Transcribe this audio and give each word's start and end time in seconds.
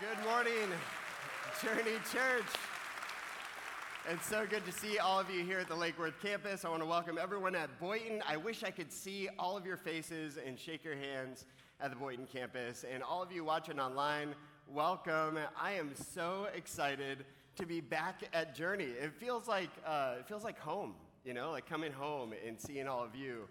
Good 0.00 0.24
morning, 0.24 0.70
Journey 1.62 1.98
Church. 2.10 2.46
It's 4.08 4.26
so 4.26 4.46
good 4.48 4.64
to 4.64 4.72
see 4.72 4.98
all 4.98 5.20
of 5.20 5.28
you 5.28 5.44
here 5.44 5.58
at 5.58 5.68
the 5.68 5.74
Lake 5.74 5.98
Worth 5.98 6.14
campus. 6.22 6.64
I 6.64 6.70
want 6.70 6.80
to 6.80 6.88
welcome 6.88 7.18
everyone 7.20 7.54
at 7.54 7.78
Boynton. 7.78 8.22
I 8.26 8.38
wish 8.38 8.64
I 8.64 8.70
could 8.70 8.90
see 8.90 9.28
all 9.38 9.58
of 9.58 9.66
your 9.66 9.76
faces 9.76 10.38
and 10.38 10.58
shake 10.58 10.84
your 10.84 10.96
hands 10.96 11.44
at 11.82 11.90
the 11.90 11.96
Boynton 11.96 12.26
campus. 12.32 12.86
And 12.90 13.02
all 13.02 13.22
of 13.22 13.30
you 13.30 13.44
watching 13.44 13.78
online, 13.78 14.34
welcome. 14.66 15.38
I 15.60 15.72
am 15.72 15.90
so 15.94 16.48
excited 16.54 17.26
to 17.56 17.66
be 17.66 17.82
back 17.82 18.22
at 18.32 18.54
Journey. 18.54 18.84
It 18.84 19.12
feels 19.12 19.48
like 19.48 19.68
uh, 19.86 20.14
it 20.20 20.26
feels 20.26 20.44
like 20.44 20.58
home, 20.58 20.94
you 21.26 21.34
know, 21.34 21.50
like 21.50 21.68
coming 21.68 21.92
home 21.92 22.32
and 22.46 22.58
seeing 22.58 22.88
all 22.88 23.04
of 23.04 23.14
you 23.14 23.46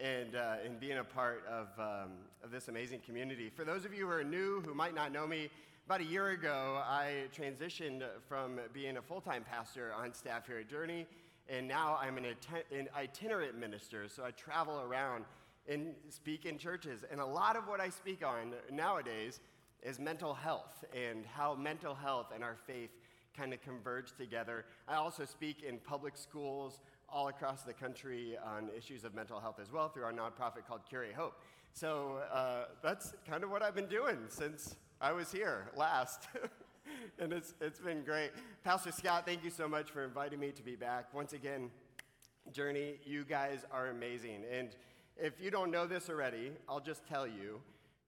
and, 0.00 0.34
uh, 0.34 0.56
and 0.64 0.80
being 0.80 0.98
a 0.98 1.04
part 1.04 1.44
of, 1.48 1.68
um, 1.78 2.10
of 2.42 2.50
this 2.50 2.66
amazing 2.66 3.02
community. 3.06 3.52
For 3.54 3.64
those 3.64 3.84
of 3.84 3.94
you 3.94 4.06
who 4.06 4.12
are 4.12 4.24
new, 4.24 4.62
who 4.66 4.74
might 4.74 4.96
not 4.96 5.12
know 5.12 5.28
me, 5.28 5.48
about 5.86 6.00
a 6.00 6.04
year 6.04 6.28
ago, 6.30 6.80
I 6.84 7.24
transitioned 7.36 8.02
from 8.28 8.60
being 8.72 8.98
a 8.98 9.02
full 9.02 9.20
time 9.20 9.44
pastor 9.48 9.92
on 9.92 10.14
staff 10.14 10.46
here 10.46 10.58
at 10.58 10.68
Journey, 10.68 11.06
and 11.48 11.66
now 11.66 11.98
I'm 12.00 12.16
an, 12.18 12.24
an 12.24 12.88
itinerant 12.96 13.58
minister. 13.58 14.08
So 14.08 14.24
I 14.24 14.30
travel 14.30 14.80
around 14.80 15.24
and 15.68 15.94
speak 16.08 16.46
in 16.46 16.56
churches. 16.56 17.04
And 17.10 17.20
a 17.20 17.26
lot 17.26 17.56
of 17.56 17.66
what 17.66 17.80
I 17.80 17.88
speak 17.88 18.24
on 18.24 18.54
nowadays 18.70 19.40
is 19.82 19.98
mental 19.98 20.34
health 20.34 20.84
and 20.94 21.26
how 21.26 21.54
mental 21.54 21.94
health 21.94 22.26
and 22.34 22.44
our 22.44 22.56
faith 22.66 22.90
kind 23.36 23.52
of 23.52 23.60
converge 23.60 24.12
together. 24.16 24.64
I 24.86 24.94
also 24.94 25.24
speak 25.24 25.62
in 25.62 25.78
public 25.78 26.16
schools 26.16 26.80
all 27.08 27.28
across 27.28 27.62
the 27.62 27.72
country 27.72 28.36
on 28.44 28.70
issues 28.76 29.04
of 29.04 29.14
mental 29.14 29.40
health 29.40 29.58
as 29.60 29.72
well 29.72 29.88
through 29.88 30.04
our 30.04 30.12
nonprofit 30.12 30.66
called 30.66 30.82
Curate 30.88 31.14
Hope. 31.14 31.40
So 31.72 32.20
uh, 32.32 32.64
that's 32.82 33.14
kind 33.28 33.42
of 33.42 33.50
what 33.50 33.62
I've 33.62 33.74
been 33.74 33.86
doing 33.86 34.18
since 34.28 34.76
I 35.02 35.10
was 35.10 35.32
here 35.32 35.66
last. 35.76 36.28
and 37.18 37.32
it's, 37.32 37.54
it's 37.60 37.80
been 37.80 38.04
great. 38.04 38.30
Pastor 38.62 38.92
Scott, 38.92 39.26
thank 39.26 39.42
you 39.42 39.50
so 39.50 39.66
much 39.66 39.90
for 39.90 40.04
inviting 40.04 40.38
me 40.38 40.52
to 40.52 40.62
be 40.62 40.76
back. 40.76 41.12
Once 41.12 41.32
again, 41.32 41.72
Journey, 42.52 43.00
you 43.04 43.24
guys 43.24 43.64
are 43.72 43.88
amazing. 43.88 44.44
And 44.56 44.68
if 45.16 45.40
you 45.40 45.50
don't 45.50 45.72
know 45.72 45.88
this 45.88 46.08
already, 46.08 46.52
I'll 46.68 46.78
just 46.78 47.04
tell 47.08 47.26
you 47.26 47.60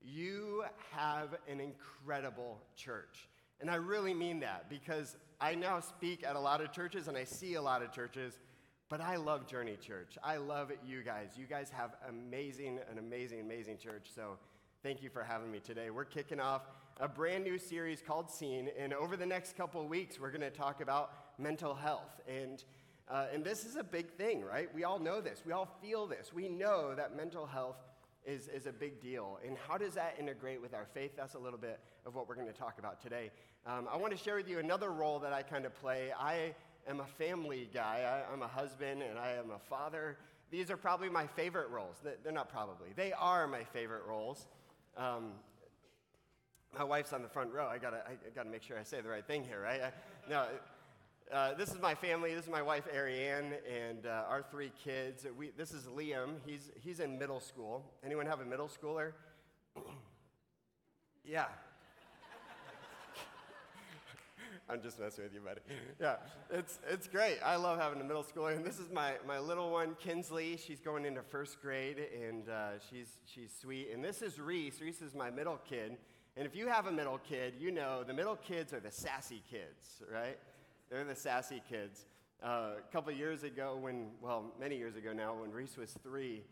you 0.05 0.63
have 0.93 1.35
an 1.51 1.59
incredible 1.59 2.61
church. 2.77 3.29
And 3.61 3.69
I 3.69 3.75
really 3.75 4.15
mean 4.15 4.39
that 4.41 4.71
because 4.71 5.17
I 5.41 5.57
now 5.57 5.81
speak 5.81 6.23
at 6.25 6.37
a 6.37 6.41
lot 6.41 6.61
of 6.61 6.71
churches 6.71 7.09
and 7.09 7.17
I 7.17 7.25
see 7.25 7.55
a 7.55 7.63
lot 7.63 7.83
of 7.83 7.91
churches, 7.91 8.39
but 8.89 9.01
I 9.01 9.17
love 9.17 9.49
Journey 9.49 9.77
Church. 9.85 10.17
I 10.23 10.37
love 10.37 10.71
you 10.87 11.03
guys. 11.03 11.31
You 11.37 11.47
guys 11.47 11.71
have 11.71 11.97
amazing, 12.09 12.79
an 12.89 12.99
amazing, 12.99 13.41
amazing 13.41 13.79
church. 13.79 14.07
So 14.15 14.39
thank 14.85 15.03
you 15.03 15.11
for 15.11 15.25
having 15.25 15.51
me 15.51 15.59
today. 15.59 15.91
We're 15.91 16.05
kicking 16.05 16.39
off 16.39 16.63
a 16.99 17.09
brand 17.09 17.45
new 17.45 17.59
series 17.59 18.01
called 18.01 18.31
Seen. 18.31 18.71
And 18.79 18.93
over 18.93 19.17
the 19.17 19.27
next 19.27 19.57
couple 19.57 19.87
weeks, 19.87 20.21
we're 20.21 20.31
going 20.31 20.41
to 20.41 20.51
talk 20.51 20.81
about 20.81 21.13
mental 21.39 21.75
health. 21.75 22.21
And, 22.29 22.63
uh, 23.09 23.27
and 23.33 23.45
this 23.45 23.65
is 23.65 23.77
a 23.77 23.85
big 23.85 24.11
thing, 24.13 24.43
right? 24.43 24.73
We 24.75 24.85
all 24.85 24.99
know 24.99 25.21
this. 25.21 25.43
We 25.45 25.53
all 25.53 25.69
feel 25.83 26.07
this. 26.07 26.33
We 26.33 26.49
know 26.49 26.95
that 26.95 27.17
mental 27.17 27.47
health 27.47 27.77
is, 28.25 28.49
is 28.49 28.67
a 28.67 28.73
big 28.73 29.01
deal. 29.01 29.39
And 29.47 29.57
how 29.69 29.77
does 29.77 29.95
that 29.95 30.17
integrate 30.19 30.63
with 30.63 30.73
our 30.73 30.87
faith? 30.95 31.13
That's 31.17 31.35
a 31.35 31.39
little 31.39 31.59
bit 31.59 31.81
of 32.07 32.15
what 32.15 32.29
we're 32.29 32.37
going 32.37 32.47
to 32.47 32.53
talk 32.53 32.79
about 32.79 33.03
today. 33.03 33.31
Um, 33.67 33.89
I 33.93 33.97
want 33.97 34.17
to 34.17 34.23
share 34.23 34.37
with 34.37 34.49
you 34.49 34.59
another 34.59 34.91
role 34.91 35.19
that 35.21 35.33
I 35.33 35.43
kind 35.43 35.67
of 35.67 35.75
play. 35.75 36.13
I 36.19 36.55
am 36.89 37.01
a 37.01 37.07
family 37.07 37.69
guy, 37.73 38.25
I, 38.29 38.33
I'm 38.33 38.43
a 38.43 38.49
husband, 38.49 39.03
and 39.03 39.19
I 39.19 39.33
am 39.33 39.51
a 39.51 39.59
father. 39.59 40.19
These 40.51 40.71
are 40.71 40.77
probably 40.77 41.09
my 41.09 41.27
favorite 41.27 41.71
roles. 41.71 41.97
They're 42.23 42.33
not 42.33 42.51
probably, 42.51 42.89
they 42.95 43.13
are 43.13 43.49
my 43.49 43.65
favorite 43.65 44.05
roles. 44.07 44.47
Um, 44.97 45.33
my 46.77 46.85
wife's 46.85 47.13
on 47.13 47.23
the 47.23 47.29
front 47.29 47.53
row. 47.53 47.67
I 47.67 47.79
gotta, 47.79 48.03
I 48.07 48.15
gotta 48.35 48.51
make 48.51 48.63
sure 48.63 48.79
I 48.79 48.83
say 48.83 49.01
the 49.01 49.09
right 49.09 49.27
thing 49.27 49.45
here, 49.45 49.61
right? 49.61 49.81
I, 49.81 49.93
no, 50.29 50.47
uh, 51.33 51.55
this 51.55 51.71
is 51.71 51.81
my 51.81 51.95
family. 51.95 52.35
This 52.35 52.45
is 52.45 52.51
my 52.51 52.63
wife 52.63 52.85
Ariane 52.93 53.55
and 53.69 54.07
uh, 54.07 54.25
our 54.29 54.43
three 54.43 54.73
kids. 54.83 55.27
We, 55.37 55.51
this 55.57 55.73
is 55.73 55.85
Liam. 55.85 56.37
He's 56.47 56.71
he's 56.81 57.01
in 57.01 57.19
middle 57.19 57.41
school. 57.41 57.93
Anyone 58.05 58.27
have 58.27 58.41
a 58.41 58.45
middle 58.45 58.69
schooler? 58.69 59.13
yeah. 61.25 61.47
I'm 64.69 64.83
just 64.83 64.99
messing 64.99 65.25
with 65.25 65.35
you, 65.35 65.41
buddy. 65.41 65.61
Yeah, 66.01 66.17
it's, 66.51 66.79
it's 66.89 67.07
great. 67.07 67.37
I 67.45 67.57
love 67.57 67.79
having 67.79 68.01
a 68.01 68.05
middle 68.05 68.25
schooler. 68.25 68.57
And 68.57 68.65
this 68.65 68.79
is 68.79 68.91
my, 68.91 69.13
my 69.27 69.39
little 69.39 69.71
one, 69.71 69.95
Kinsley. 70.01 70.57
She's 70.57 70.81
going 70.81 71.05
into 71.05 71.23
first 71.23 71.61
grade, 71.61 71.99
and 72.29 72.49
uh, 72.49 72.79
she's, 72.91 73.09
she's 73.27 73.51
sweet. 73.61 73.89
And 73.93 74.03
this 74.03 74.23
is 74.23 74.41
Reese. 74.41 74.81
Reese 74.81 75.03
is 75.03 75.15
my 75.15 75.31
middle 75.31 75.61
kid. 75.69 75.99
And 76.37 76.47
if 76.47 76.57
you 76.57 76.67
have 76.67 76.87
a 76.87 76.93
middle 76.93 77.19
kid, 77.19 77.55
you 77.61 77.71
know 77.71 78.03
the 78.03 78.13
middle 78.13 78.35
kids 78.35 78.73
are 78.73 78.81
the 78.81 78.91
sassy 78.91 79.43
kids, 79.49 80.03
right? 80.13 80.39
They're 80.91 81.05
the 81.05 81.15
sassy 81.15 81.63
kids. 81.69 82.07
Uh, 82.43 82.73
a 82.79 82.93
couple 82.93 83.13
years 83.13 83.45
ago, 83.45 83.79
when, 83.81 84.09
well, 84.21 84.53
many 84.59 84.77
years 84.77 84.97
ago 84.97 85.13
now, 85.13 85.35
when 85.35 85.53
Reese 85.53 85.77
was 85.77 85.93
three, 86.03 86.43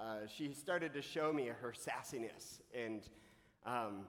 uh, 0.00 0.20
she 0.34 0.52
started 0.52 0.94
to 0.94 1.02
show 1.02 1.32
me 1.32 1.46
her 1.46 1.72
sassiness. 1.72 2.60
And 2.74 3.02
um, 3.64 4.06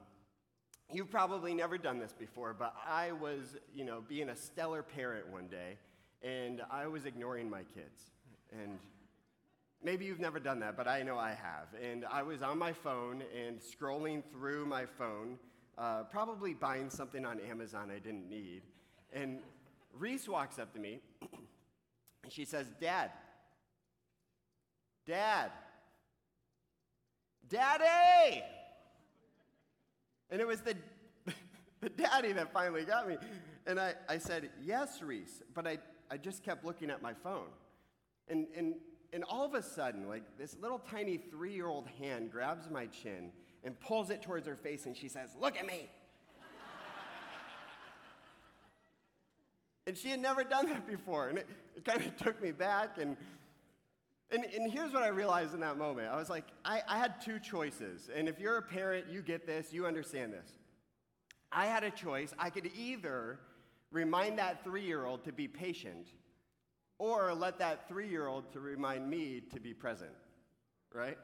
you've 0.92 1.10
probably 1.10 1.54
never 1.54 1.78
done 1.78 1.98
this 1.98 2.12
before, 2.12 2.54
but 2.58 2.74
I 2.86 3.12
was, 3.12 3.56
you 3.74 3.84
know, 3.84 4.02
being 4.08 4.30
a 4.30 4.36
stellar 4.36 4.82
parent 4.82 5.28
one 5.28 5.46
day, 5.46 5.76
and 6.22 6.62
I 6.70 6.86
was 6.86 7.04
ignoring 7.04 7.48
my 7.48 7.62
kids. 7.74 8.10
And 8.50 8.78
Maybe 9.82 10.04
you've 10.04 10.20
never 10.20 10.40
done 10.40 10.60
that, 10.60 10.76
but 10.76 10.88
I 10.88 11.02
know 11.02 11.16
I 11.18 11.30
have. 11.30 11.68
And 11.80 12.04
I 12.10 12.22
was 12.22 12.42
on 12.42 12.58
my 12.58 12.72
phone 12.72 13.22
and 13.36 13.60
scrolling 13.60 14.22
through 14.32 14.66
my 14.66 14.86
phone, 14.86 15.38
uh, 15.76 16.02
probably 16.04 16.52
buying 16.52 16.90
something 16.90 17.24
on 17.24 17.38
Amazon 17.40 17.90
I 17.94 18.00
didn't 18.00 18.28
need. 18.28 18.62
And 19.12 19.38
Reese 19.92 20.28
walks 20.28 20.58
up 20.58 20.72
to 20.74 20.80
me 20.80 21.00
and 22.24 22.32
she 22.32 22.44
says, 22.44 22.66
Dad, 22.80 23.12
Dad, 25.06 25.52
Daddy! 27.48 28.42
And 30.30 30.40
it 30.40 30.46
was 30.46 30.60
the, 30.60 30.74
the 31.80 31.88
daddy 31.88 32.32
that 32.32 32.52
finally 32.52 32.84
got 32.84 33.08
me. 33.08 33.16
And 33.66 33.80
I, 33.80 33.94
I 34.08 34.18
said, 34.18 34.50
Yes, 34.62 35.02
Reese, 35.02 35.42
but 35.54 35.66
I, 35.66 35.78
I 36.10 36.16
just 36.16 36.42
kept 36.42 36.64
looking 36.64 36.90
at 36.90 37.00
my 37.00 37.14
phone. 37.14 37.48
And, 38.28 38.46
and 38.56 38.74
and 39.12 39.24
all 39.24 39.44
of 39.44 39.54
a 39.54 39.62
sudden, 39.62 40.06
like 40.08 40.22
this 40.38 40.56
little 40.60 40.78
tiny 40.78 41.16
three 41.16 41.54
year 41.54 41.66
old 41.66 41.88
hand 41.98 42.30
grabs 42.30 42.68
my 42.70 42.86
chin 42.86 43.32
and 43.64 43.78
pulls 43.80 44.10
it 44.10 44.22
towards 44.22 44.46
her 44.46 44.56
face, 44.56 44.86
and 44.86 44.96
she 44.96 45.08
says, 45.08 45.30
Look 45.40 45.56
at 45.56 45.66
me. 45.66 45.88
and 49.86 49.96
she 49.96 50.10
had 50.10 50.20
never 50.20 50.44
done 50.44 50.66
that 50.66 50.86
before. 50.86 51.28
And 51.28 51.38
it, 51.38 51.46
it 51.76 51.84
kind 51.84 52.00
of 52.00 52.16
took 52.16 52.40
me 52.42 52.52
back. 52.52 52.98
And, 52.98 53.16
and, 54.30 54.44
and 54.44 54.70
here's 54.70 54.92
what 54.92 55.02
I 55.02 55.08
realized 55.08 55.54
in 55.54 55.60
that 55.60 55.78
moment 55.78 56.08
I 56.12 56.16
was 56.16 56.28
like, 56.28 56.44
I, 56.64 56.82
I 56.86 56.98
had 56.98 57.20
two 57.20 57.38
choices. 57.38 58.10
And 58.14 58.28
if 58.28 58.38
you're 58.38 58.58
a 58.58 58.62
parent, 58.62 59.06
you 59.10 59.22
get 59.22 59.46
this, 59.46 59.72
you 59.72 59.86
understand 59.86 60.32
this. 60.32 60.50
I 61.50 61.66
had 61.66 61.82
a 61.82 61.90
choice. 61.90 62.34
I 62.38 62.50
could 62.50 62.70
either 62.76 63.38
remind 63.90 64.38
that 64.38 64.62
three 64.62 64.84
year 64.84 65.06
old 65.06 65.24
to 65.24 65.32
be 65.32 65.48
patient 65.48 66.08
or 66.98 67.32
let 67.34 67.58
that 67.58 67.88
three 67.88 68.08
year 68.08 68.26
old 68.26 68.52
to 68.52 68.60
remind 68.60 69.08
me 69.08 69.42
to 69.52 69.60
be 69.60 69.72
present, 69.72 70.10
right? 70.92 71.18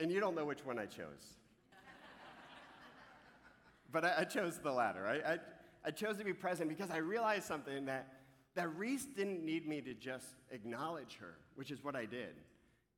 And 0.00 0.12
you 0.12 0.20
don't 0.20 0.36
know 0.36 0.44
which 0.44 0.64
one 0.64 0.78
I 0.78 0.86
chose. 0.86 1.34
but 3.92 4.04
I, 4.04 4.14
I, 4.18 4.24
chose 4.24 4.58
the 4.58 4.70
latter. 4.70 5.06
I, 5.06 5.32
I, 5.32 5.38
I 5.86 5.90
chose 5.90 6.16
to 6.18 6.24
be 6.24 6.32
present 6.32 6.68
because 6.68 6.90
I 6.90 6.98
realized 6.98 7.44
something 7.44 7.86
that, 7.86 8.06
that 8.54 8.68
Reese 8.76 9.06
didn't 9.06 9.44
need 9.44 9.66
me 9.66 9.80
to 9.80 9.94
just 9.94 10.26
acknowledge 10.52 11.18
her, 11.20 11.34
which 11.56 11.72
is 11.72 11.82
what 11.82 11.96
I 11.96 12.04
did. 12.04 12.36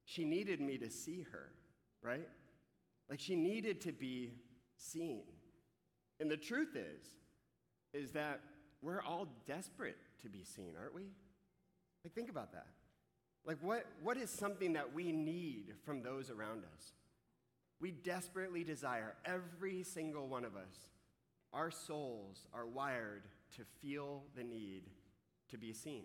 She 0.04 0.24
needed 0.24 0.60
me 0.60 0.76
to 0.76 0.90
see 0.90 1.24
her, 1.32 1.52
right? 2.02 2.28
Like 3.08 3.20
she 3.20 3.34
needed 3.34 3.80
to 3.82 3.92
be 3.92 4.34
seen. 4.76 5.22
And 6.18 6.30
the 6.30 6.36
truth 6.36 6.76
is, 6.76 7.06
is 7.94 8.12
that 8.12 8.40
we're 8.82 9.02
all 9.02 9.26
desperate 9.46 9.96
to 10.22 10.28
be 10.28 10.44
seen, 10.44 10.74
aren't 10.78 10.94
we? 10.94 11.06
Like, 12.04 12.14
think 12.14 12.30
about 12.30 12.52
that. 12.52 12.66
Like, 13.44 13.58
what, 13.62 13.86
what 14.02 14.16
is 14.16 14.30
something 14.30 14.74
that 14.74 14.94
we 14.94 15.12
need 15.12 15.74
from 15.84 16.02
those 16.02 16.30
around 16.30 16.64
us? 16.64 16.92
We 17.80 17.90
desperately 17.90 18.64
desire, 18.64 19.14
every 19.24 19.82
single 19.82 20.28
one 20.28 20.44
of 20.44 20.54
us, 20.56 20.90
our 21.52 21.70
souls 21.70 22.46
are 22.52 22.66
wired 22.66 23.22
to 23.56 23.62
feel 23.80 24.22
the 24.36 24.44
need 24.44 24.82
to 25.50 25.58
be 25.58 25.72
seen. 25.72 26.04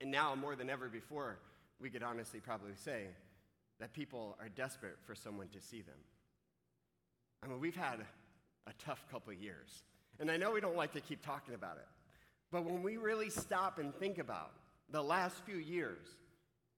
And 0.00 0.10
now, 0.10 0.34
more 0.34 0.56
than 0.56 0.68
ever 0.70 0.88
before, 0.88 1.38
we 1.80 1.90
could 1.90 2.02
honestly 2.02 2.40
probably 2.40 2.74
say 2.74 3.04
that 3.78 3.92
people 3.92 4.36
are 4.40 4.48
desperate 4.48 4.96
for 5.04 5.14
someone 5.14 5.48
to 5.48 5.60
see 5.60 5.82
them. 5.82 5.98
I 7.42 7.48
mean, 7.48 7.60
we've 7.60 7.76
had 7.76 8.00
a 8.66 8.72
tough 8.84 9.04
couple 9.10 9.32
years. 9.32 9.82
And 10.18 10.30
I 10.30 10.36
know 10.36 10.52
we 10.52 10.60
don't 10.60 10.76
like 10.76 10.92
to 10.94 11.00
keep 11.00 11.24
talking 11.24 11.54
about 11.54 11.76
it. 11.76 11.86
But 12.50 12.64
when 12.64 12.82
we 12.82 12.96
really 12.96 13.30
stop 13.30 13.78
and 13.78 13.94
think 13.94 14.18
about 14.18 14.52
the 14.90 15.02
last 15.02 15.44
few 15.44 15.56
years 15.56 16.06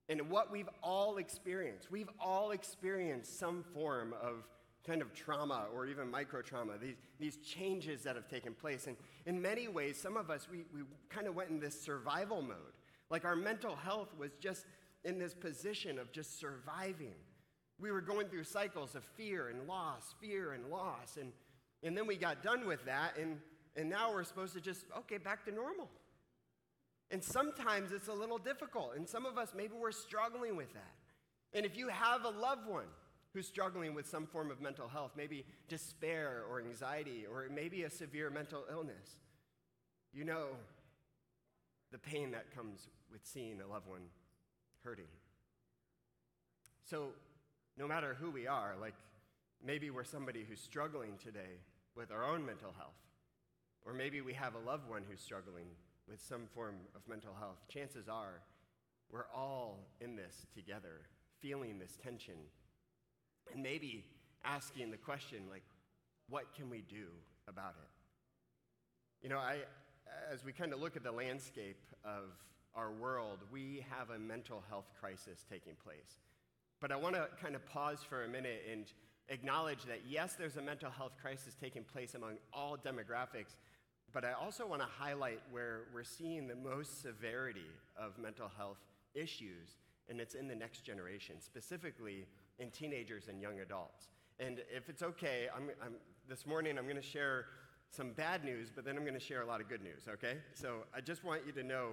and 0.08 0.30
what 0.30 0.50
we've 0.50 0.68
all 0.82 1.18
experienced, 1.18 1.90
we've 1.90 2.08
all 2.18 2.52
experienced 2.52 3.38
some 3.38 3.64
form 3.74 4.14
of 4.22 4.46
kind 4.86 5.02
of 5.02 5.12
trauma 5.12 5.66
or 5.74 5.86
even 5.86 6.10
micro 6.10 6.40
trauma, 6.40 6.72
these, 6.80 6.96
these 7.20 7.36
changes 7.38 8.02
that 8.04 8.16
have 8.16 8.28
taken 8.28 8.54
place. 8.54 8.86
And 8.86 8.96
in 9.26 9.42
many 9.42 9.68
ways, 9.68 9.98
some 10.00 10.16
of 10.16 10.30
us, 10.30 10.48
we, 10.50 10.64
we 10.72 10.80
kind 11.10 11.26
of 11.26 11.34
went 11.34 11.50
in 11.50 11.60
this 11.60 11.78
survival 11.78 12.40
mode. 12.40 12.56
Like 13.10 13.26
our 13.26 13.36
mental 13.36 13.76
health 13.76 14.08
was 14.18 14.32
just 14.40 14.64
in 15.04 15.18
this 15.18 15.34
position 15.34 15.98
of 15.98 16.10
just 16.12 16.40
surviving. 16.40 17.14
We 17.78 17.92
were 17.92 18.00
going 18.00 18.28
through 18.28 18.44
cycles 18.44 18.94
of 18.94 19.04
fear 19.16 19.48
and 19.48 19.68
loss, 19.68 20.14
fear 20.20 20.52
and 20.52 20.66
loss. 20.70 21.18
And, 21.20 21.32
and 21.82 21.96
then 21.96 22.06
we 22.06 22.16
got 22.16 22.42
done 22.42 22.66
with 22.66 22.84
that, 22.86 23.16
and, 23.18 23.38
and 23.78 23.88
now 23.88 24.12
we're 24.12 24.24
supposed 24.24 24.54
to 24.54 24.60
just, 24.60 24.84
okay, 24.98 25.18
back 25.18 25.44
to 25.44 25.52
normal. 25.52 25.88
And 27.12 27.22
sometimes 27.22 27.92
it's 27.92 28.08
a 28.08 28.12
little 28.12 28.36
difficult. 28.36 28.94
And 28.96 29.08
some 29.08 29.24
of 29.24 29.38
us, 29.38 29.52
maybe 29.56 29.74
we're 29.80 29.92
struggling 29.92 30.56
with 30.56 30.72
that. 30.74 30.94
And 31.54 31.64
if 31.64 31.78
you 31.78 31.86
have 31.86 32.24
a 32.24 32.30
loved 32.30 32.66
one 32.66 32.88
who's 33.32 33.46
struggling 33.46 33.94
with 33.94 34.06
some 34.06 34.26
form 34.26 34.50
of 34.50 34.60
mental 34.60 34.88
health, 34.88 35.12
maybe 35.16 35.46
despair 35.68 36.42
or 36.50 36.60
anxiety, 36.60 37.24
or 37.30 37.46
maybe 37.54 37.84
a 37.84 37.90
severe 37.90 38.30
mental 38.30 38.64
illness, 38.68 39.16
you 40.12 40.24
know 40.24 40.48
the 41.92 41.98
pain 41.98 42.32
that 42.32 42.54
comes 42.54 42.88
with 43.12 43.24
seeing 43.24 43.60
a 43.60 43.66
loved 43.66 43.86
one 43.86 44.02
hurting. 44.82 45.06
So, 46.84 47.10
no 47.78 47.86
matter 47.86 48.16
who 48.20 48.30
we 48.30 48.48
are, 48.48 48.74
like 48.80 48.94
maybe 49.64 49.90
we're 49.90 50.04
somebody 50.04 50.44
who's 50.46 50.60
struggling 50.60 51.12
today 51.22 51.60
with 51.94 52.10
our 52.10 52.24
own 52.24 52.44
mental 52.44 52.74
health, 52.76 52.96
or 53.84 53.92
maybe 53.92 54.20
we 54.20 54.32
have 54.34 54.54
a 54.54 54.58
loved 54.58 54.88
one 54.88 55.02
who's 55.08 55.20
struggling 55.20 55.66
with 56.08 56.20
some 56.20 56.46
form 56.54 56.76
of 56.94 57.02
mental 57.08 57.34
health, 57.38 57.58
chances 57.68 58.08
are 58.08 58.42
we're 59.10 59.26
all 59.34 59.86
in 60.00 60.16
this 60.16 60.46
together, 60.54 61.00
feeling 61.40 61.78
this 61.78 61.96
tension, 62.02 62.34
and 63.52 63.62
maybe 63.62 64.04
asking 64.44 64.90
the 64.90 64.96
question, 64.96 65.38
like, 65.50 65.62
what 66.28 66.54
can 66.54 66.68
we 66.68 66.82
do 66.88 67.06
about 67.48 67.74
it? 67.78 69.22
You 69.22 69.30
know, 69.30 69.38
I, 69.38 69.58
as 70.30 70.44
we 70.44 70.52
kind 70.52 70.72
of 70.72 70.80
look 70.80 70.96
at 70.96 71.02
the 71.02 71.12
landscape 71.12 71.80
of 72.04 72.34
our 72.74 72.92
world, 72.92 73.38
we 73.50 73.84
have 73.90 74.10
a 74.10 74.18
mental 74.18 74.62
health 74.68 74.92
crisis 75.00 75.44
taking 75.50 75.72
place. 75.82 76.20
But 76.80 76.92
I 76.92 76.96
want 76.96 77.14
to 77.14 77.28
kind 77.42 77.54
of 77.54 77.66
pause 77.66 78.00
for 78.06 78.24
a 78.24 78.28
minute 78.28 78.62
and 78.70 78.84
acknowledge 79.28 79.84
that 79.84 80.00
yes, 80.08 80.34
there's 80.34 80.56
a 80.56 80.62
mental 80.62 80.90
health 80.90 81.12
crisis 81.20 81.54
taking 81.60 81.84
place 81.84 82.14
among 82.14 82.36
all 82.52 82.76
demographics, 82.76 83.56
but 84.12 84.24
I 84.24 84.32
also 84.32 84.66
want 84.66 84.80
to 84.80 84.88
highlight 84.88 85.40
where 85.50 85.82
we're 85.94 86.04
seeing 86.04 86.48
the 86.48 86.56
most 86.56 87.02
severity 87.02 87.70
of 87.96 88.18
mental 88.18 88.50
health 88.56 88.78
issues, 89.14 89.76
and 90.08 90.20
it's 90.20 90.34
in 90.34 90.48
the 90.48 90.54
next 90.54 90.84
generation, 90.84 91.36
specifically 91.40 92.26
in 92.58 92.70
teenagers 92.70 93.28
and 93.28 93.40
young 93.40 93.60
adults. 93.60 94.08
And 94.40 94.60
if 94.74 94.88
it's 94.88 95.02
okay, 95.02 95.48
I'm, 95.54 95.70
I'm, 95.84 95.94
this 96.28 96.46
morning 96.46 96.78
I'm 96.78 96.84
going 96.84 96.96
to 96.96 97.02
share 97.02 97.46
some 97.90 98.12
bad 98.12 98.44
news, 98.44 98.70
but 98.74 98.84
then 98.84 98.96
I'm 98.96 99.02
going 99.02 99.14
to 99.14 99.20
share 99.20 99.42
a 99.42 99.46
lot 99.46 99.60
of 99.60 99.68
good 99.68 99.82
news, 99.82 100.02
okay? 100.08 100.38
So 100.54 100.84
I 100.94 101.00
just 101.00 101.24
want 101.24 101.42
you 101.46 101.52
to 101.52 101.62
know 101.62 101.90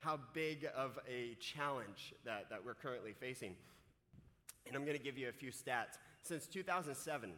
how 0.00 0.18
big 0.32 0.66
of 0.74 0.98
a 1.08 1.36
challenge 1.40 2.14
that, 2.24 2.48
that 2.50 2.64
we're 2.64 2.74
currently 2.74 3.12
facing. 3.12 3.54
And 4.66 4.76
I'm 4.76 4.84
going 4.84 4.96
to 4.96 5.02
give 5.02 5.18
you 5.18 5.28
a 5.28 5.32
few 5.32 5.50
stats. 5.50 5.98
Since 6.22 6.46
2007, 6.46 7.32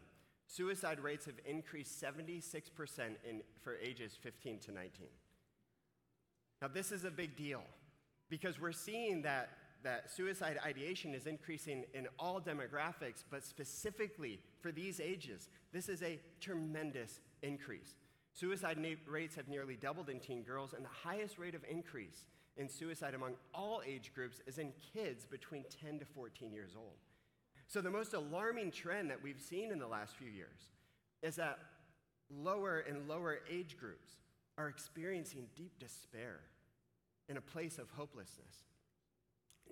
suicide 0.47 1.01
rates 1.01 1.27
have 1.27 1.37
increased 1.47 2.03
76% 2.03 2.43
in, 3.29 3.43
for 3.63 3.77
ages 3.77 4.17
15 4.21 4.59
to 4.61 4.73
19. 4.73 5.07
Now, 6.61 6.69
this 6.69 6.93
is 6.93 7.05
a 7.05 7.11
big 7.11 7.37
deal 7.37 7.63
because 8.29 8.61
we're 8.61 8.73
seeing 8.73 9.23
that, 9.23 9.51
that 9.83 10.11
suicide 10.11 10.59
ideation 10.65 11.15
is 11.15 11.27
increasing 11.27 11.85
in 11.95 12.07
all 12.19 12.41
demographics, 12.41 13.25
but 13.31 13.45
specifically 13.45 14.39
for 14.61 14.73
these 14.73 15.01
ages, 15.01 15.49
this 15.73 15.89
is 15.89 16.03
a 16.03 16.21
tremendous 16.41 17.21
increase. 17.43 17.97
Suicide 18.35 18.79
rates 19.07 19.35
have 19.35 19.49
nearly 19.49 19.77
doubled 19.77 20.09
in 20.09 20.19
teen 20.19 20.43
girls, 20.43 20.73
and 20.73 20.85
the 20.85 21.09
highest 21.09 21.39
rate 21.39 21.55
of 21.55 21.63
increase 21.71 22.27
in 22.57 22.69
suicide 22.69 23.15
among 23.15 23.35
all 23.55 23.83
age 23.87 24.13
groups 24.15 24.41
is 24.47 24.59
in 24.59 24.73
kids 24.95 25.27
between 25.27 25.65
10 25.83 25.99
to 25.99 26.05
14 26.05 26.53
years 26.53 26.73
old. 26.77 26.97
So, 27.73 27.81
the 27.81 27.91
most 27.91 28.13
alarming 28.13 28.71
trend 28.71 29.09
that 29.09 29.23
we've 29.23 29.41
seen 29.41 29.73
in 29.73 29.79
the 29.79 29.87
last 29.87 30.15
few 30.17 30.29
years 30.29 30.61
is 31.23 31.37
that 31.37 31.59
lower 32.29 32.81
and 32.81 33.09
lower 33.09 33.39
age 33.51 33.79
groups 33.81 34.11
are 34.59 34.69
experiencing 34.69 35.47
deep 35.57 35.79
despair 35.79 36.41
in 37.31 37.39
a 37.39 37.41
place 37.41 37.79
of 37.79 37.89
hopelessness. 37.97 38.67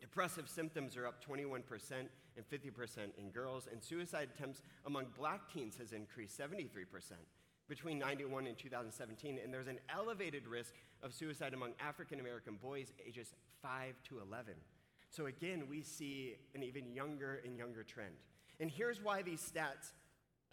Depressive 0.00 0.49
symptoms 0.49 0.97
are 0.97 1.06
up 1.06 1.23
21% 1.23 1.61
and 1.91 2.49
50% 2.49 2.99
in 3.19 3.29
girls, 3.32 3.69
and 3.70 3.82
suicide 3.82 4.31
attempts 4.35 4.62
among 4.87 5.05
black 5.14 5.53
teens 5.53 5.76
has 5.76 5.93
increased 5.93 6.41
73% 6.41 6.87
between 7.69 7.99
91 7.99 8.46
and 8.46 8.56
2017, 8.56 9.38
and 9.44 9.53
there's 9.53 9.69
an 9.69 9.79
elevated 9.94 10.46
risk 10.46 10.73
of 11.03 11.12
suicide 11.12 11.53
among 11.53 11.73
African 11.79 12.19
American 12.19 12.55
boys 12.62 12.94
ages 13.06 13.35
5 13.61 13.94
to 14.08 14.20
11. 14.20 14.55
So 15.10 15.26
again, 15.26 15.64
we 15.68 15.82
see 15.82 16.36
an 16.54 16.62
even 16.62 16.92
younger 16.94 17.40
and 17.44 17.56
younger 17.56 17.82
trend. 17.82 18.14
And 18.60 18.70
here's 18.70 19.02
why 19.02 19.22
these 19.22 19.40
stats, 19.40 19.92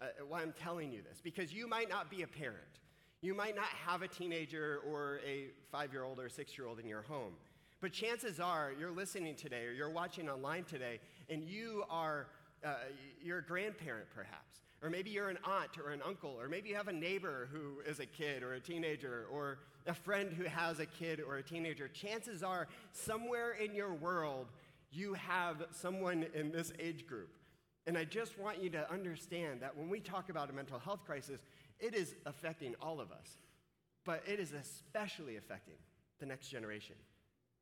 uh, 0.00 0.06
why 0.28 0.42
I'm 0.42 0.52
telling 0.52 0.92
you 0.92 1.00
this, 1.02 1.20
because 1.22 1.52
you 1.52 1.68
might 1.68 1.88
not 1.88 2.10
be 2.10 2.22
a 2.22 2.26
parent. 2.26 2.80
You 3.20 3.34
might 3.34 3.54
not 3.54 3.66
have 3.66 4.02
a 4.02 4.08
teenager 4.08 4.80
or 4.88 5.20
a 5.26 5.48
five 5.70 5.92
year 5.92 6.04
old 6.04 6.18
or 6.18 6.28
six 6.28 6.58
year 6.58 6.66
old 6.66 6.80
in 6.80 6.86
your 6.86 7.02
home. 7.02 7.34
But 7.80 7.92
chances 7.92 8.40
are 8.40 8.72
you're 8.78 8.90
listening 8.90 9.36
today 9.36 9.64
or 9.64 9.72
you're 9.72 9.90
watching 9.90 10.28
online 10.28 10.64
today 10.64 10.98
and 11.30 11.44
you 11.44 11.84
are, 11.88 12.26
uh, 12.64 12.74
you're 13.22 13.38
a 13.38 13.44
grandparent 13.44 14.06
perhaps. 14.12 14.58
Or 14.82 14.90
maybe 14.90 15.10
you're 15.10 15.28
an 15.28 15.38
aunt 15.44 15.76
or 15.82 15.90
an 15.90 16.00
uncle, 16.06 16.36
or 16.38 16.48
maybe 16.48 16.68
you 16.68 16.76
have 16.76 16.88
a 16.88 16.92
neighbor 16.92 17.48
who 17.52 17.80
is 17.90 17.98
a 17.98 18.06
kid 18.06 18.42
or 18.42 18.54
a 18.54 18.60
teenager, 18.60 19.26
or 19.30 19.58
a 19.86 19.94
friend 19.94 20.32
who 20.32 20.44
has 20.44 20.78
a 20.78 20.86
kid 20.86 21.20
or 21.20 21.38
a 21.38 21.42
teenager. 21.42 21.88
Chances 21.88 22.42
are, 22.42 22.68
somewhere 22.92 23.52
in 23.52 23.74
your 23.74 23.92
world, 23.92 24.46
you 24.92 25.14
have 25.14 25.66
someone 25.72 26.26
in 26.32 26.52
this 26.52 26.72
age 26.78 27.06
group. 27.06 27.30
And 27.86 27.98
I 27.98 28.04
just 28.04 28.38
want 28.38 28.62
you 28.62 28.70
to 28.70 28.90
understand 28.92 29.62
that 29.62 29.76
when 29.76 29.88
we 29.88 29.98
talk 29.98 30.28
about 30.28 30.50
a 30.50 30.52
mental 30.52 30.78
health 30.78 31.04
crisis, 31.04 31.40
it 31.80 31.94
is 31.94 32.14
affecting 32.26 32.74
all 32.80 33.00
of 33.00 33.10
us, 33.10 33.30
but 34.04 34.22
it 34.26 34.38
is 34.38 34.52
especially 34.52 35.36
affecting 35.36 35.76
the 36.20 36.26
next 36.26 36.48
generation. 36.48 36.96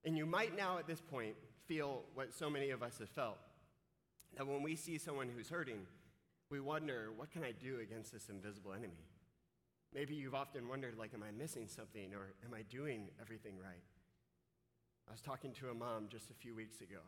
And 0.05 0.17
you 0.17 0.27
might 0.27 0.57
now 0.57 0.79
at 0.79 0.87
this 0.87 1.01
point 1.01 1.35
feel 1.67 2.03
what 2.15 2.35
so 2.35 2.51
many 2.51 2.71
of 2.71 2.83
us 2.83 2.99
have 2.99 3.09
felt 3.09 3.39
that 4.37 4.47
when 4.47 4.63
we 4.63 4.77
see 4.77 4.99
someone 4.99 5.29
who's 5.35 5.49
hurting, 5.49 5.87
we 6.51 6.61
wonder, 6.61 7.11
what 7.17 7.31
can 7.31 7.43
I 7.43 7.53
do 7.53 7.81
against 7.81 8.13
this 8.13 8.29
invisible 8.29 8.73
enemy? 8.73 9.09
Maybe 9.95 10.15
you've 10.15 10.35
often 10.35 10.69
wondered, 10.69 10.97
like, 10.99 11.15
am 11.15 11.23
I 11.23 11.31
missing 11.31 11.67
something 11.69 12.15
or 12.15 12.35
am 12.45 12.55
I 12.55 12.63
doing 12.63 13.09
everything 13.21 13.55
right? 13.57 13.83
I 15.09 15.13
was 15.13 15.21
talking 15.21 15.53
to 15.55 15.71
a 15.71 15.75
mom 15.75 16.09
just 16.09 16.31
a 16.31 16.35
few 16.35 16.55
weeks 16.55 16.81
ago 16.81 17.01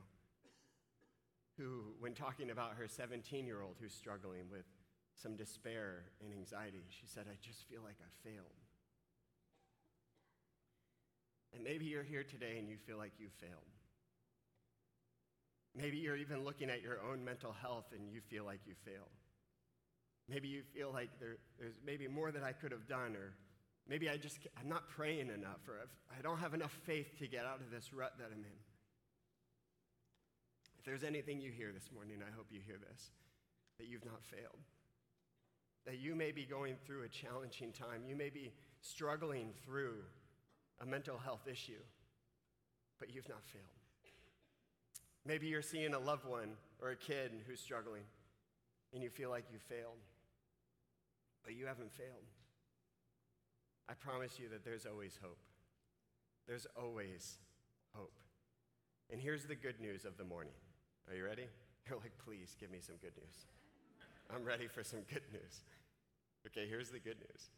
who, 1.57 1.95
when 1.99 2.15
talking 2.15 2.51
about 2.51 2.75
her 2.77 2.87
17 2.87 3.47
year 3.47 3.63
old 3.63 3.77
who's 3.81 3.93
struggling 3.93 4.49
with 4.51 4.65
some 5.21 5.37
despair 5.37 6.05
and 6.23 6.33
anxiety, 6.33 6.85
she 6.89 7.07
said, 7.07 7.27
I 7.29 7.37
just 7.41 7.69
feel 7.69 7.83
like 7.83 7.97
I 8.01 8.29
failed. 8.29 8.47
And 11.55 11.65
maybe 11.65 11.87
you're 11.87 12.05
here 12.05 12.23
today 12.23 12.57
and 12.59 12.69
you 12.69 12.77
feel 12.77 12.99
like 12.99 13.13
you 13.19 13.29
failed. 13.41 13.73
Maybe 15.75 15.97
you're 15.97 16.17
even 16.17 16.45
looking 16.45 16.71
at 16.71 16.83
your 16.83 16.99
own 17.03 17.25
mental 17.25 17.53
health 17.53 17.87
and 17.93 18.11
you 18.11 18.21
feel 18.21 18.45
like 18.45 18.61
you 18.67 18.75
failed. 18.85 19.11
Maybe 20.29 20.49
you 20.49 20.63
feel 20.75 20.91
like 20.93 21.09
there, 21.19 21.37
there's 21.59 21.77
maybe 21.85 22.07
more 22.07 22.31
that 22.31 22.43
I 22.43 22.53
could 22.53 22.71
have 22.73 22.87
done, 22.87 23.17
or 23.17 23.33
maybe 23.89 24.11
I 24.11 24.17
just, 24.19 24.39
I'm 24.61 24.69
not 24.69 24.89
praying 24.91 25.31
enough, 25.31 25.67
or 25.67 25.81
I 26.11 26.21
don't 26.23 26.39
have 26.39 26.53
enough 26.53 26.77
faith 26.85 27.19
to 27.19 27.27
get 27.27 27.47
out 27.47 27.61
of 27.61 27.71
this 27.71 27.93
rut 27.95 28.13
that 28.19 28.27
I'm 28.27 28.45
in. 28.45 28.59
If 30.79 30.85
there's 30.85 31.03
anything 31.03 31.41
you 31.41 31.51
hear 31.51 31.73
this 31.73 31.91
morning, 31.93 32.19
I 32.21 32.35
hope 32.37 32.47
you 32.51 32.61
hear 32.65 32.77
this 32.77 33.11
that 33.79 33.87
you've 33.87 34.05
not 34.05 34.23
failed. 34.25 34.59
That 35.87 35.99
you 35.99 36.15
may 36.15 36.33
be 36.33 36.45
going 36.45 36.77
through 36.85 37.05
a 37.05 37.09
challenging 37.09 37.73
time. 37.73 38.03
You 38.07 38.17
may 38.17 38.29
be 38.29 38.53
struggling 38.83 39.53
through 39.65 39.95
a 40.81 40.87
mental 40.87 41.17
health 41.17 41.47
issue, 41.51 41.81
but 42.99 43.15
you've 43.15 43.29
not 43.29 43.45
failed. 43.47 43.65
Maybe 45.25 45.47
you're 45.47 45.63
seeing 45.63 45.95
a 45.95 45.99
loved 45.99 46.25
one 46.25 46.51
or 46.83 46.91
a 46.91 46.97
kid 46.97 47.33
who's 47.47 47.61
struggling 47.61 48.03
and 48.93 49.03
you 49.03 49.11
feel 49.11 49.31
like 49.31 49.45
you 49.53 49.59
failed 49.59 49.99
but 51.45 51.55
you 51.55 51.67
haven't 51.67 51.93
failed. 51.93 52.27
I 53.89 53.95
promise 53.95 54.39
you 54.39 54.49
that 54.51 54.65
there's 54.65 54.87
always 54.87 55.19
hope. 55.23 55.39
There's 56.47 56.67
always 56.77 57.39
hope. 57.95 58.13
And 59.11 59.21
here's 59.21 59.45
the 59.45 59.55
good 59.55 59.81
news 59.81 60.05
of 60.05 60.19
the 60.19 60.25
morning. 60.25 60.53
Are 61.09 61.15
you 61.15 61.25
ready? 61.25 61.47
You're 61.89 61.99
like, 61.99 62.13
please 62.25 62.55
give 62.61 62.71
me 62.71 62.79
some 62.81 62.97
good 63.01 63.17
news. 63.17 63.47
I'm 64.35 64.45
ready 64.45 64.67
for 64.67 64.85
some 64.85 65.01
good 65.11 65.23
news. 65.33 65.63
Okay, 66.47 66.69
here's 66.69 66.91
the 66.91 66.99
good 66.99 67.17
news. 67.19 67.49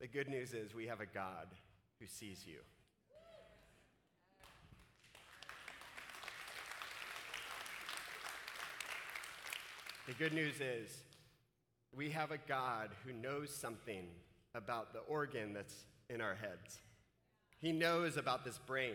The 0.00 0.06
good 0.06 0.28
news 0.28 0.52
is 0.54 0.74
we 0.74 0.86
have 0.86 1.00
a 1.00 1.06
God 1.06 1.48
who 2.00 2.06
sees 2.06 2.44
you. 2.46 2.58
The 10.06 10.12
good 10.14 10.34
news 10.34 10.60
is 10.60 11.02
we 11.96 12.10
have 12.10 12.30
a 12.30 12.38
God 12.38 12.90
who 13.04 13.12
knows 13.12 13.50
something 13.50 14.06
about 14.54 14.92
the 14.92 15.00
organ 15.00 15.52
that's 15.52 15.74
in 16.08 16.20
our 16.20 16.34
heads. 16.34 16.80
He 17.60 17.72
knows 17.72 18.16
about 18.16 18.44
this 18.44 18.58
brain. 18.66 18.94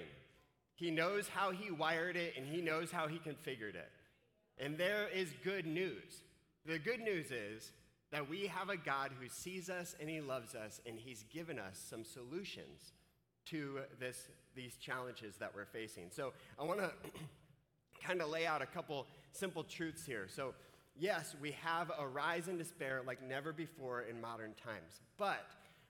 He 0.75 0.91
knows 0.91 1.27
how 1.27 1.51
he 1.51 1.71
wired 1.71 2.15
it 2.15 2.33
and 2.37 2.45
he 2.45 2.61
knows 2.61 2.91
how 2.91 3.07
he 3.07 3.17
configured 3.17 3.75
it. 3.75 3.89
And 4.57 4.77
there 4.77 5.07
is 5.07 5.29
good 5.43 5.65
news. 5.65 6.23
The 6.65 6.79
good 6.79 6.99
news 6.99 7.31
is 7.31 7.71
that 8.11 8.29
we 8.29 8.47
have 8.47 8.69
a 8.69 8.77
God 8.77 9.11
who 9.19 9.27
sees 9.27 9.69
us 9.69 9.95
and 9.99 10.09
he 10.09 10.21
loves 10.21 10.55
us 10.55 10.81
and 10.85 10.97
he's 10.97 11.23
given 11.31 11.59
us 11.59 11.83
some 11.89 12.03
solutions 12.03 12.93
to 13.47 13.79
this, 13.99 14.27
these 14.55 14.75
challenges 14.77 15.37
that 15.37 15.53
we're 15.53 15.65
facing. 15.65 16.09
So 16.11 16.33
I 16.59 16.63
want 16.63 16.79
to 16.79 16.91
kind 18.03 18.21
of 18.21 18.29
lay 18.29 18.45
out 18.45 18.61
a 18.61 18.65
couple 18.65 19.07
simple 19.31 19.63
truths 19.63 20.05
here. 20.05 20.27
So, 20.27 20.53
yes, 20.99 21.35
we 21.41 21.51
have 21.63 21.91
a 21.97 22.07
rise 22.07 22.47
in 22.47 22.57
despair 22.57 23.01
like 23.05 23.25
never 23.27 23.53
before 23.53 24.01
in 24.01 24.19
modern 24.19 24.53
times, 24.53 25.01
but 25.17 25.45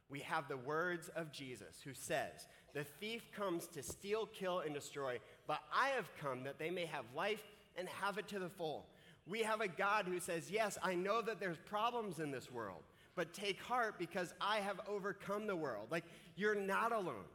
we 0.10 0.20
have 0.22 0.48
the 0.48 0.58
words 0.58 1.10
of 1.16 1.32
Jesus 1.32 1.82
who 1.84 1.94
says, 1.94 2.48
The 2.74 2.84
thief 2.84 3.24
comes 3.36 3.68
to 3.68 3.84
steal, 3.84 4.28
kill, 4.28 4.60
and 4.60 4.74
destroy, 4.74 5.20
but 5.48 5.60
I 5.74 5.90
have 5.90 6.10
come 6.20 6.44
that 6.44 6.60
they 6.60 6.70
may 6.70 6.86
have 6.86 7.06
life 7.16 7.44
and 7.78 7.88
have 7.88 8.18
it 8.18 8.28
to 8.30 8.40
the 8.40 8.50
full. 8.50 8.88
We 9.28 9.42
have 9.42 9.62
a 9.62 9.68
God 9.68 10.06
who 10.08 10.20
says, 10.20 10.50
Yes, 10.50 10.78
I 10.82 10.96
know 10.96 11.22
that 11.22 11.40
there's 11.40 11.60
problems 11.66 12.20
in 12.20 12.32
this 12.32 12.52
world, 12.52 12.84
but 13.16 13.34
take 13.34 13.62
heart 13.62 14.00
because 14.00 14.34
I 14.42 14.58
have 14.58 14.80
overcome 14.88 15.46
the 15.46 15.56
world. 15.56 15.88
Like, 15.92 16.06
you're 16.36 16.56
not 16.56 16.92
alone. 16.92 17.26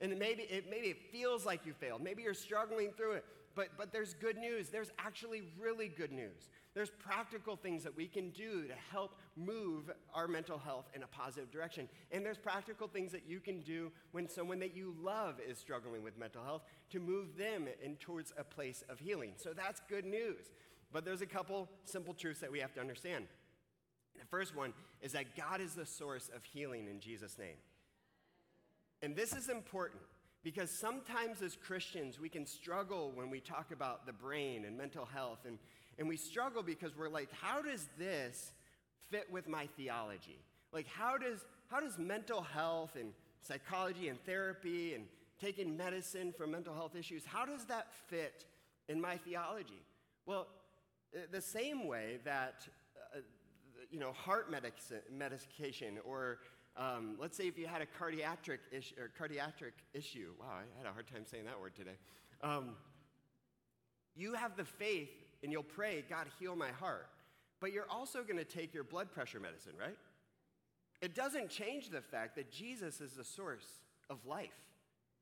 And 0.00 0.18
maybe 0.18 0.44
it, 0.44 0.70
maybe 0.70 0.88
it 0.88 0.98
feels 1.12 1.44
like 1.44 1.66
you 1.66 1.72
failed. 1.74 2.02
Maybe 2.02 2.22
you're 2.22 2.32
struggling 2.32 2.92
through 2.96 3.12
it. 3.12 3.24
But, 3.54 3.68
but 3.76 3.92
there's 3.92 4.14
good 4.14 4.36
news. 4.36 4.68
There's 4.68 4.90
actually 4.98 5.42
really 5.60 5.88
good 5.88 6.12
news. 6.12 6.48
There's 6.72 6.90
practical 6.90 7.56
things 7.56 7.82
that 7.82 7.96
we 7.96 8.06
can 8.06 8.30
do 8.30 8.68
to 8.68 8.74
help 8.92 9.16
move 9.36 9.90
our 10.14 10.28
mental 10.28 10.56
health 10.56 10.88
in 10.94 11.02
a 11.02 11.06
positive 11.08 11.50
direction. 11.50 11.88
And 12.12 12.24
there's 12.24 12.38
practical 12.38 12.86
things 12.86 13.10
that 13.10 13.26
you 13.26 13.40
can 13.40 13.60
do 13.60 13.90
when 14.12 14.28
someone 14.28 14.60
that 14.60 14.76
you 14.76 14.94
love 15.02 15.40
is 15.46 15.58
struggling 15.58 16.04
with 16.04 16.16
mental 16.16 16.44
health 16.44 16.62
to 16.90 17.00
move 17.00 17.36
them 17.36 17.66
in 17.82 17.96
towards 17.96 18.32
a 18.38 18.44
place 18.44 18.84
of 18.88 19.00
healing. 19.00 19.32
So 19.36 19.52
that's 19.52 19.80
good 19.88 20.04
news. 20.04 20.52
But 20.92 21.04
there's 21.04 21.22
a 21.22 21.26
couple 21.26 21.68
simple 21.84 22.14
truths 22.14 22.40
that 22.40 22.52
we 22.52 22.60
have 22.60 22.72
to 22.74 22.80
understand. 22.80 23.26
The 24.18 24.26
first 24.26 24.54
one 24.54 24.72
is 25.02 25.12
that 25.12 25.36
God 25.36 25.60
is 25.60 25.74
the 25.74 25.86
source 25.86 26.30
of 26.34 26.44
healing 26.44 26.86
in 26.88 27.00
Jesus' 27.00 27.36
name. 27.36 27.56
And 29.02 29.16
this 29.16 29.34
is 29.34 29.48
important 29.48 30.02
because 30.42 30.70
sometimes 30.70 31.42
as 31.42 31.56
Christians, 31.56 32.18
we 32.18 32.28
can 32.28 32.46
struggle 32.46 33.12
when 33.14 33.28
we 33.28 33.40
talk 33.40 33.72
about 33.72 34.06
the 34.06 34.12
brain 34.12 34.64
and 34.64 34.76
mental 34.76 35.04
health. 35.04 35.40
And, 35.46 35.58
and 36.00 36.08
we 36.08 36.16
struggle 36.16 36.62
because 36.62 36.96
we're 36.96 37.08
like, 37.08 37.28
how 37.40 37.62
does 37.62 37.86
this 37.96 38.52
fit 39.10 39.30
with 39.30 39.46
my 39.46 39.68
theology? 39.76 40.40
Like, 40.72 40.88
how 40.88 41.16
does, 41.16 41.38
how 41.68 41.78
does 41.78 41.98
mental 41.98 42.40
health 42.42 42.96
and 42.98 43.12
psychology 43.42 44.08
and 44.08 44.18
therapy 44.24 44.94
and 44.94 45.04
taking 45.40 45.76
medicine 45.76 46.32
for 46.36 46.46
mental 46.46 46.74
health 46.74 46.96
issues, 46.96 47.24
how 47.24 47.44
does 47.44 47.64
that 47.66 47.88
fit 48.08 48.44
in 48.88 49.00
my 49.00 49.16
theology? 49.16 49.82
Well, 50.26 50.48
the 51.30 51.40
same 51.40 51.86
way 51.86 52.18
that, 52.24 52.66
uh, 53.14 53.20
you 53.90 53.98
know, 53.98 54.12
heart 54.12 54.50
medication 54.50 55.98
or 56.04 56.38
um, 56.76 57.16
let's 57.18 57.36
say 57.36 57.48
if 57.48 57.58
you 57.58 57.66
had 57.66 57.82
a 57.82 57.86
cardiac 57.86 58.48
issue, 58.70 58.94
cardiac 59.18 59.54
issue. 59.92 60.32
Wow, 60.38 60.46
I 60.50 60.78
had 60.78 60.86
a 60.88 60.92
hard 60.92 61.08
time 61.08 61.24
saying 61.26 61.44
that 61.46 61.60
word 61.60 61.74
today. 61.74 61.96
Um, 62.42 62.76
you 64.14 64.34
have 64.34 64.56
the 64.56 64.64
faith 64.64 65.10
and 65.42 65.52
you'll 65.52 65.62
pray, 65.62 66.04
God, 66.08 66.26
heal 66.38 66.56
my 66.56 66.70
heart. 66.70 67.08
But 67.60 67.72
you're 67.72 67.90
also 67.90 68.22
going 68.22 68.38
to 68.38 68.44
take 68.44 68.72
your 68.72 68.84
blood 68.84 69.12
pressure 69.12 69.40
medicine, 69.40 69.72
right? 69.78 69.96
It 71.02 71.14
doesn't 71.14 71.48
change 71.48 71.90
the 71.90 72.00
fact 72.00 72.36
that 72.36 72.50
Jesus 72.50 73.00
is 73.00 73.12
the 73.12 73.24
source 73.24 73.66
of 74.08 74.24
life. 74.26 74.50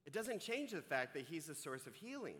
It 0.07 0.13
doesn't 0.13 0.41
change 0.41 0.71
the 0.73 0.83
fact 0.83 1.15
that 1.15 1.27
he's 1.29 1.47
the 1.47 1.55
source 1.55 1.87
of 1.87 1.95
healing. 1.95 2.37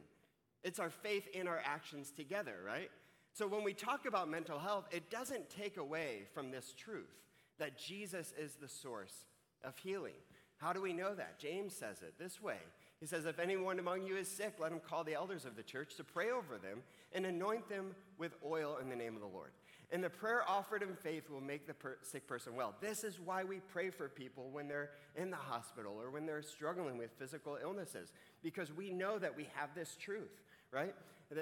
It's 0.65 0.79
our 0.79 0.91
faith 0.91 1.29
and 1.35 1.49
our 1.49 1.61
actions 1.65 2.11
together, 2.11 2.55
right? 2.67 2.91
So 3.33 3.47
when 3.47 3.63
we 3.63 3.75
talk 3.75 4.07
about 4.07 4.29
mental 4.29 4.59
health, 4.59 4.87
it 4.91 5.11
doesn't 5.11 5.51
take 5.51 5.77
away 5.77 6.23
from 6.33 6.51
this 6.51 6.75
truth 6.77 7.15
that 7.59 7.79
Jesus 7.79 8.33
is 8.39 8.55
the 8.55 8.69
source 8.69 9.27
of 9.63 9.77
healing. 9.79 10.15
How 10.57 10.73
do 10.73 10.81
we 10.81 10.93
know 10.93 11.15
that? 11.15 11.39
James 11.39 11.75
says 11.75 12.03
it 12.03 12.15
this 12.19 12.41
way. 12.43 12.59
He 13.01 13.07
says, 13.07 13.27
If 13.27 13.39
anyone 13.39 13.79
among 13.79 14.07
you 14.07 14.17
is 14.17 14.29
sick, 14.29 14.55
let 14.59 14.73
him 14.73 14.81
call 14.81 15.05
the 15.05 15.15
elders 15.15 15.45
of 15.45 15.57
the 15.57 15.63
church 15.63 15.95
to 15.97 16.05
pray 16.05 16.31
over 16.31 16.59
them 16.59 16.83
and 17.13 17.25
anoint 17.25 17.69
them 17.69 17.95
with 18.19 18.35
oil 18.45 18.79
in 18.83 18.89
the 18.89 18.97
name 18.97 19.15
of 19.15 19.21
the 19.21 19.29
Lord. 19.29 19.53
And 19.91 20.05
the 20.05 20.11
prayer 20.11 20.43
offered 20.47 20.83
in 20.83 20.95
faith 20.95 21.31
will 21.31 21.41
make 21.41 21.67
the 21.67 21.73
per- 21.73 21.99
sick 22.03 22.27
person 22.27 22.55
well. 22.55 22.75
This 22.81 23.05
is 23.05 23.19
why 23.19 23.45
we 23.45 23.61
pray 23.61 23.91
for 23.91 24.09
people 24.09 24.51
when 24.51 24.69
they're 24.69 24.91
in 25.17 25.31
the 25.31 25.37
hospital 25.37 25.97
or 25.99 26.11
when 26.11 26.27
they're 26.27 26.43
struggling 26.43 26.99
with 26.99 27.11
physical 27.19 27.57
illnesses, 27.63 28.13
because 28.43 28.71
we 28.73 28.91
know 28.91 29.19
that 29.19 29.35
we 29.35 29.49
have 29.55 29.71
this 29.75 29.97
truth, 29.99 30.43
right? 30.73 30.95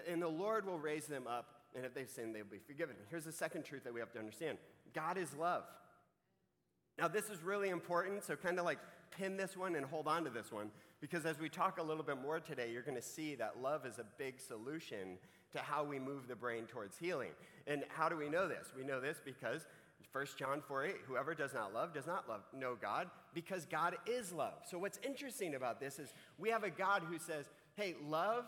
And 0.08 0.22
the 0.22 0.28
Lord 0.28 0.64
will 0.64 0.78
raise 0.78 1.06
them 1.06 1.26
up, 1.26 1.48
and 1.75 1.84
if 1.84 1.92
they've 1.92 2.08
sinned, 2.08 2.34
they'll 2.34 2.44
be 2.44 2.58
forgiven. 2.58 2.94
Here's 3.10 3.25
the 3.25 3.32
second 3.32 3.64
truth 3.64 3.82
that 3.84 3.92
we 3.92 4.00
have 4.00 4.12
to 4.12 4.18
understand 4.18 4.58
God 4.94 5.18
is 5.18 5.34
love. 5.34 5.64
Now, 6.98 7.08
this 7.08 7.28
is 7.28 7.42
really 7.42 7.68
important, 7.68 8.25
so 8.25 8.36
kind 8.36 8.58
of 8.58 8.64
like 8.64 8.78
pin 9.10 9.36
this 9.36 9.56
one 9.56 9.75
and 9.75 9.84
hold 9.84 10.06
on 10.06 10.25
to 10.25 10.30
this 10.30 10.52
one, 10.52 10.70
because 11.00 11.26
as 11.26 11.38
we 11.38 11.48
talk 11.48 11.78
a 11.78 11.82
little 11.82 12.02
bit 12.02 12.20
more 12.20 12.40
today, 12.40 12.70
you're 12.72 12.82
going 12.82 12.96
to 12.96 13.02
see 13.02 13.34
that 13.36 13.62
love 13.62 13.84
is 13.86 13.98
a 13.98 14.04
big 14.18 14.40
solution 14.40 15.18
to 15.52 15.58
how 15.58 15.84
we 15.84 15.98
move 15.98 16.28
the 16.28 16.36
brain 16.36 16.64
towards 16.66 16.96
healing. 16.98 17.30
And 17.66 17.84
how 17.88 18.08
do 18.08 18.16
we 18.16 18.28
know 18.28 18.48
this? 18.48 18.68
We 18.76 18.84
know 18.84 19.00
this 19.00 19.20
because 19.24 19.66
1 20.12 20.26
John 20.38 20.62
4 20.66 20.84
8, 20.84 20.94
whoever 21.06 21.34
does 21.34 21.52
not 21.52 21.74
love 21.74 21.92
does 21.92 22.06
not 22.06 22.28
love, 22.28 22.40
know 22.54 22.74
God, 22.80 23.10
because 23.34 23.66
God 23.66 23.96
is 24.06 24.32
love. 24.32 24.54
So, 24.64 24.78
what's 24.78 24.98
interesting 25.04 25.54
about 25.54 25.78
this 25.78 25.98
is 25.98 26.14
we 26.38 26.48
have 26.48 26.64
a 26.64 26.70
God 26.70 27.02
who 27.02 27.18
says, 27.18 27.50
hey, 27.74 27.94
love, 28.08 28.46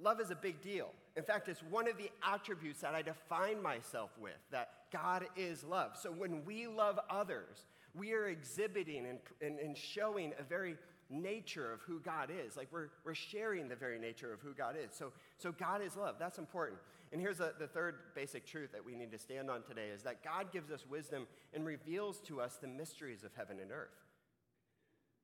love 0.00 0.20
is 0.20 0.30
a 0.30 0.34
big 0.34 0.62
deal. 0.62 0.88
In 1.16 1.22
fact, 1.22 1.48
it's 1.48 1.62
one 1.62 1.88
of 1.88 1.98
the 1.98 2.10
attributes 2.26 2.80
that 2.80 2.94
I 2.94 3.02
define 3.02 3.60
myself 3.62 4.10
with, 4.18 4.38
that 4.50 4.70
God 4.90 5.26
is 5.36 5.62
love. 5.62 5.92
So 6.00 6.10
when 6.10 6.44
we 6.46 6.66
love 6.66 6.98
others, 7.10 7.66
we 7.94 8.12
are 8.12 8.28
exhibiting 8.28 9.06
and, 9.06 9.18
and, 9.42 9.58
and, 9.58 9.76
showing 9.76 10.32
a 10.38 10.42
very 10.42 10.76
nature 11.10 11.72
of 11.72 11.80
who 11.82 12.00
God 12.00 12.30
is. 12.30 12.56
Like 12.56 12.68
we're, 12.70 12.88
we're 13.04 13.14
sharing 13.14 13.68
the 13.68 13.76
very 13.76 13.98
nature 13.98 14.32
of 14.32 14.40
who 14.40 14.52
God 14.52 14.76
is. 14.82 14.94
So, 14.94 15.12
so 15.38 15.52
God 15.52 15.82
is 15.82 15.96
love. 15.96 16.16
That's 16.18 16.38
important. 16.38 16.78
And 17.12 17.20
here's 17.20 17.40
a, 17.40 17.52
the 17.58 17.66
third 17.66 17.94
basic 18.14 18.46
truth 18.46 18.72
that 18.72 18.84
we 18.84 18.94
need 18.94 19.10
to 19.12 19.18
stand 19.18 19.50
on 19.50 19.62
today 19.62 19.88
is 19.94 20.02
that 20.02 20.22
God 20.22 20.52
gives 20.52 20.70
us 20.70 20.84
wisdom 20.88 21.26
and 21.54 21.64
reveals 21.64 22.20
to 22.22 22.40
us 22.40 22.56
the 22.60 22.68
mysteries 22.68 23.24
of 23.24 23.30
heaven 23.34 23.58
and 23.60 23.72
earth. 23.72 23.88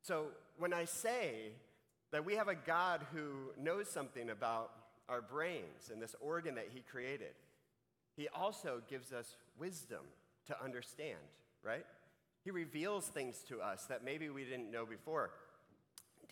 So 0.02 0.26
when 0.58 0.72
I 0.72 0.84
say 0.84 1.52
that 2.12 2.24
we 2.24 2.34
have 2.36 2.48
a 2.48 2.54
God 2.54 3.00
who 3.12 3.52
knows 3.60 3.88
something 3.88 4.30
about 4.30 4.70
our 5.08 5.20
brains 5.20 5.90
and 5.92 6.00
this 6.00 6.14
organ 6.20 6.54
that 6.54 6.68
he 6.72 6.80
created, 6.80 7.34
he 8.16 8.28
also 8.28 8.80
gives 8.88 9.12
us 9.12 9.36
wisdom 9.58 10.00
to 10.46 10.62
understand, 10.62 11.18
right? 11.62 11.84
He 12.44 12.50
reveals 12.50 13.06
things 13.06 13.38
to 13.48 13.60
us 13.60 13.86
that 13.86 14.04
maybe 14.04 14.28
we 14.28 14.44
didn't 14.44 14.70
know 14.70 14.84
before. 14.84 15.30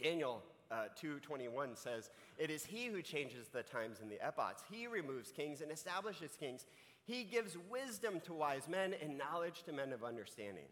Daniel 0.00 0.42
uh, 0.70 0.84
2.21 1.00 1.76
says, 1.76 2.10
It 2.38 2.50
is 2.50 2.64
he 2.64 2.86
who 2.86 3.02
changes 3.02 3.48
the 3.48 3.62
times 3.62 3.98
and 4.00 4.10
the 4.10 4.24
epochs. 4.24 4.62
He 4.70 4.86
removes 4.86 5.30
kings 5.30 5.60
and 5.60 5.70
establishes 5.70 6.32
kings. 6.38 6.66
He 7.04 7.24
gives 7.24 7.56
wisdom 7.70 8.20
to 8.24 8.32
wise 8.32 8.68
men 8.68 8.94
and 9.02 9.18
knowledge 9.18 9.64
to 9.64 9.72
men 9.72 9.92
of 9.92 10.04
understanding. 10.04 10.66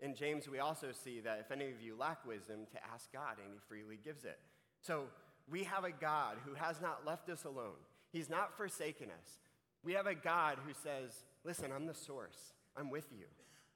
In 0.00 0.14
James, 0.14 0.48
we 0.48 0.58
also 0.58 0.88
see 0.92 1.20
that 1.20 1.38
if 1.40 1.52
any 1.52 1.70
of 1.70 1.80
you 1.80 1.96
lack 1.96 2.26
wisdom, 2.26 2.66
to 2.72 2.84
ask 2.92 3.12
God, 3.12 3.36
and 3.42 3.52
he 3.52 3.60
freely 3.68 3.98
gives 4.02 4.24
it. 4.24 4.38
So 4.80 5.04
we 5.48 5.62
have 5.64 5.84
a 5.84 5.92
God 5.92 6.38
who 6.44 6.54
has 6.54 6.80
not 6.80 7.06
left 7.06 7.28
us 7.30 7.44
alone. 7.44 7.78
He's 8.12 8.28
not 8.28 8.56
forsaken 8.56 9.08
us. 9.08 9.38
We 9.84 9.92
have 9.94 10.06
a 10.06 10.14
God 10.14 10.58
who 10.66 10.72
says, 10.72 11.24
Listen, 11.44 11.70
I'm 11.74 11.86
the 11.86 11.94
source, 11.94 12.52
I'm 12.76 12.90
with 12.90 13.06
you. 13.16 13.26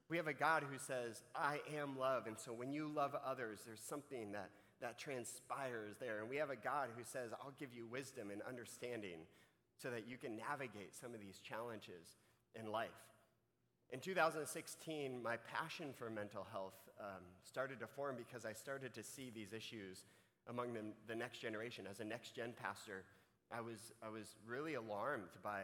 We 0.08 0.16
have 0.18 0.28
a 0.28 0.32
God 0.32 0.62
who 0.70 0.78
says, 0.78 1.22
I 1.34 1.60
am 1.76 1.98
love. 1.98 2.26
And 2.26 2.38
so 2.38 2.52
when 2.52 2.72
you 2.72 2.88
love 2.88 3.16
others, 3.24 3.60
there's 3.66 3.80
something 3.80 4.32
that, 4.32 4.50
that 4.80 4.98
transpires 4.98 5.96
there. 5.98 6.20
And 6.20 6.28
we 6.28 6.36
have 6.36 6.50
a 6.50 6.56
God 6.56 6.88
who 6.96 7.02
says, 7.04 7.30
I'll 7.32 7.54
give 7.58 7.74
you 7.74 7.86
wisdom 7.86 8.30
and 8.30 8.42
understanding 8.42 9.20
so 9.78 9.90
that 9.90 10.08
you 10.08 10.16
can 10.16 10.36
navigate 10.36 10.94
some 10.94 11.14
of 11.14 11.20
these 11.20 11.38
challenges 11.38 12.16
in 12.54 12.70
life. 12.70 12.90
In 13.90 14.00
2016, 14.00 15.22
my 15.22 15.36
passion 15.36 15.94
for 15.96 16.10
mental 16.10 16.46
health 16.50 16.74
um, 16.98 17.22
started 17.44 17.78
to 17.80 17.86
form 17.86 18.16
because 18.16 18.44
I 18.44 18.52
started 18.52 18.92
to 18.94 19.02
see 19.02 19.30
these 19.34 19.52
issues 19.52 20.04
among 20.48 20.74
the, 20.74 20.80
the 21.06 21.14
next 21.14 21.38
generation. 21.38 21.86
As 21.88 22.00
a 22.00 22.04
next 22.04 22.34
gen 22.34 22.52
pastor, 22.60 23.04
I 23.52 23.60
was, 23.60 23.92
I 24.02 24.08
was 24.08 24.34
really 24.46 24.74
alarmed 24.74 25.30
by 25.42 25.62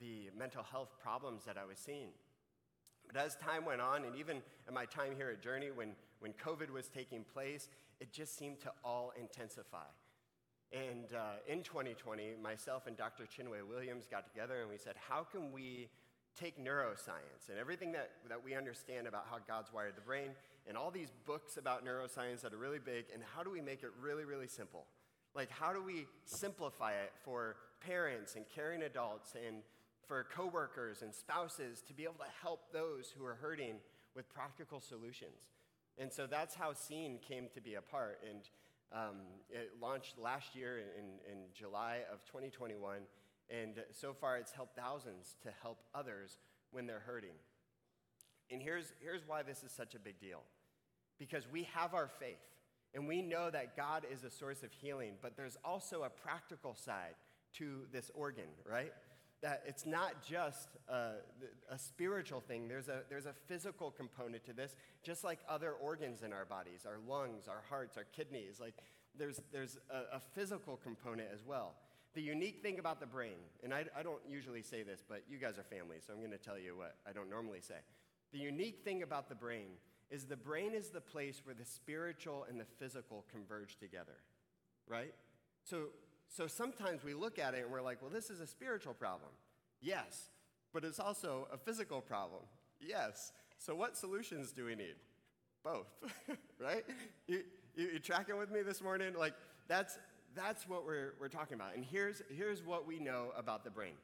the 0.00 0.30
mental 0.36 0.62
health 0.62 0.90
problems 1.00 1.44
that 1.44 1.56
I 1.56 1.64
was 1.64 1.78
seeing. 1.78 2.08
But 3.06 3.16
as 3.16 3.36
time 3.36 3.64
went 3.64 3.80
on, 3.80 4.04
and 4.04 4.16
even 4.16 4.42
in 4.66 4.74
my 4.74 4.86
time 4.86 5.14
here 5.16 5.30
at 5.30 5.42
Journey, 5.42 5.70
when, 5.72 5.90
when 6.20 6.32
COVID 6.32 6.70
was 6.70 6.88
taking 6.88 7.24
place, 7.32 7.68
it 8.02 8.12
just 8.12 8.36
seemed 8.36 8.58
to 8.58 8.72
all 8.84 9.12
intensify. 9.18 9.86
And 10.72 11.14
uh, 11.14 11.38
in 11.46 11.62
2020, 11.62 12.32
myself 12.42 12.88
and 12.88 12.96
Dr. 12.96 13.24
Chinwe 13.24 13.62
Williams 13.68 14.08
got 14.10 14.26
together 14.26 14.60
and 14.60 14.68
we 14.68 14.76
said, 14.76 14.94
how 15.08 15.22
can 15.22 15.52
we 15.52 15.88
take 16.36 16.58
neuroscience 16.58 17.48
and 17.48 17.58
everything 17.60 17.92
that, 17.92 18.10
that 18.28 18.42
we 18.42 18.56
understand 18.56 19.06
about 19.06 19.26
how 19.30 19.36
God's 19.46 19.72
wired 19.72 19.96
the 19.96 20.00
brain 20.00 20.30
and 20.66 20.76
all 20.76 20.90
these 20.90 21.12
books 21.26 21.58
about 21.58 21.84
neuroscience 21.84 22.40
that 22.40 22.52
are 22.52 22.58
really 22.58 22.80
big, 22.80 23.04
and 23.14 23.22
how 23.36 23.44
do 23.44 23.50
we 23.50 23.60
make 23.60 23.84
it 23.84 23.90
really, 24.00 24.24
really 24.24 24.48
simple? 24.48 24.86
Like, 25.34 25.50
how 25.50 25.72
do 25.72 25.80
we 25.82 26.06
simplify 26.24 26.92
it 26.92 27.12
for 27.24 27.56
parents 27.86 28.34
and 28.34 28.44
caring 28.48 28.82
adults 28.82 29.34
and 29.46 29.58
for 30.08 30.26
coworkers 30.34 31.02
and 31.02 31.14
spouses 31.14 31.82
to 31.86 31.94
be 31.94 32.02
able 32.02 32.14
to 32.14 32.30
help 32.42 32.72
those 32.72 33.12
who 33.16 33.24
are 33.24 33.34
hurting 33.34 33.76
with 34.16 34.28
practical 34.32 34.80
solutions? 34.80 35.50
And 35.98 36.12
so 36.12 36.26
that's 36.26 36.54
how 36.54 36.72
Seen 36.72 37.18
came 37.26 37.48
to 37.54 37.60
be 37.60 37.74
a 37.74 37.82
part. 37.82 38.20
And 38.28 38.40
um, 38.92 39.16
it 39.50 39.72
launched 39.80 40.18
last 40.18 40.54
year 40.54 40.78
in, 40.78 41.30
in 41.30 41.38
July 41.54 42.00
of 42.12 42.24
2021. 42.24 42.98
And 43.50 43.82
so 43.90 44.12
far, 44.12 44.38
it's 44.38 44.52
helped 44.52 44.76
thousands 44.76 45.36
to 45.42 45.50
help 45.62 45.78
others 45.94 46.38
when 46.70 46.86
they're 46.86 47.02
hurting. 47.06 47.34
And 48.50 48.62
here's, 48.62 48.92
here's 49.00 49.26
why 49.26 49.42
this 49.42 49.62
is 49.62 49.72
such 49.72 49.94
a 49.94 49.98
big 49.98 50.20
deal 50.20 50.42
because 51.18 51.46
we 51.52 51.68
have 51.72 51.94
our 51.94 52.08
faith, 52.18 52.42
and 52.94 53.06
we 53.06 53.22
know 53.22 53.48
that 53.48 53.76
God 53.76 54.04
is 54.10 54.24
a 54.24 54.30
source 54.30 54.64
of 54.64 54.72
healing, 54.72 55.12
but 55.22 55.36
there's 55.36 55.56
also 55.64 56.02
a 56.02 56.10
practical 56.10 56.74
side 56.74 57.14
to 57.54 57.82
this 57.92 58.10
organ, 58.14 58.48
right? 58.68 58.92
That 59.42 59.64
it's 59.66 59.84
not 59.84 60.24
just 60.24 60.68
a, 60.88 61.14
a, 61.68 61.76
spiritual 61.76 62.40
thing, 62.40 62.68
there's 62.68 62.88
a, 62.88 63.00
there's 63.08 63.26
a 63.26 63.32
physical 63.48 63.90
component 63.90 64.44
to 64.44 64.52
this, 64.52 64.76
just 65.02 65.24
like 65.24 65.40
other 65.48 65.72
organs 65.72 66.22
in 66.22 66.32
our 66.32 66.44
bodies, 66.44 66.86
our 66.86 66.98
lungs, 67.08 67.48
our 67.48 67.64
hearts, 67.68 67.96
our 67.96 68.04
kidneys. 68.04 68.60
Like 68.60 68.74
there's, 69.18 69.40
there's 69.52 69.78
a, 69.90 70.16
a 70.16 70.20
physical 70.20 70.76
component 70.76 71.28
as 71.34 71.44
well. 71.44 71.74
The 72.14 72.22
unique 72.22 72.62
thing 72.62 72.78
about 72.78 73.00
the 73.00 73.06
brain, 73.06 73.38
and 73.64 73.72
I, 73.74 73.86
I 73.98 74.02
don't 74.02 74.20
usually 74.28 74.62
say 74.62 74.82
this, 74.82 75.02
but 75.06 75.24
you 75.28 75.38
guys 75.38 75.58
are 75.58 75.64
family, 75.64 75.96
so 76.06 76.12
I'm 76.12 76.20
going 76.20 76.30
to 76.30 76.38
tell 76.38 76.58
you 76.58 76.76
what 76.76 76.96
I 77.08 77.12
don't 77.12 77.30
normally 77.30 77.60
say. 77.60 77.80
The 78.32 78.38
unique 78.38 78.80
thing 78.84 79.02
about 79.02 79.28
the 79.28 79.34
brain 79.34 79.70
is 80.10 80.24
the 80.24 80.36
brain 80.36 80.74
is 80.74 80.90
the 80.90 81.00
place 81.00 81.40
where 81.44 81.54
the 81.54 81.64
spiritual 81.64 82.46
and 82.48 82.60
the 82.60 82.66
physical 82.78 83.24
converge 83.32 83.76
together, 83.78 84.18
right? 84.86 85.14
So, 85.64 85.86
so 86.32 86.46
sometimes 86.46 87.04
we 87.04 87.12
look 87.12 87.38
at 87.38 87.54
it 87.54 87.64
and 87.64 87.70
we're 87.70 87.82
like, 87.82 88.00
well, 88.00 88.10
this 88.10 88.30
is 88.30 88.40
a 88.40 88.46
spiritual 88.46 88.94
problem. 88.94 89.30
Yes, 89.82 90.30
but 90.72 90.82
it's 90.82 90.98
also 90.98 91.46
a 91.52 91.58
physical 91.58 92.00
problem. 92.00 92.40
Yes. 92.80 93.32
So 93.58 93.74
what 93.74 93.96
solutions 93.96 94.50
do 94.50 94.64
we 94.64 94.74
need? 94.74 94.94
Both, 95.62 95.86
right? 96.58 96.84
You, 97.28 97.42
you, 97.76 97.90
you 97.92 97.98
tracking 97.98 98.38
with 98.38 98.50
me 98.50 98.62
this 98.62 98.82
morning? 98.82 99.14
Like, 99.16 99.34
that's, 99.68 99.98
that's 100.34 100.66
what 100.66 100.86
we're, 100.86 101.14
we're 101.20 101.28
talking 101.28 101.54
about. 101.54 101.76
And 101.76 101.84
here's, 101.84 102.22
here's 102.34 102.64
what 102.64 102.86
we 102.86 102.98
know 102.98 103.32
about 103.36 103.62
the 103.62 103.70
brain 103.70 103.94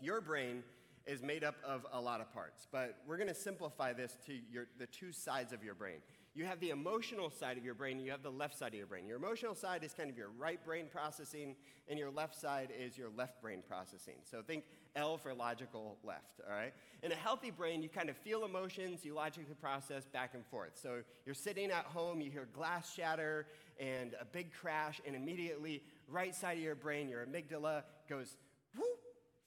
your 0.00 0.20
brain 0.20 0.64
is 1.06 1.22
made 1.22 1.44
up 1.44 1.56
of 1.64 1.86
a 1.92 2.00
lot 2.00 2.20
of 2.20 2.32
parts, 2.32 2.66
but 2.72 2.96
we're 3.06 3.18
going 3.18 3.28
to 3.28 3.34
simplify 3.34 3.92
this 3.92 4.16
to 4.26 4.32
your, 4.50 4.66
the 4.78 4.86
two 4.86 5.12
sides 5.12 5.52
of 5.52 5.62
your 5.62 5.74
brain. 5.74 5.98
You 6.36 6.46
have 6.46 6.58
the 6.58 6.70
emotional 6.70 7.30
side 7.30 7.56
of 7.56 7.64
your 7.64 7.74
brain, 7.74 8.00
you 8.00 8.10
have 8.10 8.24
the 8.24 8.30
left 8.30 8.58
side 8.58 8.68
of 8.68 8.74
your 8.74 8.88
brain. 8.88 9.06
Your 9.06 9.16
emotional 9.16 9.54
side 9.54 9.84
is 9.84 9.94
kind 9.94 10.10
of 10.10 10.18
your 10.18 10.30
right 10.36 10.58
brain 10.64 10.86
processing, 10.90 11.54
and 11.88 11.96
your 11.96 12.10
left 12.10 12.34
side 12.34 12.70
is 12.76 12.98
your 12.98 13.08
left 13.16 13.40
brain 13.40 13.62
processing. 13.68 14.16
So 14.24 14.42
think 14.42 14.64
L 14.96 15.16
for 15.16 15.32
logical 15.32 15.96
left, 16.02 16.40
all 16.44 16.52
right? 16.52 16.72
In 17.04 17.12
a 17.12 17.14
healthy 17.14 17.52
brain, 17.52 17.84
you 17.84 17.88
kind 17.88 18.10
of 18.10 18.16
feel 18.16 18.44
emotions, 18.44 19.04
you 19.04 19.14
logically 19.14 19.54
process 19.54 20.06
back 20.06 20.34
and 20.34 20.44
forth. 20.46 20.72
So 20.74 21.02
you're 21.24 21.36
sitting 21.36 21.70
at 21.70 21.84
home, 21.84 22.20
you 22.20 22.32
hear 22.32 22.48
glass 22.52 22.92
shatter 22.92 23.46
and 23.78 24.14
a 24.20 24.24
big 24.24 24.52
crash, 24.52 25.00
and 25.06 25.14
immediately, 25.14 25.84
right 26.08 26.34
side 26.34 26.56
of 26.56 26.64
your 26.64 26.74
brain, 26.74 27.08
your 27.08 27.24
amygdala 27.24 27.84
goes, 28.08 28.36
whoop, 28.76 28.98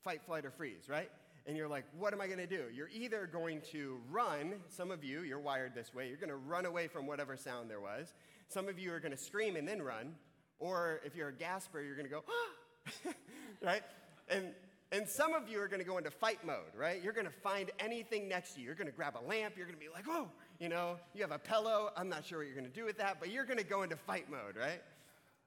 fight, 0.03 0.21
flight, 0.25 0.45
or 0.45 0.51
freeze, 0.51 0.87
right? 0.87 1.11
And 1.47 1.55
you're 1.55 1.69
like, 1.69 1.85
what 1.97 2.13
am 2.13 2.19
I 2.19 2.27
going 2.27 2.39
to 2.39 2.47
do? 2.47 2.65
You're 2.73 2.89
either 2.93 3.27
going 3.31 3.61
to 3.71 3.99
run, 4.11 4.55
some 4.67 4.91
of 4.91 5.03
you, 5.03 5.21
you're 5.21 5.39
wired 5.39 5.73
this 5.73 5.93
way, 5.93 6.09
you're 6.09 6.17
going 6.17 6.29
to 6.29 6.35
run 6.35 6.65
away 6.65 6.87
from 6.87 7.07
whatever 7.07 7.37
sound 7.37 7.69
there 7.69 7.79
was. 7.79 8.13
Some 8.49 8.67
of 8.67 8.77
you 8.77 8.93
are 8.93 8.99
going 8.99 9.13
to 9.13 9.17
scream 9.17 9.55
and 9.55 9.65
then 9.67 9.81
run. 9.81 10.15
Or 10.59 11.01
if 11.05 11.15
you're 11.15 11.29
a 11.29 11.33
gasper, 11.33 11.81
you're 11.81 11.95
going 11.95 12.07
to 12.07 12.11
go, 12.11 12.23
ah! 12.27 13.13
right? 13.63 13.81
And, 14.29 14.53
and 14.91 15.07
some 15.07 15.33
of 15.33 15.47
you 15.47 15.61
are 15.61 15.67
going 15.67 15.79
to 15.79 15.85
go 15.85 15.97
into 15.97 16.11
fight 16.11 16.45
mode, 16.45 16.73
right? 16.75 17.01
You're 17.01 17.13
going 17.13 17.27
to 17.27 17.33
find 17.43 17.71
anything 17.79 18.27
next 18.27 18.53
to 18.55 18.59
you. 18.59 18.65
You're 18.65 18.75
going 18.75 18.87
to 18.87 18.93
grab 18.93 19.15
a 19.15 19.25
lamp. 19.25 19.55
You're 19.55 19.67
going 19.67 19.77
to 19.77 19.83
be 19.83 19.91
like, 19.91 20.05
oh, 20.09 20.27
you 20.59 20.67
know, 20.67 20.97
you 21.13 21.21
have 21.21 21.31
a 21.31 21.39
pillow. 21.39 21.91
I'm 21.95 22.09
not 22.09 22.25
sure 22.25 22.39
what 22.39 22.47
you're 22.47 22.55
going 22.55 22.69
to 22.69 22.77
do 22.77 22.85
with 22.85 22.97
that, 22.97 23.17
but 23.19 23.31
you're 23.31 23.45
going 23.45 23.59
to 23.59 23.65
go 23.65 23.83
into 23.83 23.95
fight 23.95 24.29
mode, 24.29 24.57
right? 24.59 24.81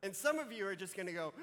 And 0.02 0.16
some 0.16 0.38
of 0.38 0.50
you 0.52 0.66
are 0.66 0.76
just 0.76 0.96
going 0.96 1.08
to 1.08 1.12
go 1.12 1.34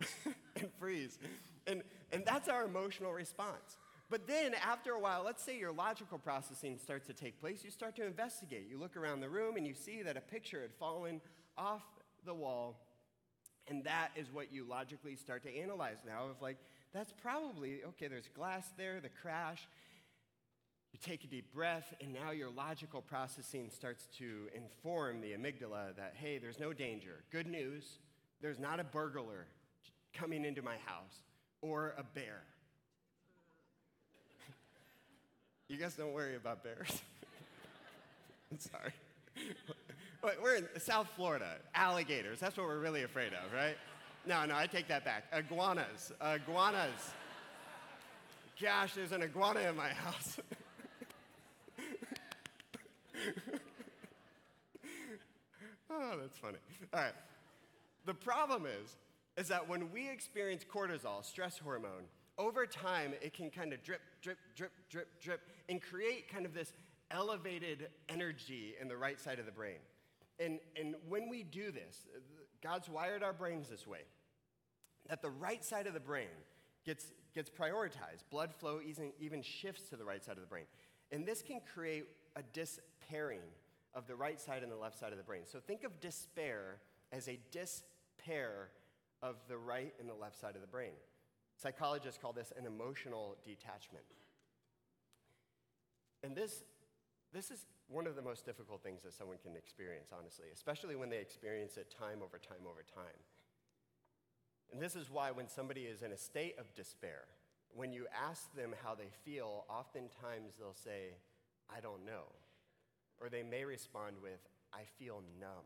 and 0.56 0.70
freeze. 0.78 1.18
And, 1.66 1.82
and 2.12 2.24
that's 2.24 2.48
our 2.48 2.64
emotional 2.64 3.12
response. 3.12 3.78
But 4.10 4.26
then, 4.26 4.54
after 4.54 4.92
a 4.92 5.00
while, 5.00 5.22
let's 5.24 5.42
say 5.42 5.58
your 5.58 5.72
logical 5.72 6.18
processing 6.18 6.78
starts 6.78 7.06
to 7.06 7.14
take 7.14 7.40
place, 7.40 7.64
you 7.64 7.70
start 7.70 7.96
to 7.96 8.06
investigate. 8.06 8.66
You 8.68 8.78
look 8.78 8.96
around 8.96 9.20
the 9.20 9.30
room 9.30 9.56
and 9.56 9.66
you 9.66 9.74
see 9.74 10.02
that 10.02 10.16
a 10.16 10.20
picture 10.20 10.60
had 10.60 10.74
fallen 10.74 11.20
off 11.56 11.82
the 12.26 12.34
wall, 12.34 12.76
and 13.66 13.82
that 13.84 14.10
is 14.14 14.30
what 14.30 14.52
you 14.52 14.64
logically 14.64 15.16
start 15.16 15.42
to 15.44 15.56
analyze 15.56 15.98
now 16.06 16.26
of 16.26 16.40
like, 16.42 16.58
that's 16.92 17.12
probably, 17.12 17.80
okay, 17.88 18.08
there's 18.08 18.28
glass 18.28 18.70
there, 18.76 19.00
the 19.00 19.08
crash. 19.08 19.66
You 20.92 20.98
take 21.02 21.24
a 21.24 21.26
deep 21.26 21.52
breath, 21.52 21.92
and 22.00 22.12
now 22.12 22.30
your 22.30 22.50
logical 22.50 23.02
processing 23.02 23.68
starts 23.68 24.06
to 24.18 24.48
inform 24.54 25.22
the 25.22 25.32
amygdala 25.32 25.96
that, 25.96 26.14
hey, 26.14 26.38
there's 26.38 26.60
no 26.60 26.72
danger. 26.72 27.24
Good 27.32 27.48
news, 27.48 27.98
there's 28.40 28.60
not 28.60 28.78
a 28.78 28.84
burglar 28.84 29.46
coming 30.12 30.44
into 30.44 30.62
my 30.62 30.76
house 30.84 31.24
or 31.64 31.94
a 31.96 32.02
bear. 32.14 32.42
you 35.68 35.76
guys 35.78 35.94
don't 35.94 36.12
worry 36.12 36.36
about 36.36 36.62
bears. 36.62 37.00
I'm 38.52 38.58
sorry. 38.58 38.92
We're 40.42 40.56
in 40.56 40.66
South 40.78 41.08
Florida, 41.16 41.56
alligators. 41.74 42.38
That's 42.38 42.56
what 42.56 42.66
we're 42.66 42.78
really 42.78 43.02
afraid 43.02 43.32
of, 43.32 43.52
right? 43.52 43.76
No, 44.26 44.44
no, 44.46 44.56
I 44.56 44.66
take 44.66 44.88
that 44.88 45.04
back. 45.04 45.24
Iguanas. 45.32 46.12
Iguanas. 46.22 47.12
Gosh, 48.60 48.94
there's 48.94 49.12
an 49.12 49.22
iguana 49.22 49.60
in 49.60 49.76
my 49.76 49.88
house. 49.88 50.38
oh, 55.90 56.18
that's 56.20 56.38
funny. 56.38 56.58
All 56.92 57.00
right. 57.00 57.12
The 58.06 58.14
problem 58.14 58.64
is, 58.66 58.96
is 59.36 59.48
that 59.48 59.68
when 59.68 59.90
we 59.90 60.08
experience 60.08 60.64
cortisol, 60.64 61.24
stress 61.24 61.58
hormone, 61.58 62.04
over 62.38 62.66
time 62.66 63.14
it 63.20 63.32
can 63.32 63.50
kind 63.50 63.72
of 63.72 63.82
drip, 63.82 64.00
drip, 64.22 64.38
drip, 64.56 64.72
drip, 64.88 65.08
drip, 65.20 65.40
and 65.68 65.80
create 65.82 66.28
kind 66.28 66.46
of 66.46 66.54
this 66.54 66.72
elevated 67.10 67.88
energy 68.08 68.74
in 68.80 68.88
the 68.88 68.96
right 68.96 69.20
side 69.20 69.38
of 69.38 69.46
the 69.46 69.52
brain. 69.52 69.78
And, 70.40 70.58
and 70.78 70.96
when 71.08 71.28
we 71.28 71.42
do 71.42 71.70
this, 71.70 72.06
uh, 72.14 72.20
God's 72.62 72.88
wired 72.88 73.22
our 73.22 73.32
brains 73.32 73.68
this 73.68 73.86
way 73.86 74.00
that 75.08 75.22
the 75.22 75.30
right 75.30 75.62
side 75.62 75.86
of 75.86 75.94
the 75.94 76.00
brain 76.00 76.26
gets, 76.84 77.06
gets 77.34 77.50
prioritized. 77.50 78.24
Blood 78.30 78.54
flow 78.54 78.80
even, 78.84 79.12
even 79.20 79.42
shifts 79.42 79.88
to 79.90 79.96
the 79.96 80.04
right 80.04 80.24
side 80.24 80.36
of 80.36 80.40
the 80.40 80.48
brain. 80.48 80.64
And 81.12 81.26
this 81.26 81.42
can 81.42 81.60
create 81.74 82.06
a 82.36 82.42
dispairing 82.52 83.40
of 83.94 84.06
the 84.06 84.16
right 84.16 84.40
side 84.40 84.62
and 84.62 84.72
the 84.72 84.76
left 84.76 84.98
side 84.98 85.12
of 85.12 85.18
the 85.18 85.24
brain. 85.24 85.42
So 85.44 85.60
think 85.60 85.84
of 85.84 86.00
despair 86.00 86.78
as 87.12 87.28
a 87.28 87.38
dispair 87.52 88.70
of 89.24 89.36
the 89.48 89.56
right 89.56 89.94
and 89.98 90.08
the 90.08 90.14
left 90.14 90.38
side 90.38 90.54
of 90.54 90.60
the 90.60 90.68
brain. 90.68 90.92
Psychologists 91.56 92.18
call 92.20 92.34
this 92.34 92.52
an 92.58 92.66
emotional 92.66 93.36
detachment. 93.42 94.04
And 96.22 96.36
this, 96.36 96.62
this 97.32 97.50
is 97.50 97.66
one 97.88 98.06
of 98.06 98.16
the 98.16 98.22
most 98.22 98.44
difficult 98.44 98.82
things 98.82 99.02
that 99.02 99.14
someone 99.14 99.38
can 99.42 99.56
experience, 99.56 100.10
honestly, 100.16 100.46
especially 100.52 100.94
when 100.94 101.08
they 101.08 101.18
experience 101.18 101.76
it 101.78 101.94
time 101.98 102.18
over 102.22 102.38
time 102.38 102.66
over 102.68 102.82
time. 102.82 103.18
And 104.72 104.80
this 104.80 104.96
is 104.96 105.10
why, 105.10 105.30
when 105.30 105.48
somebody 105.48 105.82
is 105.82 106.02
in 106.02 106.12
a 106.12 106.16
state 106.16 106.56
of 106.58 106.74
despair, 106.74 107.24
when 107.74 107.92
you 107.92 108.06
ask 108.28 108.54
them 108.54 108.74
how 108.82 108.94
they 108.94 109.08
feel, 109.24 109.64
oftentimes 109.68 110.54
they'll 110.58 110.74
say, 110.74 111.16
I 111.74 111.80
don't 111.80 112.04
know. 112.04 112.32
Or 113.20 113.28
they 113.28 113.42
may 113.42 113.64
respond 113.64 114.16
with, 114.22 114.40
I 114.72 114.82
feel 114.98 115.22
numb. 115.40 115.64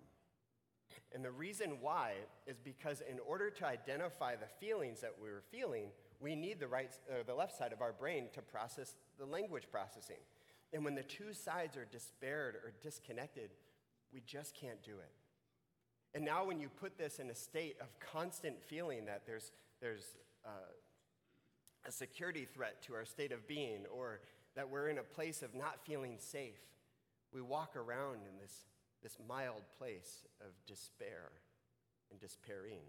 And 1.14 1.24
the 1.24 1.30
reason 1.30 1.78
why 1.80 2.12
is 2.46 2.58
because 2.58 3.02
in 3.08 3.18
order 3.26 3.50
to 3.50 3.66
identify 3.66 4.36
the 4.36 4.46
feelings 4.60 5.00
that 5.00 5.14
we 5.20 5.28
are 5.28 5.42
feeling, 5.50 5.86
we 6.20 6.34
need 6.34 6.60
the, 6.60 6.68
right, 6.68 6.90
or 7.10 7.22
the 7.22 7.34
left 7.34 7.56
side 7.56 7.72
of 7.72 7.80
our 7.80 7.92
brain 7.92 8.28
to 8.34 8.42
process 8.42 8.94
the 9.18 9.24
language 9.24 9.64
processing. 9.70 10.18
And 10.72 10.84
when 10.84 10.94
the 10.94 11.02
two 11.02 11.32
sides 11.32 11.76
are 11.76 11.86
despaired 11.90 12.56
or 12.56 12.72
disconnected, 12.82 13.50
we 14.12 14.20
just 14.26 14.54
can't 14.54 14.82
do 14.82 14.92
it. 14.92 15.10
And 16.14 16.24
now, 16.24 16.44
when 16.44 16.58
you 16.58 16.68
put 16.68 16.96
this 16.96 17.18
in 17.18 17.30
a 17.30 17.34
state 17.34 17.76
of 17.80 17.88
constant 18.00 18.62
feeling 18.66 19.04
that 19.06 19.22
there's, 19.26 19.52
there's 19.80 20.16
uh, 20.44 20.50
a 21.86 21.92
security 21.92 22.46
threat 22.46 22.82
to 22.82 22.94
our 22.94 23.04
state 23.04 23.30
of 23.30 23.46
being, 23.46 23.84
or 23.94 24.20
that 24.56 24.68
we're 24.68 24.88
in 24.88 24.98
a 24.98 25.02
place 25.02 25.42
of 25.42 25.54
not 25.54 25.84
feeling 25.84 26.16
safe, 26.18 26.58
we 27.32 27.42
walk 27.42 27.76
around 27.76 28.16
in 28.16 28.38
this 28.40 28.64
this 29.02 29.16
mild 29.28 29.62
place 29.78 30.24
of 30.40 30.52
despair 30.66 31.30
and 32.10 32.20
despairing. 32.20 32.82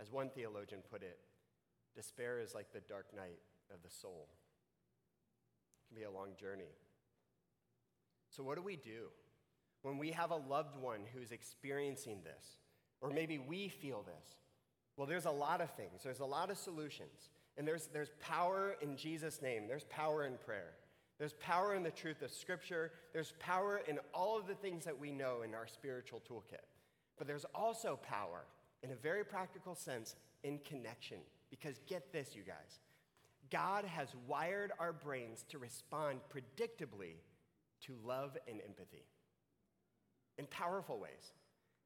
As 0.00 0.10
one 0.10 0.30
theologian 0.30 0.80
put 0.90 1.02
it, 1.02 1.18
Despair 1.94 2.40
is 2.40 2.54
like 2.54 2.72
the 2.72 2.80
dark 2.80 3.06
night 3.14 3.38
of 3.72 3.82
the 3.82 3.90
soul. 3.90 4.28
It 5.84 5.88
can 5.88 5.96
be 5.96 6.04
a 6.04 6.10
long 6.10 6.30
journey. 6.38 6.72
So, 8.30 8.42
what 8.42 8.56
do 8.56 8.62
we 8.62 8.76
do 8.76 9.08
when 9.82 9.98
we 9.98 10.10
have 10.12 10.30
a 10.30 10.36
loved 10.36 10.76
one 10.76 11.00
who's 11.14 11.32
experiencing 11.32 12.20
this? 12.24 12.56
Or 13.00 13.10
maybe 13.10 13.38
we 13.38 13.68
feel 13.68 14.02
this? 14.02 14.36
Well, 14.96 15.06
there's 15.06 15.26
a 15.26 15.30
lot 15.30 15.60
of 15.60 15.70
things, 15.74 16.02
there's 16.02 16.20
a 16.20 16.24
lot 16.24 16.50
of 16.50 16.56
solutions. 16.56 17.30
And 17.58 17.68
there's, 17.68 17.88
there's 17.92 18.12
power 18.18 18.76
in 18.80 18.96
Jesus' 18.96 19.42
name, 19.42 19.68
there's 19.68 19.84
power 19.84 20.24
in 20.24 20.38
prayer. 20.38 20.72
There's 21.22 21.34
power 21.34 21.76
in 21.76 21.84
the 21.84 21.90
truth 21.92 22.20
of 22.22 22.32
Scripture. 22.32 22.90
There's 23.12 23.34
power 23.38 23.80
in 23.86 24.00
all 24.12 24.36
of 24.36 24.48
the 24.48 24.56
things 24.56 24.84
that 24.86 24.98
we 24.98 25.12
know 25.12 25.42
in 25.42 25.54
our 25.54 25.68
spiritual 25.68 26.20
toolkit. 26.28 26.64
But 27.16 27.28
there's 27.28 27.46
also 27.54 27.96
power, 28.02 28.40
in 28.82 28.90
a 28.90 28.96
very 28.96 29.24
practical 29.24 29.76
sense, 29.76 30.16
in 30.42 30.58
connection. 30.68 31.18
Because 31.48 31.78
get 31.86 32.12
this, 32.12 32.34
you 32.34 32.42
guys 32.42 32.80
God 33.52 33.84
has 33.84 34.08
wired 34.26 34.72
our 34.80 34.92
brains 34.92 35.44
to 35.50 35.58
respond 35.58 36.18
predictably 36.28 37.18
to 37.82 37.94
love 38.04 38.36
and 38.48 38.60
empathy 38.66 39.06
in 40.38 40.46
powerful 40.46 40.98
ways. 40.98 41.34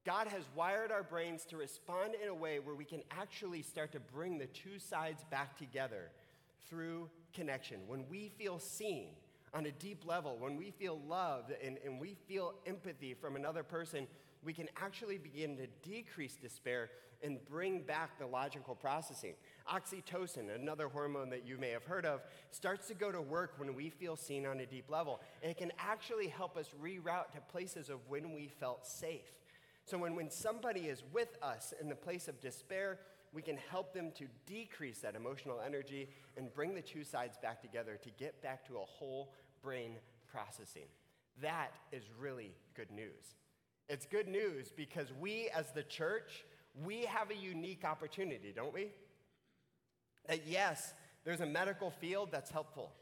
God 0.06 0.28
has 0.28 0.44
wired 0.54 0.90
our 0.90 1.02
brains 1.02 1.44
to 1.50 1.58
respond 1.58 2.14
in 2.22 2.30
a 2.30 2.34
way 2.34 2.58
where 2.58 2.74
we 2.74 2.86
can 2.86 3.02
actually 3.10 3.60
start 3.60 3.92
to 3.92 4.00
bring 4.00 4.38
the 4.38 4.46
two 4.46 4.78
sides 4.78 5.26
back 5.30 5.58
together 5.58 6.10
through 6.70 7.10
connection. 7.34 7.80
When 7.86 8.08
we 8.08 8.30
feel 8.38 8.58
seen 8.58 9.08
on 9.56 9.64
a 9.64 9.72
deep 9.72 10.04
level, 10.04 10.36
when 10.38 10.54
we 10.54 10.70
feel 10.70 11.00
love 11.08 11.50
and, 11.64 11.78
and 11.82 11.98
we 11.98 12.14
feel 12.28 12.54
empathy 12.66 13.14
from 13.14 13.36
another 13.36 13.62
person, 13.62 14.06
we 14.44 14.52
can 14.52 14.68
actually 14.76 15.16
begin 15.16 15.56
to 15.56 15.66
decrease 15.82 16.36
despair 16.36 16.90
and 17.22 17.42
bring 17.46 17.80
back 17.80 18.18
the 18.18 18.26
logical 18.26 18.74
processing. 18.74 19.32
Oxytocin, 19.72 20.54
another 20.54 20.88
hormone 20.88 21.30
that 21.30 21.46
you 21.46 21.56
may 21.56 21.70
have 21.70 21.84
heard 21.84 22.04
of, 22.04 22.20
starts 22.50 22.86
to 22.88 22.94
go 22.94 23.10
to 23.10 23.22
work 23.22 23.54
when 23.56 23.74
we 23.74 23.88
feel 23.88 24.14
seen 24.14 24.44
on 24.44 24.60
a 24.60 24.66
deep 24.66 24.90
level. 24.90 25.22
And 25.42 25.50
it 25.50 25.56
can 25.56 25.72
actually 25.78 26.28
help 26.28 26.58
us 26.58 26.68
reroute 26.80 27.32
to 27.32 27.40
places 27.50 27.88
of 27.88 28.00
when 28.08 28.34
we 28.34 28.48
felt 28.60 28.86
safe. 28.86 29.32
So 29.86 29.96
when, 29.96 30.14
when 30.14 30.30
somebody 30.30 30.80
is 30.80 31.02
with 31.14 31.38
us 31.42 31.72
in 31.80 31.88
the 31.88 31.94
place 31.94 32.28
of 32.28 32.38
despair, 32.42 32.98
we 33.32 33.42
can 33.42 33.58
help 33.70 33.92
them 33.92 34.12
to 34.12 34.26
decrease 34.46 34.98
that 35.00 35.14
emotional 35.14 35.60
energy 35.64 36.08
and 36.36 36.52
bring 36.54 36.74
the 36.74 36.82
two 36.82 37.04
sides 37.04 37.36
back 37.36 37.60
together 37.60 37.98
to 38.02 38.10
get 38.18 38.42
back 38.42 38.66
to 38.66 38.76
a 38.76 38.84
whole 38.84 39.32
brain 39.66 39.96
processing. 40.30 40.86
That 41.42 41.72
is 41.90 42.04
really 42.20 42.52
good 42.76 42.92
news. 42.92 43.34
It's 43.88 44.06
good 44.06 44.28
news 44.28 44.72
because 44.76 45.08
we 45.20 45.50
as 45.52 45.72
the 45.72 45.82
church, 45.82 46.44
we 46.84 47.04
have 47.06 47.32
a 47.32 47.34
unique 47.34 47.84
opportunity, 47.84 48.52
don't 48.54 48.72
we? 48.72 48.92
That 50.28 50.46
yes, 50.46 50.94
there's 51.24 51.40
a 51.40 51.46
medical 51.46 51.90
field 51.90 52.28
that's 52.30 52.48
helpful. 52.48 52.92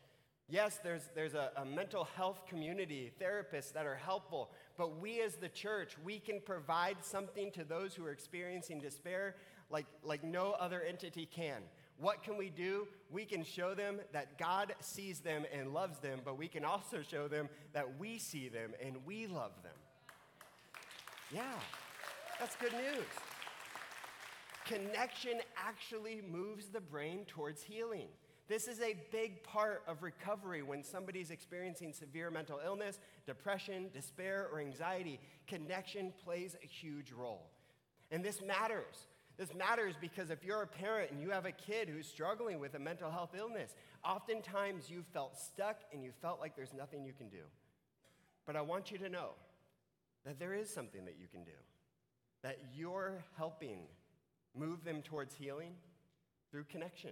Yes, 0.48 0.80
there's, 0.82 1.10
there's 1.14 1.34
a, 1.34 1.50
a, 1.56 1.66
mental 1.66 2.08
health 2.16 2.46
community, 2.48 3.12
therapists 3.20 3.72
that 3.74 3.84
are 3.84 3.96
helpful, 3.96 4.50
but 4.78 4.98
we 4.98 5.20
as 5.20 5.34
the 5.36 5.48
church, 5.48 5.96
we 6.02 6.18
can 6.18 6.40
provide 6.40 6.96
something 7.02 7.50
to 7.52 7.64
those 7.64 7.94
who 7.94 8.06
are 8.06 8.10
experiencing 8.10 8.78
despair 8.78 9.36
like, 9.70 9.86
like 10.02 10.24
no 10.24 10.52
other 10.52 10.82
entity 10.82 11.26
can. 11.26 11.62
What 11.98 12.22
can 12.22 12.36
we 12.36 12.50
do? 12.50 12.88
We 13.10 13.24
can 13.24 13.44
show 13.44 13.74
them 13.74 14.00
that 14.12 14.38
God 14.38 14.74
sees 14.80 15.20
them 15.20 15.44
and 15.52 15.72
loves 15.72 15.98
them, 15.98 16.20
but 16.24 16.36
we 16.36 16.48
can 16.48 16.64
also 16.64 17.02
show 17.02 17.28
them 17.28 17.48
that 17.72 17.98
we 17.98 18.18
see 18.18 18.48
them 18.48 18.72
and 18.84 18.96
we 19.06 19.26
love 19.26 19.52
them. 19.62 19.72
Yeah, 21.32 21.54
that's 22.40 22.56
good 22.56 22.72
news. 22.72 23.06
Connection 24.64 25.40
actually 25.56 26.22
moves 26.28 26.66
the 26.66 26.80
brain 26.80 27.24
towards 27.26 27.62
healing. 27.62 28.08
This 28.46 28.68
is 28.68 28.80
a 28.80 28.96
big 29.10 29.42
part 29.42 29.82
of 29.86 30.02
recovery 30.02 30.62
when 30.62 30.82
somebody's 30.82 31.30
experiencing 31.30 31.92
severe 31.92 32.30
mental 32.30 32.60
illness, 32.64 32.98
depression, 33.26 33.88
despair, 33.92 34.48
or 34.52 34.60
anxiety. 34.60 35.18
Connection 35.46 36.12
plays 36.24 36.56
a 36.62 36.66
huge 36.66 37.10
role. 37.12 37.50
And 38.10 38.22
this 38.22 38.42
matters. 38.42 39.06
This 39.36 39.52
matters 39.54 39.94
because 40.00 40.30
if 40.30 40.44
you're 40.44 40.62
a 40.62 40.66
parent 40.66 41.10
and 41.10 41.20
you 41.20 41.30
have 41.30 41.44
a 41.44 41.52
kid 41.52 41.88
who's 41.88 42.06
struggling 42.06 42.60
with 42.60 42.74
a 42.74 42.78
mental 42.78 43.10
health 43.10 43.34
illness, 43.36 43.74
oftentimes 44.04 44.88
you 44.88 45.02
felt 45.12 45.36
stuck 45.36 45.80
and 45.92 46.04
you 46.04 46.12
felt 46.22 46.40
like 46.40 46.54
there's 46.54 46.72
nothing 46.72 47.04
you 47.04 47.12
can 47.12 47.28
do. 47.28 47.42
But 48.46 48.54
I 48.54 48.60
want 48.60 48.92
you 48.92 48.98
to 48.98 49.08
know 49.08 49.30
that 50.24 50.38
there 50.38 50.54
is 50.54 50.72
something 50.72 51.04
that 51.04 51.16
you 51.18 51.26
can 51.26 51.42
do, 51.42 51.58
that 52.42 52.58
you're 52.74 53.24
helping 53.36 53.80
move 54.56 54.84
them 54.84 55.02
towards 55.02 55.34
healing 55.34 55.72
through 56.50 56.64
connection. 56.64 57.10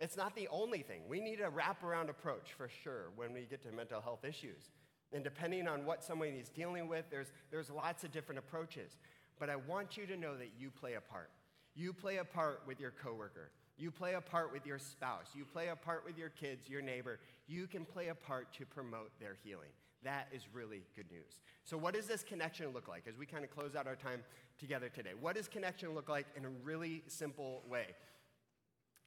It's 0.00 0.16
not 0.16 0.34
the 0.34 0.48
only 0.48 0.82
thing. 0.82 1.02
We 1.08 1.20
need 1.20 1.40
a 1.40 1.50
wraparound 1.50 2.08
approach 2.08 2.54
for 2.56 2.68
sure 2.82 3.10
when 3.16 3.32
we 3.32 3.42
get 3.42 3.62
to 3.62 3.72
mental 3.72 4.00
health 4.00 4.24
issues. 4.24 4.70
And 5.12 5.22
depending 5.22 5.68
on 5.68 5.84
what 5.84 6.02
somebody 6.02 6.32
is 6.32 6.48
dealing 6.48 6.88
with, 6.88 7.04
there's, 7.10 7.32
there's 7.50 7.70
lots 7.70 8.02
of 8.02 8.10
different 8.10 8.38
approaches. 8.38 8.96
But 9.38 9.50
I 9.50 9.56
want 9.56 9.96
you 9.96 10.06
to 10.06 10.16
know 10.16 10.36
that 10.36 10.52
you 10.58 10.70
play 10.70 10.94
a 10.94 11.00
part. 11.00 11.30
You 11.74 11.92
play 11.92 12.18
a 12.18 12.24
part 12.24 12.62
with 12.66 12.80
your 12.80 12.90
coworker. 12.90 13.50
You 13.78 13.90
play 13.90 14.14
a 14.14 14.20
part 14.20 14.52
with 14.52 14.66
your 14.66 14.78
spouse. 14.78 15.28
You 15.34 15.44
play 15.44 15.68
a 15.68 15.76
part 15.76 16.04
with 16.04 16.18
your 16.18 16.28
kids, 16.28 16.68
your 16.68 16.82
neighbor. 16.82 17.18
You 17.46 17.66
can 17.66 17.84
play 17.84 18.08
a 18.08 18.14
part 18.14 18.52
to 18.54 18.66
promote 18.66 19.10
their 19.18 19.36
healing. 19.42 19.70
That 20.02 20.28
is 20.32 20.42
really 20.52 20.82
good 20.96 21.10
news. 21.10 21.40
So, 21.64 21.76
what 21.76 21.94
does 21.94 22.06
this 22.06 22.22
connection 22.22 22.68
look 22.72 22.88
like 22.88 23.04
as 23.08 23.16
we 23.16 23.26
kind 23.26 23.44
of 23.44 23.50
close 23.50 23.74
out 23.74 23.86
our 23.86 23.96
time 23.96 24.22
together 24.58 24.88
today? 24.88 25.10
What 25.18 25.36
does 25.36 25.48
connection 25.48 25.94
look 25.94 26.08
like 26.08 26.26
in 26.36 26.44
a 26.44 26.48
really 26.62 27.02
simple 27.06 27.62
way? 27.68 27.86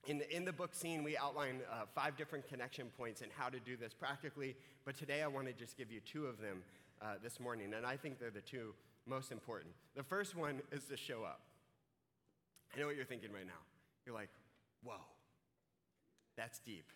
In 0.05 0.17
the, 0.17 0.35
in 0.35 0.43
the 0.43 0.53
book 0.53 0.75
Seen, 0.75 1.03
we 1.03 1.17
outline 1.17 1.61
uh, 1.71 1.85
five 1.95 2.17
different 2.17 2.47
connection 2.47 2.87
points 2.97 3.21
and 3.21 3.31
how 3.31 3.49
to 3.49 3.59
do 3.59 3.77
this 3.77 3.93
practically, 3.93 4.55
but 4.85 4.97
today 4.97 5.23
I 5.23 5.27
want 5.27 5.47
to 5.47 5.53
just 5.53 5.77
give 5.77 5.91
you 5.91 6.01
two 6.01 6.25
of 6.25 6.41
them 6.41 6.61
uh, 7.01 7.15
this 7.23 7.39
morning, 7.39 7.73
and 7.73 7.85
I 7.85 7.95
think 7.95 8.19
they're 8.19 8.29
the 8.29 8.41
two 8.41 8.73
most 9.07 9.31
important. 9.31 9.73
The 9.95 10.03
first 10.03 10.35
one 10.35 10.61
is 10.71 10.83
to 10.85 10.97
show 10.97 11.23
up. 11.23 11.41
I 12.73 12.79
know 12.79 12.87
what 12.87 12.95
you're 12.95 13.05
thinking 13.05 13.31
right 13.31 13.45
now. 13.45 13.61
You're 14.05 14.15
like, 14.15 14.29
whoa, 14.83 14.95
that's 16.35 16.59
deep. 16.59 16.89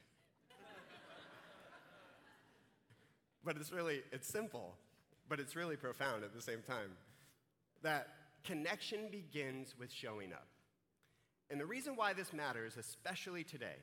but 3.43 3.57
it's 3.57 3.71
really, 3.71 4.01
it's 4.11 4.27
simple, 4.27 4.75
but 5.29 5.39
it's 5.39 5.55
really 5.55 5.75
profound 5.75 6.23
at 6.23 6.33
the 6.33 6.41
same 6.41 6.61
time. 6.61 6.91
That 7.83 8.07
connection 8.43 9.09
begins 9.11 9.75
with 9.77 9.91
showing 9.91 10.33
up. 10.33 10.47
And 11.49 11.61
the 11.61 11.65
reason 11.65 11.95
why 11.95 12.13
this 12.13 12.33
matters, 12.33 12.75
especially 12.77 13.43
today, 13.43 13.77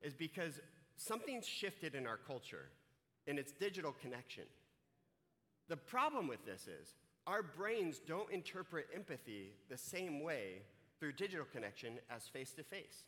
is 0.00 0.14
because 0.14 0.60
something's 0.96 1.46
shifted 1.46 1.94
in 1.94 2.06
our 2.06 2.16
culture, 2.16 2.68
in 3.26 3.38
it's 3.38 3.52
digital 3.52 3.94
connection. 4.00 4.44
The 5.68 5.76
problem 5.76 6.28
with 6.28 6.44
this 6.46 6.68
is 6.68 6.94
our 7.26 7.42
brains 7.42 8.00
don't 8.06 8.30
interpret 8.30 8.86
empathy 8.94 9.52
the 9.68 9.76
same 9.76 10.22
way 10.22 10.62
through 11.02 11.10
digital 11.10 11.44
connection 11.52 11.94
as 12.14 12.28
face 12.28 12.52
to 12.52 12.62
face. 12.62 13.02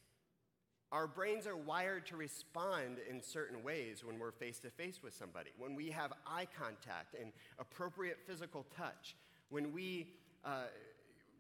Our 0.91 1.07
brains 1.07 1.47
are 1.47 1.57
wired 1.57 2.07
to 2.07 2.17
respond 2.17 2.97
in 3.09 3.23
certain 3.23 3.63
ways 3.63 4.03
when 4.05 4.19
we're 4.19 4.33
face 4.33 4.59
to 4.61 4.71
face 4.71 5.01
with 5.01 5.15
somebody, 5.15 5.51
when 5.59 5.77
we 5.77 5.91
have 5.91 6.13
eye 6.27 6.49
contact 6.59 7.15
and 7.15 7.31
appropriate 7.61 8.19
physical 8.27 8.67
touch, 8.77 9.15
when 9.49 9.73
we 9.73 10.09
uh, 10.45 10.65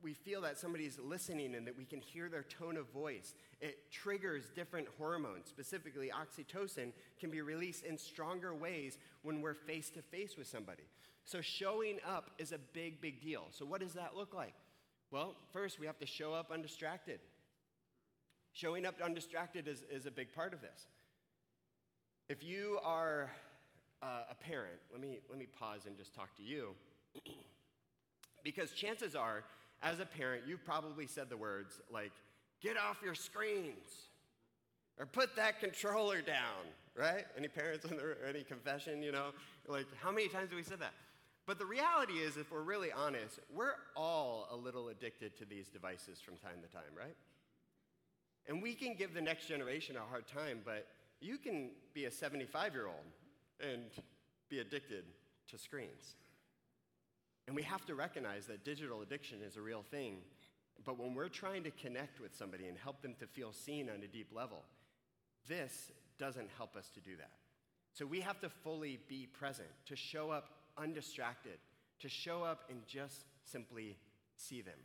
we 0.01 0.13
feel 0.15 0.43
that 0.43 0.57
somebody's 0.57 0.97
listening 1.03 1.57
and 1.57 1.67
that 1.67 1.77
we 1.77 1.85
can 1.85 2.01
hear 2.01 2.29
their 2.29 2.45
tone 2.45 2.77
of 2.77 2.87
voice. 2.91 3.35
It 3.61 3.91
triggers 3.91 4.45
different 4.55 4.87
hormones, 4.97 5.49
specifically 5.49 6.13
oxytocin, 6.15 6.93
can 7.19 7.31
be 7.31 7.41
released 7.41 7.85
in 7.85 7.99
stronger 7.99 8.55
ways 8.55 8.99
when 9.23 9.41
we're 9.41 9.55
face 9.55 9.91
to 9.91 10.03
face 10.03 10.37
with 10.37 10.47
somebody. 10.47 10.85
So, 11.25 11.41
showing 11.41 11.99
up 12.07 12.31
is 12.39 12.53
a 12.53 12.59
big, 12.59 13.01
big 13.01 13.21
deal. 13.21 13.47
So, 13.51 13.65
what 13.65 13.81
does 13.81 13.95
that 13.95 14.15
look 14.15 14.35
like? 14.35 14.55
Well, 15.15 15.37
first, 15.53 15.79
we 15.79 15.87
have 15.87 16.01
to 16.01 16.07
show 16.07 16.35
up 16.35 16.51
undistracted. 16.51 17.21
Showing 18.53 18.85
up 18.85 18.97
undistracted 19.01 19.69
is, 19.69 19.85
is 19.89 20.07
a 20.07 20.11
big 20.11 20.35
part 20.35 20.53
of 20.53 20.61
this. 20.61 20.89
If 22.29 22.43
you 22.43 22.81
are 22.83 23.31
uh, 24.03 24.25
a 24.29 24.35
parent, 24.35 24.81
let 24.91 25.01
me, 25.01 25.21
let 25.31 25.39
me 25.39 25.47
pause 25.57 25.83
and 25.87 25.97
just 25.97 26.17
talk 26.17 26.35
to 26.39 26.43
you. 26.43 26.71
because 28.43 28.73
chances 28.73 29.15
are 29.15 29.45
as 29.85 30.01
a 30.01 30.05
parent, 30.05 30.43
you've 30.49 30.65
probably 30.65 31.07
said 31.07 31.31
the 31.31 31.37
words 31.37 31.81
like, 31.93 32.11
get 32.61 32.77
off 32.77 32.97
your 33.01 33.15
screens, 33.15 34.09
or 34.99 35.07
put 35.07 35.37
that 35.37 35.61
controller 35.61 36.23
down, 36.23 36.65
right? 36.99 37.25
Any 37.39 37.47
parents 37.47 37.85
in 37.85 37.97
there, 37.99 38.17
any 38.29 38.43
confession, 38.43 39.01
you 39.01 39.13
know? 39.13 39.29
Like, 39.69 39.87
how 40.03 40.11
many 40.11 40.27
times 40.27 40.51
have 40.51 40.57
we 40.57 40.65
said 40.65 40.81
that? 40.81 40.93
But 41.47 41.59
the 41.59 41.67
reality 41.67 42.15
is, 42.15 42.37
if 42.37 42.51
we're 42.51 42.63
really 42.63 42.91
honest, 42.91 43.39
we're 43.55 43.75
all 43.97 44.49
a 44.51 44.57
little 44.57 44.89
addicted 44.89 45.37
to 45.39 45.45
these 45.45 45.69
devices 45.69 46.19
from 46.21 46.37
time 46.37 46.63
to 46.63 46.69
time, 46.69 46.95
right? 46.97 47.17
And 48.49 48.63
we 48.63 48.75
can 48.75 48.95
give 48.95 49.13
the 49.15 49.21
next 49.21 49.47
generation 49.47 49.97
a 49.97 50.09
hard 50.09 50.27
time, 50.27 50.61
but 50.65 50.87
you 51.21 51.39
can 51.39 51.71
be 51.93 52.07
a 52.07 52.11
75 52.11 52.73
year 52.73 52.87
old 52.87 52.97
and 53.61 53.83
be 54.49 54.59
addicted 54.61 55.05
to 55.49 55.59
screens. 55.59 56.17
And 57.47 57.55
we 57.55 57.63
have 57.63 57.85
to 57.87 57.95
recognize 57.95 58.47
that 58.47 58.65
digital 58.65 59.03
addiction 59.03 59.39
is 59.47 59.57
a 59.57 59.61
real 59.61 59.85
thing, 59.91 60.17
but 60.85 60.99
when 60.99 61.15
we're 61.15 61.29
trying 61.29 61.63
to 61.65 61.71
connect 61.71 62.21
with 62.21 62.35
somebody 62.35 62.67
and 62.67 62.79
help 62.79 63.03
them 63.03 63.15
to 63.21 63.27
feel 63.27 63.53
seen 63.53 63.91
on 63.91 64.03
a 64.03 64.07
deep 64.07 64.29
level, 64.35 64.63
this 65.47 65.93
doesn't 66.19 66.49
help 66.57 66.75
us 66.77 66.89
to 66.95 67.01
do 67.01 67.17
that. 67.17 67.33
So 67.93 68.07
we 68.07 68.21
have 68.21 68.41
to 68.41 68.49
fully 68.49 68.99
be 69.09 69.27
present, 69.27 69.69
to 69.87 69.97
show 69.97 70.31
up 70.31 70.49
undistracted, 70.77 71.59
to 72.01 72.09
show 72.09 72.43
up 72.43 72.65
and 72.71 72.81
just 72.87 73.27
simply 73.45 73.97
see 74.37 74.63
them. 74.63 74.79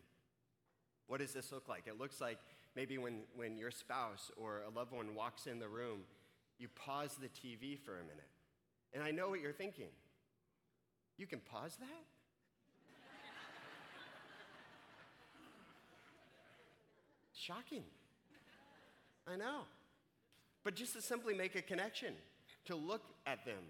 What 1.08 1.20
does 1.20 1.34
this 1.34 1.52
look 1.52 1.68
like? 1.68 1.84
It 1.88 2.00
looks 2.00 2.22
like 2.22 2.38
maybe 2.76 2.98
when, 2.98 3.22
when 3.36 3.58
your 3.58 3.72
spouse 3.72 4.32
or 4.38 4.62
a 4.68 4.78
loved 4.78 4.92
one 4.92 5.16
walks 5.16 5.48
in 5.48 5.60
the 5.60 5.68
room, 5.68 6.02
you 6.60 6.68
pause 6.70 7.18
the 7.20 7.28
TV 7.28 7.80
for 7.80 8.00
a 8.00 8.04
minute. 8.04 8.30
And 8.94 9.04
I 9.04 9.12
know 9.12 9.30
what 9.30 9.42
you're 9.42 9.54
thinking. 9.54 9.90
You 11.18 11.26
can 11.26 11.40
pause 11.40 11.76
that? 11.80 11.88
Shocking. 17.34 17.84
I 19.28 19.36
know. 19.36 19.62
But 20.64 20.76
just 20.76 20.94
to 20.94 21.02
simply 21.02 21.34
make 21.34 21.56
a 21.56 21.62
connection, 21.62 22.14
to 22.66 22.76
look 22.76 23.02
at 23.26 23.46
them, 23.46 23.64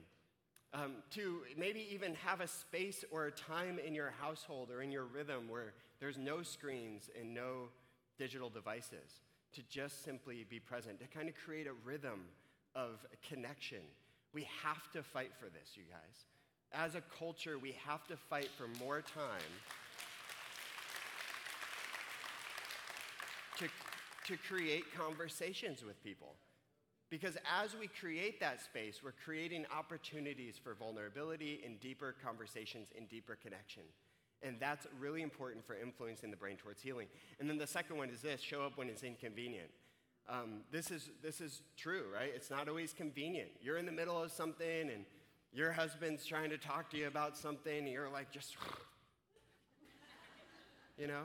um, 0.73 0.95
to 1.12 1.39
maybe 1.58 1.88
even 1.91 2.13
have 2.15 2.41
a 2.41 2.47
space 2.47 3.03
or 3.12 3.25
a 3.25 3.32
time 3.32 3.79
in 3.79 3.95
your 3.95 4.13
household 4.21 4.69
or 4.71 4.82
in 4.82 4.91
your 4.91 5.05
rhythm 5.05 5.49
where 5.49 5.73
there's 5.99 6.17
no 6.17 6.43
screens 6.43 7.10
and 7.19 7.34
no 7.34 7.69
digital 8.17 8.49
devices, 8.49 9.21
to 9.53 9.62
just 9.69 10.03
simply 10.03 10.45
be 10.49 10.60
present, 10.60 10.99
to 10.99 11.08
kind 11.08 11.27
of 11.27 11.36
create 11.36 11.67
a 11.67 11.73
rhythm 11.86 12.25
of 12.75 13.05
connection. 13.27 13.79
We 14.34 14.47
have 14.63 14.91
to 14.91 15.01
fight 15.01 15.32
for 15.39 15.45
this, 15.45 15.71
you 15.75 15.84
guys. 15.89 16.25
As 16.71 16.95
a 16.95 17.01
culture, 17.17 17.58
we 17.58 17.75
have 17.88 18.05
to 18.08 18.15
fight 18.15 18.49
for 18.58 18.67
more 18.84 19.01
time 19.01 19.41
to, 23.58 23.67
to 24.27 24.38
create 24.47 24.84
conversations 24.95 25.84
with 25.84 26.01
people. 26.03 26.36
Because 27.10 27.38
as 27.60 27.76
we 27.76 27.88
create 27.88 28.39
that 28.39 28.62
space, 28.62 29.02
we're 29.04 29.13
creating 29.26 29.65
opportunities 29.76 30.60
for 30.63 30.76
vulnerability 30.76 31.62
and 31.65 31.80
deeper 31.80 32.15
conversations 32.24 32.89
and 32.95 33.10
deeper 33.10 33.36
connection. 33.41 33.84
And 34.43 34.58
that's 34.60 34.88
really 35.00 35.22
important 35.22 35.65
for 35.65 35.76
influencing 35.76 36.30
the 36.32 36.38
brain 36.38 36.56
towards 36.56 36.82
healing. 36.82 37.08
And 37.39 37.50
then 37.50 37.58
the 37.58 37.67
second 37.67 37.98
one 37.98 38.10
is 38.10 38.22
this 38.22 38.41
show 38.41 38.62
up 38.62 38.78
when 38.78 38.89
it's 38.89 39.04
inconvenient. 39.04 39.69
Um, 40.30 40.62
this, 40.72 40.91
is, 40.91 41.10
this 41.24 41.41
is 41.41 41.63
true, 41.76 42.04
right? 42.13 42.32
It's 42.34 42.52
not 42.52 42.69
always 42.69 42.93
convenient. 42.93 43.50
You're 43.62 43.78
in 43.78 43.88
the 43.88 43.91
middle 43.91 44.22
of 44.22 44.32
something 44.32 44.91
and 44.91 45.04
your 45.52 45.72
husband's 45.72 46.26
trying 46.26 46.52
to 46.52 46.58
talk 46.58 46.91
to 46.91 46.98
you 46.98 47.08
about 47.08 47.36
something 47.36 47.80
and 47.80 47.88
you're 47.89 48.10
like, 48.10 48.32
just, 48.32 48.56
you 50.98 51.08
know? 51.08 51.24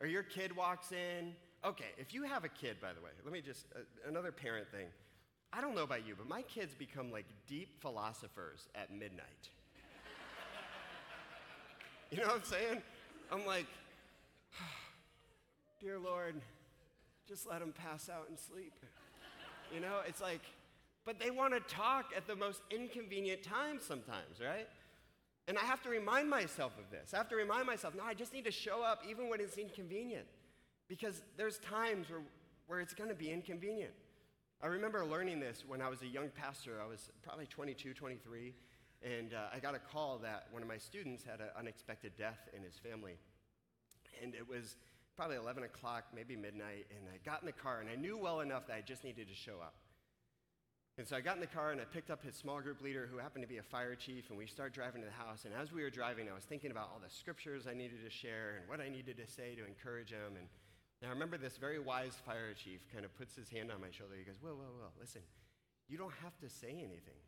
Or 0.00 0.08
your 0.08 0.24
kid 0.24 0.54
walks 0.54 0.90
in. 0.90 1.32
Okay, 1.64 1.86
if 1.98 2.14
you 2.14 2.22
have 2.22 2.44
a 2.44 2.48
kid, 2.48 2.76
by 2.80 2.92
the 2.92 3.00
way, 3.00 3.10
let 3.24 3.32
me 3.32 3.40
just, 3.40 3.66
uh, 3.74 3.80
another 4.08 4.30
parent 4.30 4.68
thing. 4.70 4.86
I 5.52 5.60
don't 5.60 5.74
know 5.74 5.82
about 5.82 6.06
you, 6.06 6.14
but 6.16 6.28
my 6.28 6.42
kids 6.42 6.74
become 6.74 7.10
like 7.10 7.24
deep 7.46 7.80
philosophers 7.80 8.68
at 8.74 8.92
midnight. 8.92 9.48
You 12.12 12.18
know 12.18 12.28
what 12.28 12.36
I'm 12.36 12.44
saying? 12.44 12.82
I'm 13.32 13.44
like, 13.44 13.66
dear 15.80 15.98
Lord, 15.98 16.40
just 17.26 17.48
let 17.48 17.58
them 17.58 17.72
pass 17.72 18.08
out 18.08 18.28
and 18.28 18.38
sleep. 18.38 18.72
You 19.74 19.80
know, 19.80 20.00
it's 20.06 20.20
like, 20.20 20.42
but 21.04 21.18
they 21.18 21.30
want 21.30 21.52
to 21.54 21.74
talk 21.74 22.12
at 22.16 22.28
the 22.28 22.36
most 22.36 22.60
inconvenient 22.70 23.42
times 23.42 23.82
sometimes, 23.82 24.40
right? 24.40 24.68
And 25.48 25.58
I 25.58 25.62
have 25.62 25.82
to 25.82 25.88
remind 25.88 26.28
myself 26.28 26.72
of 26.78 26.90
this. 26.90 27.14
I 27.14 27.16
have 27.16 27.28
to 27.28 27.36
remind 27.36 27.66
myself, 27.66 27.94
no, 27.96 28.04
I 28.04 28.14
just 28.14 28.32
need 28.32 28.44
to 28.44 28.52
show 28.52 28.82
up 28.82 29.02
even 29.08 29.28
when 29.28 29.40
it's 29.40 29.56
inconvenient. 29.56 30.26
Because 30.88 31.22
there's 31.36 31.58
times 31.58 32.08
where, 32.08 32.22
where 32.66 32.80
it's 32.80 32.94
going 32.94 33.10
to 33.10 33.16
be 33.16 33.30
inconvenient. 33.30 33.92
I 34.62 34.68
remember 34.68 35.04
learning 35.04 35.40
this 35.40 35.64
when 35.66 35.82
I 35.82 35.88
was 35.88 36.02
a 36.02 36.06
young 36.06 36.30
pastor. 36.30 36.80
I 36.82 36.86
was 36.86 37.10
probably 37.22 37.46
22, 37.46 37.94
23. 37.94 38.54
And 39.02 39.34
uh, 39.34 39.54
I 39.54 39.58
got 39.58 39.74
a 39.74 39.78
call 39.78 40.18
that 40.18 40.46
one 40.50 40.62
of 40.62 40.68
my 40.68 40.78
students 40.78 41.22
had 41.22 41.40
an 41.40 41.48
unexpected 41.58 42.12
death 42.16 42.48
in 42.56 42.62
his 42.62 42.78
family. 42.78 43.18
And 44.22 44.34
it 44.34 44.48
was 44.48 44.76
probably 45.16 45.36
11 45.36 45.64
o'clock, 45.64 46.04
maybe 46.14 46.36
midnight, 46.36 46.86
and 46.90 47.08
I 47.12 47.18
got 47.24 47.40
in 47.40 47.46
the 47.46 47.52
car, 47.52 47.80
and 47.80 47.88
I 47.88 47.96
knew 47.96 48.18
well 48.18 48.40
enough 48.40 48.66
that 48.66 48.76
I 48.76 48.80
just 48.82 49.02
needed 49.02 49.28
to 49.28 49.34
show 49.34 49.60
up. 49.62 49.74
And 50.98 51.06
so 51.06 51.16
I 51.16 51.20
got 51.20 51.36
in 51.36 51.40
the 51.40 51.46
car 51.46 51.72
and 51.72 51.80
I 51.80 51.84
picked 51.84 52.10
up 52.10 52.24
his 52.24 52.34
small 52.34 52.60
group 52.62 52.80
leader 52.80 53.06
who 53.10 53.18
happened 53.18 53.44
to 53.44 53.48
be 53.48 53.58
a 53.58 53.62
fire 53.62 53.94
chief, 53.94 54.30
and 54.30 54.38
we 54.38 54.46
started 54.46 54.72
driving 54.72 55.02
to 55.02 55.08
the 55.08 55.12
house. 55.12 55.44
And 55.44 55.52
as 55.52 55.72
we 55.72 55.82
were 55.82 55.90
driving, 55.90 56.28
I 56.30 56.34
was 56.34 56.44
thinking 56.44 56.70
about 56.70 56.88
all 56.92 57.00
the 57.02 57.12
scriptures 57.12 57.66
I 57.66 57.74
needed 57.74 58.02
to 58.02 58.10
share 58.10 58.56
and 58.56 58.68
what 58.68 58.80
I 58.80 58.88
needed 58.88 59.18
to 59.18 59.26
say 59.26 59.54
to 59.56 59.66
encourage 59.66 60.10
him. 60.10 60.36
And, 60.38 60.48
and 61.02 61.10
I 61.10 61.12
remember 61.12 61.36
this 61.36 61.56
very 61.56 61.78
wise 61.78 62.14
fire 62.24 62.54
chief 62.54 62.80
kind 62.92 63.04
of 63.04 63.16
puts 63.16 63.34
his 63.34 63.48
hand 63.48 63.70
on 63.70 63.80
my 63.80 63.90
shoulder. 63.90 64.14
He 64.18 64.24
goes, 64.24 64.38
Whoa, 64.40 64.50
whoa, 64.50 64.72
whoa, 64.80 64.88
listen, 64.98 65.22
you 65.88 65.98
don't 65.98 66.14
have 66.22 66.36
to 66.38 66.48
say 66.48 66.70
anything. 66.70 67.20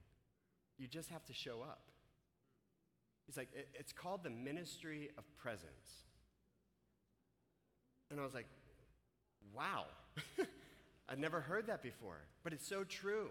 You 0.79 0.87
just 0.87 1.11
have 1.11 1.25
to 1.27 1.33
show 1.33 1.61
up. 1.63 1.83
He's 3.27 3.37
like, 3.37 3.49
it's 3.75 3.93
called 3.93 4.23
the 4.23 4.31
ministry 4.31 5.11
of 5.19 5.25
presence. 5.37 6.07
And 8.11 8.19
I 8.19 8.25
was 8.25 8.33
like, 8.33 8.47
wow, 9.55 9.85
I've 11.09 11.19
never 11.19 11.41
heard 11.41 11.67
that 11.67 11.83
before. 11.83 12.23
But 12.43 12.55
it's 12.55 12.67
so 12.67 12.85
true 12.85 13.29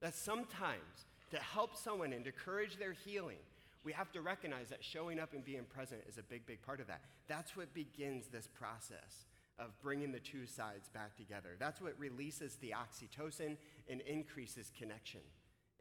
that 0.00 0.14
sometimes 0.14 1.06
to 1.30 1.38
help 1.38 1.76
someone 1.76 2.12
and 2.12 2.24
to 2.24 2.30
encourage 2.30 2.76
their 2.76 2.92
healing, 2.92 3.38
we 3.82 3.92
have 3.92 4.12
to 4.12 4.20
recognize 4.20 4.68
that 4.68 4.84
showing 4.84 5.18
up 5.18 5.32
and 5.32 5.44
being 5.44 5.64
present 5.64 6.02
is 6.08 6.16
a 6.16 6.22
big, 6.22 6.46
big 6.46 6.62
part 6.62 6.80
of 6.80 6.86
that. 6.86 7.00
That's 7.26 7.56
what 7.56 7.74
begins 7.74 8.28
this 8.28 8.46
process 8.46 9.26
of 9.58 9.70
bringing 9.82 10.12
the 10.12 10.20
two 10.20 10.46
sides 10.46 10.88
back 10.88 11.16
together. 11.16 11.50
That's 11.58 11.80
what 11.80 11.98
releases 11.98 12.56
the 12.56 12.74
oxytocin 12.76 13.56
and 13.88 14.00
increases 14.02 14.72
connection. 14.76 15.20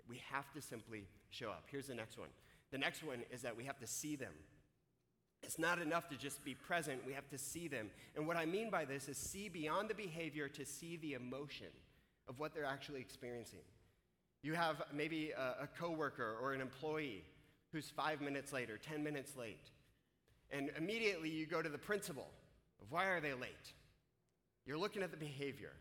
We 0.08 0.22
have 0.32 0.52
to 0.54 0.62
simply 0.62 1.06
show 1.30 1.50
up. 1.50 1.66
Here's 1.72 1.88
the 1.88 1.96
next 1.96 2.18
one. 2.18 2.30
The 2.72 2.78
next 2.78 3.04
one 3.04 3.24
is 3.32 3.42
that 3.42 3.56
we 3.56 3.66
have 3.66 3.80
to 3.80 3.88
see 3.88 4.16
them. 4.16 4.34
It's 5.42 5.60
not 5.60 5.82
enough 5.82 6.08
to 6.10 6.18
just 6.18 6.44
be 6.46 6.56
present, 6.56 7.06
we 7.06 7.14
have 7.14 7.30
to 7.30 7.38
see 7.38 7.68
them. 7.68 7.90
And 8.16 8.28
what 8.28 8.38
I 8.38 8.46
mean 8.46 8.70
by 8.70 8.86
this 8.86 9.10
is 9.10 9.18
see 9.18 9.50
beyond 9.50 9.90
the 9.90 9.94
behavior 9.94 10.48
to 10.50 10.66
see 10.66 10.98
the 10.98 11.14
emotion 11.14 11.68
of 12.30 12.40
what 12.40 12.54
they're 12.54 12.66
actually 12.66 13.02
experiencing. 13.02 13.60
You 14.42 14.54
have 14.54 14.82
maybe 14.94 15.32
a, 15.32 15.64
a 15.64 15.70
coworker 15.80 16.38
or 16.42 16.54
an 16.54 16.62
employee 16.62 17.24
who's 17.72 17.90
five 17.90 18.22
minutes 18.22 18.54
late 18.54 18.70
or 18.70 18.78
10 18.78 19.04
minutes 19.04 19.36
late. 19.36 19.70
And 20.52 20.72
immediately 20.78 21.30
you 21.30 21.46
go 21.46 21.62
to 21.62 21.70
the 21.70 21.78
principle 21.78 22.28
of 22.28 22.43
why 22.90 23.06
are 23.06 23.20
they 23.20 23.34
late? 23.34 23.74
You're 24.66 24.78
looking 24.78 25.04
at 25.04 25.12
the 25.12 25.18
behavior, 25.18 25.74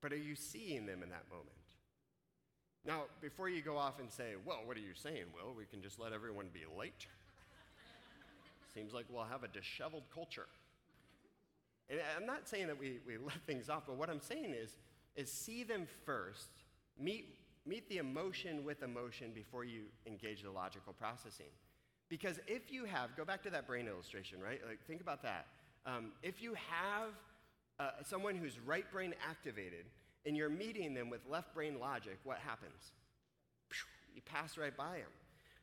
but 0.00 0.12
are 0.12 0.16
you 0.16 0.34
seeing 0.34 0.86
them 0.86 1.02
in 1.02 1.10
that 1.10 1.24
moment? 1.30 1.50
Now, 2.84 3.04
before 3.20 3.48
you 3.48 3.62
go 3.62 3.76
off 3.76 4.00
and 4.00 4.10
say, 4.10 4.34
well, 4.44 4.60
what 4.64 4.76
are 4.76 4.80
you 4.80 4.94
saying, 4.94 5.26
Will? 5.34 5.54
We 5.56 5.66
can 5.66 5.82
just 5.82 6.00
let 6.00 6.12
everyone 6.12 6.46
be 6.52 6.62
late? 6.78 7.06
Seems 8.74 8.92
like 8.92 9.04
we'll 9.08 9.24
have 9.24 9.44
a 9.44 9.48
disheveled 9.48 10.04
culture. 10.12 10.46
And 11.90 12.00
I'm 12.16 12.26
not 12.26 12.48
saying 12.48 12.68
that 12.68 12.78
we, 12.78 12.98
we 13.06 13.18
let 13.18 13.40
things 13.46 13.68
off, 13.68 13.84
but 13.86 13.96
what 13.96 14.08
I'm 14.08 14.20
saying 14.20 14.54
is, 14.54 14.78
is 15.14 15.30
see 15.30 15.62
them 15.62 15.86
first, 16.06 16.48
meet, 16.98 17.38
meet 17.66 17.88
the 17.88 17.98
emotion 17.98 18.64
with 18.64 18.82
emotion 18.82 19.32
before 19.34 19.64
you 19.64 19.82
engage 20.06 20.42
the 20.42 20.50
logical 20.50 20.94
processing. 20.94 21.52
Because 22.08 22.40
if 22.46 22.72
you 22.72 22.84
have, 22.86 23.14
go 23.16 23.24
back 23.24 23.42
to 23.44 23.50
that 23.50 23.66
brain 23.66 23.86
illustration, 23.86 24.38
right? 24.40 24.60
Like, 24.66 24.80
think 24.86 25.00
about 25.00 25.22
that. 25.22 25.46
Um, 25.84 26.12
if 26.22 26.42
you 26.42 26.54
have 26.54 27.10
uh, 27.78 28.02
someone 28.04 28.36
who's 28.36 28.58
right 28.60 28.90
brain 28.92 29.14
activated, 29.28 29.86
and 30.24 30.36
you're 30.36 30.50
meeting 30.50 30.94
them 30.94 31.10
with 31.10 31.20
left 31.28 31.54
brain 31.54 31.78
logic, 31.80 32.18
what 32.24 32.38
happens? 32.38 32.92
You 34.14 34.22
pass 34.22 34.56
right 34.56 34.76
by 34.76 34.98
them. 34.98 35.10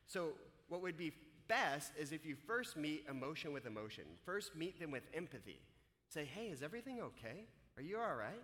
So, 0.08 0.30
what 0.68 0.82
would 0.82 0.98
be 0.98 1.14
best 1.48 1.92
is 2.00 2.12
if 2.12 2.26
you 2.26 2.36
first 2.48 2.78
meet 2.78 3.06
emotion 3.10 3.54
with 3.54 3.66
emotion, 3.66 4.04
first 4.26 4.56
meet 4.56 4.80
them 4.80 4.92
with 4.92 5.04
empathy. 5.14 5.60
Say, 6.08 6.26
hey, 6.26 6.48
is 6.48 6.64
everything 6.64 7.00
okay? 7.02 7.46
Are 7.78 7.84
you 7.84 7.98
all 7.98 8.16
right? 8.16 8.44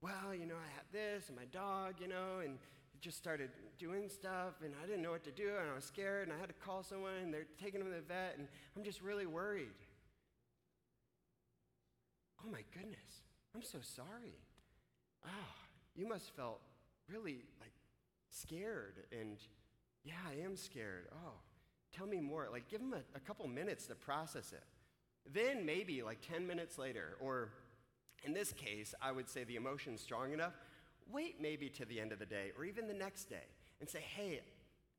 Well, 0.00 0.34
you 0.34 0.46
know, 0.46 0.54
I 0.54 0.70
had 0.74 0.84
this 0.92 1.28
and 1.28 1.36
my 1.36 1.44
dog, 1.52 1.94
you 2.00 2.08
know, 2.08 2.40
and 2.44 2.58
just 3.00 3.16
started 3.16 3.50
doing 3.78 4.08
stuff 4.08 4.54
and 4.64 4.72
I 4.82 4.86
didn't 4.86 5.02
know 5.02 5.10
what 5.10 5.24
to 5.24 5.30
do 5.30 5.48
and 5.60 5.70
I 5.70 5.74
was 5.74 5.84
scared 5.84 6.28
and 6.28 6.36
I 6.36 6.40
had 6.40 6.48
to 6.48 6.54
call 6.54 6.82
someone 6.82 7.14
and 7.22 7.32
they're 7.32 7.46
taking 7.62 7.80
him 7.80 7.86
to 7.88 7.94
the 7.94 8.00
vet 8.00 8.34
and 8.38 8.48
I'm 8.76 8.82
just 8.82 9.02
really 9.02 9.26
worried. 9.26 9.68
Oh 12.44 12.50
my 12.50 12.62
goodness, 12.72 13.22
I'm 13.54 13.62
so 13.62 13.78
sorry 13.82 14.38
oh, 15.24 15.54
you 15.94 16.08
must 16.08 16.34
felt 16.36 16.60
really 17.08 17.44
like 17.60 17.72
scared 18.30 19.04
and 19.18 19.38
yeah, 20.04 20.14
I 20.28 20.44
am 20.44 20.56
scared. 20.56 21.08
Oh, 21.12 21.32
tell 21.94 22.06
me 22.06 22.20
more. 22.20 22.48
Like 22.50 22.68
give 22.68 22.80
them 22.80 22.94
a, 22.94 23.16
a 23.16 23.20
couple 23.20 23.46
minutes 23.48 23.86
to 23.88 23.94
process 23.94 24.52
it. 24.52 24.64
Then 25.30 25.66
maybe 25.66 26.02
like 26.02 26.20
10 26.26 26.46
minutes 26.46 26.78
later, 26.78 27.16
or 27.20 27.50
in 28.24 28.32
this 28.32 28.52
case, 28.52 28.94
I 29.02 29.12
would 29.12 29.28
say 29.28 29.44
the 29.44 29.56
emotion's 29.56 30.00
strong 30.00 30.32
enough, 30.32 30.54
wait 31.10 31.40
maybe 31.40 31.68
to 31.70 31.84
the 31.84 32.00
end 32.00 32.12
of 32.12 32.18
the 32.18 32.26
day 32.26 32.52
or 32.56 32.64
even 32.64 32.86
the 32.86 32.94
next 32.94 33.28
day 33.28 33.46
and 33.80 33.88
say, 33.88 34.00
hey, 34.00 34.40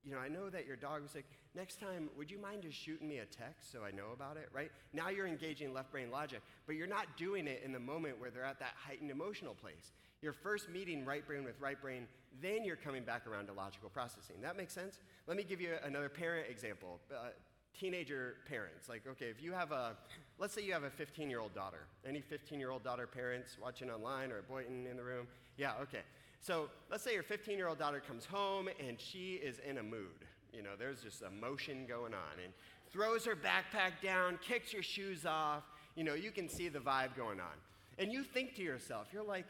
you 0.06 0.12
know, 0.12 0.20
I 0.20 0.28
know 0.28 0.50
that 0.50 0.66
your 0.66 0.76
dog 0.76 1.02
was 1.02 1.16
like, 1.16 1.26
Next 1.56 1.80
time, 1.80 2.10
would 2.16 2.30
you 2.30 2.38
mind 2.38 2.62
just 2.62 2.78
shooting 2.78 3.08
me 3.08 3.18
a 3.18 3.26
text 3.26 3.72
so 3.72 3.80
I 3.84 3.90
know 3.90 4.12
about 4.14 4.38
it, 4.38 4.50
right? 4.54 4.72
Now 4.94 5.10
you're 5.10 5.28
engaging 5.28 5.74
left 5.74 5.92
brain 5.92 6.12
logic, 6.12 6.42
but 6.68 6.76
you're 6.76 6.88
not 6.88 7.18
doing 7.18 7.48
it 7.48 7.64
in 7.66 7.72
the 7.72 7.80
moment 7.80 8.20
where 8.20 8.30
they're 8.30 8.46
at 8.46 8.60
that 8.60 8.76
heightened 8.78 9.10
emotional 9.10 9.56
place. 9.56 9.92
You're 10.22 10.34
first 10.34 10.70
meeting 10.70 11.06
right 11.06 11.26
brain 11.26 11.44
with 11.44 11.60
right 11.60 11.80
brain, 11.82 12.08
then 12.40 12.64
you're 12.64 12.76
coming 12.76 13.04
back 13.04 13.26
around 13.26 13.48
to 13.48 13.54
logical 13.54 13.90
processing. 13.90 14.36
That 14.42 14.58
makes 14.58 14.74
sense? 14.74 15.00
Let 15.26 15.38
me 15.38 15.44
give 15.44 15.60
you 15.60 15.72
another 15.84 16.10
parent 16.10 16.48
example. 16.52 17.00
Uh, 17.12 17.30
teenager 17.78 18.36
parents. 18.48 18.88
Like, 18.88 19.04
okay, 19.08 19.26
if 19.26 19.42
you 19.42 19.54
have 19.54 19.72
a, 19.72 19.98
let's 20.38 20.54
say 20.54 20.62
you 20.62 20.74
have 20.74 20.84
a 20.84 20.90
15 20.90 21.30
year 21.30 21.40
old 21.40 21.56
daughter. 21.56 21.88
Any 22.08 22.22
15 22.22 22.60
year 22.60 22.70
old 22.70 22.84
daughter 22.84 23.08
parents 23.08 23.58
watching 23.60 23.90
online 23.90 24.32
or 24.32 24.44
Boynton 24.44 24.86
in 24.86 24.98
the 24.98 25.04
room? 25.04 25.28
Yeah, 25.58 25.74
okay. 25.82 26.02
So 26.42 26.70
let's 26.90 27.04
say 27.04 27.14
your 27.14 27.24
15 27.24 27.58
year 27.58 27.68
old 27.68 27.80
daughter 27.80 28.02
comes 28.06 28.26
home 28.26 28.70
and 28.86 29.00
she 29.00 29.34
is 29.36 29.60
in 29.68 29.78
a 29.78 29.84
mood. 29.84 30.26
You 30.54 30.64
know, 30.64 30.72
there's 30.78 31.02
just 31.02 31.22
emotion 31.22 31.86
going 31.88 32.14
on 32.14 32.44
and 32.44 32.54
throws 32.92 33.26
her 33.26 33.36
backpack 33.36 34.02
down, 34.02 34.40
kicks 34.42 34.74
your 34.74 34.84
shoes 34.84 35.26
off. 35.26 35.64
You 35.96 36.04
know, 36.04 36.14
you 36.14 36.32
can 36.32 36.50
see 36.50 36.70
the 36.70 36.80
vibe 36.80 37.16
going 37.16 37.40
on. 37.40 37.56
And 37.98 38.12
you 38.12 38.24
think 38.24 38.56
to 38.56 38.62
yourself, 38.62 39.08
you're 39.12 39.24
like, 39.24 39.46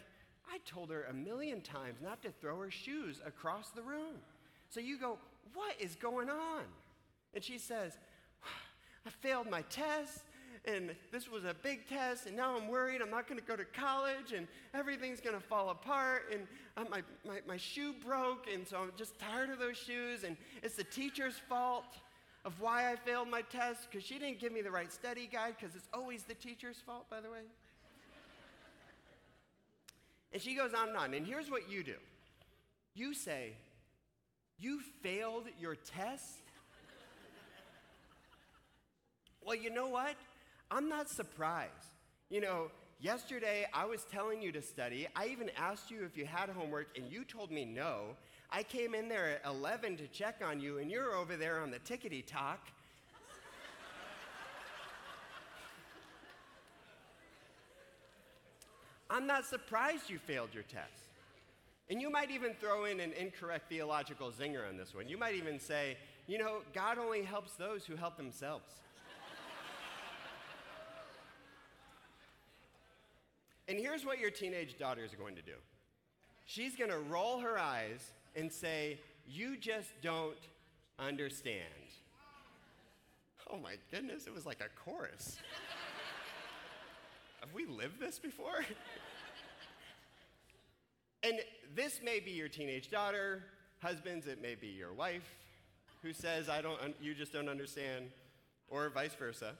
I 0.52 0.58
told 0.66 0.90
her 0.90 1.04
a 1.04 1.14
million 1.14 1.62
times 1.62 2.00
not 2.02 2.22
to 2.24 2.32
throw 2.32 2.60
her 2.60 2.72
shoes 2.72 3.22
across 3.26 3.70
the 3.70 3.84
room. 3.84 4.16
So 4.70 4.80
you 4.80 5.00
go, 5.00 5.20
What 5.54 5.76
is 5.80 5.96
going 5.96 6.30
on? 6.30 6.64
And 7.34 7.44
she 7.44 7.60
says, 7.60 7.98
I 9.06 9.10
failed 9.22 9.50
my 9.50 9.62
test 9.64 10.22
and 10.66 10.96
this 11.12 11.30
was 11.30 11.46
a 11.46 11.54
big 11.54 11.88
test, 11.88 12.26
and 12.26 12.36
now 12.36 12.56
I'm 12.58 12.68
worried 12.68 13.02
I'm 13.02 13.10
not 13.10 13.28
going 13.28 13.40
to 13.40 13.46
go 13.46 13.56
to 13.56 13.66
college, 13.66 14.34
and 14.36 14.48
everything's 14.74 15.22
going 15.22 15.36
to 15.36 15.42
fall 15.42 15.70
apart, 15.70 16.24
and 16.32 16.48
uh, 16.78 16.84
my, 16.90 17.02
my, 17.26 17.40
my 17.48 17.58
shoe 17.58 17.94
broke, 18.06 18.48
and 18.54 18.68
so 18.68 18.78
I'm 18.78 18.92
just 18.98 19.18
tired 19.20 19.50
of 19.50 19.60
those 19.60 19.78
shoes, 19.78 20.24
and 20.24 20.38
it's 20.62 20.76
the 20.76 20.84
teacher's 20.84 21.36
fault 21.48 21.98
of 22.46 22.60
why 22.62 22.92
I 22.92 22.96
failed 22.96 23.30
my 23.30 23.42
test, 23.42 23.88
because 23.90 24.06
she 24.06 24.20
didn't 24.20 24.40
give 24.40 24.52
me 24.52 24.62
the 24.62 24.72
right 24.72 24.92
study 24.92 25.30
guide, 25.32 25.56
because 25.60 25.76
it's 25.76 25.88
always 25.94 26.24
the 26.24 26.36
teacher's 26.36 26.78
fault, 26.86 27.10
by 27.10 27.22
the 27.22 27.30
way. 27.30 27.40
and 30.34 30.42
she 30.42 30.56
goes 30.56 30.74
on 30.74 30.90
and 30.90 30.98
on, 30.98 31.14
and 31.14 31.26
here's 31.26 31.50
what 31.50 31.70
you 31.70 31.84
do 31.84 31.96
you 33.00 33.14
say, 33.14 33.54
You 34.58 34.82
failed 35.02 35.46
your 35.60 35.76
test? 35.76 36.42
well, 39.46 39.56
you 39.56 39.70
know 39.70 39.88
what? 39.88 40.16
I'm 40.72 40.88
not 40.88 41.10
surprised. 41.10 41.72
You 42.30 42.42
know, 42.42 42.72
yesterday 43.00 43.66
I 43.74 43.86
was 43.86 44.06
telling 44.12 44.42
you 44.42 44.52
to 44.52 44.62
study. 44.62 45.08
I 45.16 45.28
even 45.28 45.50
asked 45.58 45.90
you 45.90 46.04
if 46.04 46.16
you 46.16 46.26
had 46.26 46.50
homework, 46.50 46.98
and 46.98 47.12
you 47.12 47.24
told 47.24 47.52
me 47.52 47.66
no. 47.66 48.16
I 48.52 48.64
came 48.64 48.94
in 48.94 49.10
there 49.10 49.30
at 49.30 49.42
11 49.46 49.98
to 49.98 50.08
check 50.08 50.42
on 50.46 50.60
you, 50.60 50.78
and 50.78 50.92
you're 50.92 51.16
over 51.16 51.36
there 51.36 51.60
on 51.60 51.72
the 51.72 51.80
tickety 51.80 52.26
talk. 52.26 52.60
I'm 59.10 59.26
not 59.26 59.46
surprised 59.46 60.10
you 60.10 60.20
failed 60.20 60.50
your 60.54 60.64
test. 60.64 61.10
And 61.90 62.00
you 62.00 62.12
might 62.12 62.30
even 62.30 62.54
throw 62.54 62.86
in 62.86 63.00
an 63.00 63.12
incorrect 63.14 63.70
theological 63.70 64.32
zinger 64.32 64.70
on 64.70 64.78
this 64.78 64.94
one. 64.94 65.10
You 65.10 65.18
might 65.18 65.34
even 65.34 65.60
say, 65.60 65.98
you 66.28 66.38
know, 66.38 66.60
God 66.76 67.00
only 67.00 67.24
helps 67.24 67.54
those 67.54 67.86
who 67.86 67.96
help 67.96 68.18
themselves. 68.18 68.76
And 73.70 73.78
here's 73.78 74.04
what 74.04 74.18
your 74.18 74.32
teenage 74.32 74.80
daughter 74.80 75.06
is 75.06 75.14
going 75.14 75.36
to 75.36 75.44
do 75.44 75.54
she's 76.46 76.76
going 76.76 76.90
to 76.90 76.98
roll 76.98 77.40
her 77.40 77.58
eyes 77.58 78.12
and 78.36 78.52
say, 78.52 79.00
You 79.28 79.56
just 79.56 79.90
don't 80.02 80.36
understand. 80.98 81.64
Oh 83.52 83.58
my 83.58 83.76
goodness, 83.92 84.28
it 84.28 84.34
was 84.34 84.46
like 84.46 84.62
a 84.62 84.70
chorus. 84.84 85.38
Have 87.40 87.54
we 87.54 87.66
lived 87.66 88.00
this 88.00 88.20
before? 88.20 88.60
and 91.24 91.40
this 91.76 92.00
may 92.04 92.20
be 92.20 92.32
your 92.32 92.50
teenage 92.50 92.92
daughter, 92.92 93.44
husbands, 93.82 94.28
it 94.28 94.42
may 94.42 94.56
be 94.56 94.68
your 94.68 94.94
wife 94.94 95.36
who 96.02 96.14
says, 96.14 96.50
I 96.50 96.62
don't, 96.62 96.80
you 97.02 97.14
just 97.14 97.34
don't 97.34 97.50
understand, 97.50 98.06
or 98.70 98.90
vice 98.90 99.16
versa. 99.16 99.54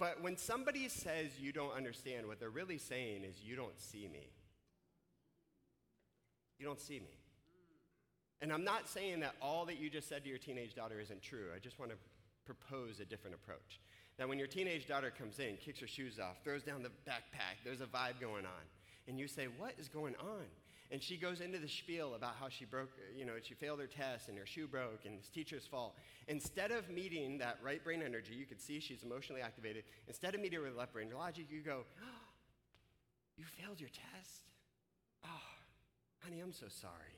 But 0.00 0.22
when 0.22 0.38
somebody 0.38 0.88
says 0.88 1.38
you 1.38 1.52
don't 1.52 1.74
understand, 1.76 2.26
what 2.26 2.40
they're 2.40 2.48
really 2.48 2.78
saying 2.78 3.22
is 3.22 3.44
you 3.44 3.54
don't 3.54 3.78
see 3.78 4.08
me. 4.10 4.30
You 6.58 6.64
don't 6.64 6.80
see 6.80 6.98
me. 6.98 7.18
And 8.40 8.50
I'm 8.50 8.64
not 8.64 8.88
saying 8.88 9.20
that 9.20 9.34
all 9.42 9.66
that 9.66 9.78
you 9.78 9.90
just 9.90 10.08
said 10.08 10.24
to 10.24 10.30
your 10.30 10.38
teenage 10.38 10.74
daughter 10.74 10.98
isn't 11.00 11.20
true. 11.20 11.48
I 11.54 11.58
just 11.58 11.78
want 11.78 11.90
to 11.90 11.98
propose 12.46 12.98
a 13.00 13.04
different 13.04 13.36
approach. 13.36 13.78
That 14.16 14.26
when 14.26 14.38
your 14.38 14.48
teenage 14.48 14.88
daughter 14.88 15.12
comes 15.16 15.38
in, 15.38 15.58
kicks 15.58 15.80
her 15.80 15.86
shoes 15.86 16.18
off, 16.18 16.42
throws 16.42 16.62
down 16.62 16.82
the 16.82 16.88
backpack, 17.06 17.60
there's 17.62 17.82
a 17.82 17.86
vibe 17.86 18.18
going 18.22 18.46
on, 18.46 18.64
and 19.06 19.18
you 19.18 19.28
say, 19.28 19.48
What 19.58 19.74
is 19.78 19.88
going 19.88 20.14
on? 20.16 20.46
And 20.92 21.00
she 21.00 21.16
goes 21.16 21.40
into 21.40 21.58
the 21.58 21.68
spiel 21.68 22.14
about 22.14 22.34
how 22.40 22.48
she 22.48 22.64
broke, 22.64 22.90
you 23.16 23.24
know, 23.24 23.34
she 23.42 23.54
failed 23.54 23.78
her 23.78 23.86
test 23.86 24.28
and 24.28 24.36
her 24.36 24.46
shoe 24.46 24.66
broke 24.66 25.04
and 25.04 25.14
it's 25.18 25.28
teacher's 25.28 25.64
fault. 25.64 25.94
Instead 26.26 26.72
of 26.72 26.90
meeting 26.90 27.38
that 27.38 27.58
right 27.62 27.82
brain 27.82 28.02
energy, 28.02 28.34
you 28.34 28.44
could 28.44 28.60
see 28.60 28.80
she's 28.80 29.04
emotionally 29.04 29.40
activated. 29.40 29.84
Instead 30.08 30.34
of 30.34 30.40
meeting 30.40 30.58
her 30.58 30.64
with 30.64 30.72
the 30.72 30.78
left 30.78 30.92
brain 30.92 31.08
logic, 31.16 31.46
you 31.48 31.60
go, 31.60 31.84
oh, 32.02 32.04
You 33.40 33.46
failed 33.64 33.80
your 33.80 33.88
test? 33.88 34.42
Oh, 35.24 35.48
honey, 36.18 36.40
I'm 36.40 36.52
so 36.52 36.66
sorry. 36.68 37.16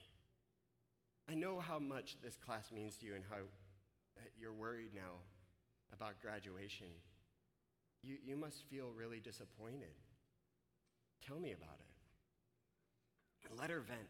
I 1.29 1.35
know 1.35 1.59
how 1.59 1.81
much 1.81 2.17
this 2.23 2.37
class 2.37 2.71
means 2.71 2.97
to 2.99 3.07
you 3.07 3.17
and 3.17 3.25
how 3.29 3.39
uh, 3.39 4.21
you're 4.39 4.53
worried 4.53 4.91
now 4.95 5.19
about 5.93 6.21
graduation. 6.23 6.87
You, 8.05 8.19
you 8.25 8.37
must 8.37 8.63
feel 8.71 8.93
really 8.97 9.19
disappointed. 9.19 9.95
Tell 11.27 11.41
me 11.41 11.51
about 11.51 11.79
it. 11.81 11.91
Let 13.59 13.70
her 13.70 13.81
vent. 13.81 14.00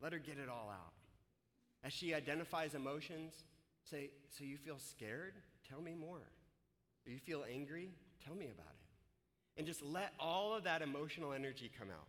Let 0.00 0.12
her 0.12 0.18
get 0.18 0.38
it 0.38 0.48
all 0.48 0.70
out. 0.70 0.92
As 1.84 1.92
she 1.92 2.14
identifies 2.14 2.74
emotions, 2.74 3.34
say, 3.82 4.10
So 4.30 4.44
you 4.44 4.56
feel 4.56 4.78
scared? 4.78 5.34
Tell 5.68 5.80
me 5.80 5.94
more. 5.94 6.22
Do 7.04 7.12
you 7.12 7.18
feel 7.18 7.44
angry? 7.50 7.90
Tell 8.24 8.34
me 8.34 8.46
about 8.46 8.72
it. 8.72 9.58
And 9.58 9.66
just 9.66 9.82
let 9.82 10.12
all 10.18 10.54
of 10.54 10.64
that 10.64 10.82
emotional 10.82 11.32
energy 11.32 11.70
come 11.78 11.88
out. 11.88 12.08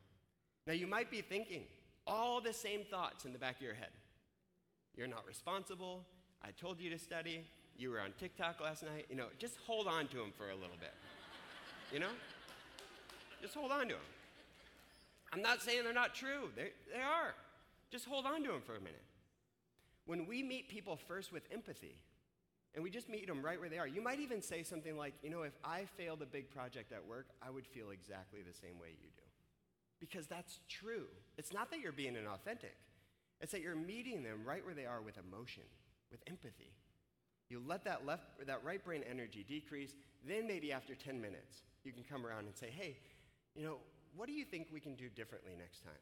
Now, 0.65 0.73
you 0.73 0.87
might 0.87 1.09
be 1.09 1.21
thinking 1.21 1.63
all 2.05 2.41
the 2.41 2.53
same 2.53 2.81
thoughts 2.89 3.25
in 3.25 3.31
the 3.31 3.39
back 3.39 3.57
of 3.57 3.61
your 3.61 3.73
head. 3.73 3.91
You're 4.95 5.07
not 5.07 5.25
responsible. 5.27 6.03
I 6.43 6.49
told 6.51 6.79
you 6.79 6.89
to 6.89 6.97
study. 6.97 7.45
You 7.77 7.91
were 7.91 8.01
on 8.01 8.13
TikTok 8.19 8.59
last 8.59 8.83
night. 8.83 9.05
You 9.09 9.15
know, 9.15 9.27
just 9.37 9.55
hold 9.65 9.87
on 9.87 10.07
to 10.07 10.17
them 10.17 10.33
for 10.35 10.49
a 10.49 10.55
little 10.55 10.77
bit. 10.79 10.93
You 11.93 11.99
know? 11.99 12.09
Just 13.41 13.53
hold 13.53 13.71
on 13.71 13.87
to 13.87 13.93
them. 13.93 14.03
I'm 15.33 15.41
not 15.41 15.61
saying 15.61 15.83
they're 15.83 15.93
not 15.93 16.15
true, 16.15 16.49
they, 16.55 16.71
they 16.93 17.01
are. 17.01 17.33
Just 17.91 18.05
hold 18.05 18.25
on 18.25 18.43
to 18.43 18.51
them 18.51 18.61
for 18.65 18.75
a 18.75 18.79
minute. 18.79 19.03
When 20.05 20.25
we 20.25 20.41
meet 20.41 20.69
people 20.69 20.95
first 20.95 21.33
with 21.33 21.43
empathy, 21.51 21.95
and 22.73 22.83
we 22.83 22.89
just 22.89 23.09
meet 23.09 23.27
them 23.27 23.41
right 23.41 23.59
where 23.59 23.69
they 23.69 23.79
are, 23.79 23.87
you 23.87 24.01
might 24.01 24.19
even 24.19 24.41
say 24.41 24.61
something 24.63 24.95
like, 24.95 25.15
you 25.23 25.29
know, 25.29 25.41
if 25.41 25.53
I 25.63 25.85
failed 25.97 26.21
a 26.21 26.25
big 26.25 26.49
project 26.49 26.91
at 26.91 27.05
work, 27.05 27.27
I 27.41 27.49
would 27.49 27.65
feel 27.65 27.89
exactly 27.89 28.41
the 28.41 28.53
same 28.53 28.79
way 28.79 28.89
you 28.91 29.09
do. 29.15 29.23
Because 29.99 30.27
that's 30.27 30.59
true. 30.69 31.07
It's 31.37 31.51
not 31.51 31.71
that 31.71 31.79
you're 31.79 31.91
being 31.91 32.13
inauthentic, 32.13 32.77
it's 33.41 33.51
that 33.51 33.61
you're 33.61 33.75
meeting 33.75 34.23
them 34.23 34.41
right 34.45 34.63
where 34.63 34.75
they 34.75 34.85
are 34.85 35.01
with 35.01 35.17
emotion, 35.17 35.63
with 36.11 36.21
empathy. 36.27 36.71
You 37.49 37.61
let 37.65 37.83
that 37.85 38.05
left 38.05 38.25
that 38.45 38.63
right 38.63 38.83
brain 38.83 39.03
energy 39.09 39.45
decrease, 39.47 39.93
then 40.27 40.47
maybe 40.47 40.71
after 40.71 40.95
10 40.95 41.19
minutes, 41.19 41.63
you 41.83 41.93
can 41.93 42.03
come 42.03 42.25
around 42.25 42.45
and 42.45 42.55
say, 42.55 42.69
hey, 42.69 42.97
you 43.55 43.63
know, 43.63 43.77
what 44.17 44.27
do 44.27 44.34
you 44.34 44.43
think 44.43 44.67
we 44.73 44.80
can 44.80 44.95
do 44.95 45.08
differently 45.10 45.53
next 45.58 45.84
time 45.84 45.93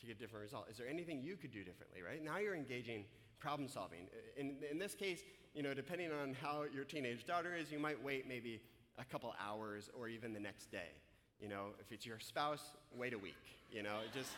to 0.00 0.06
get 0.06 0.16
a 0.16 0.18
different 0.18 0.44
result? 0.44 0.66
Is 0.70 0.78
there 0.78 0.88
anything 0.88 1.20
you 1.22 1.36
could 1.36 1.52
do 1.52 1.64
differently, 1.64 2.00
right? 2.02 2.24
Now 2.24 2.38
you're 2.38 2.54
engaging 2.54 3.04
problem 3.40 3.68
solving. 3.68 4.06
In, 4.36 4.56
in 4.70 4.78
this 4.78 4.94
case, 4.94 5.20
you 5.54 5.62
know, 5.62 5.74
depending 5.74 6.12
on 6.12 6.34
how 6.40 6.64
your 6.72 6.84
teenage 6.84 7.26
daughter 7.26 7.54
is, 7.54 7.70
you 7.70 7.78
might 7.78 8.02
wait 8.02 8.26
maybe 8.28 8.60
a 8.98 9.04
couple 9.04 9.34
hours 9.44 9.90
or 9.98 10.08
even 10.08 10.32
the 10.32 10.40
next 10.40 10.70
day. 10.70 10.92
You 11.40 11.48
know, 11.48 11.66
if 11.80 11.90
it's 11.90 12.06
your 12.06 12.20
spouse, 12.20 12.62
wait 12.96 13.12
a 13.12 13.18
week. 13.18 13.34
You 13.70 13.82
know, 13.82 13.98
just, 14.14 14.30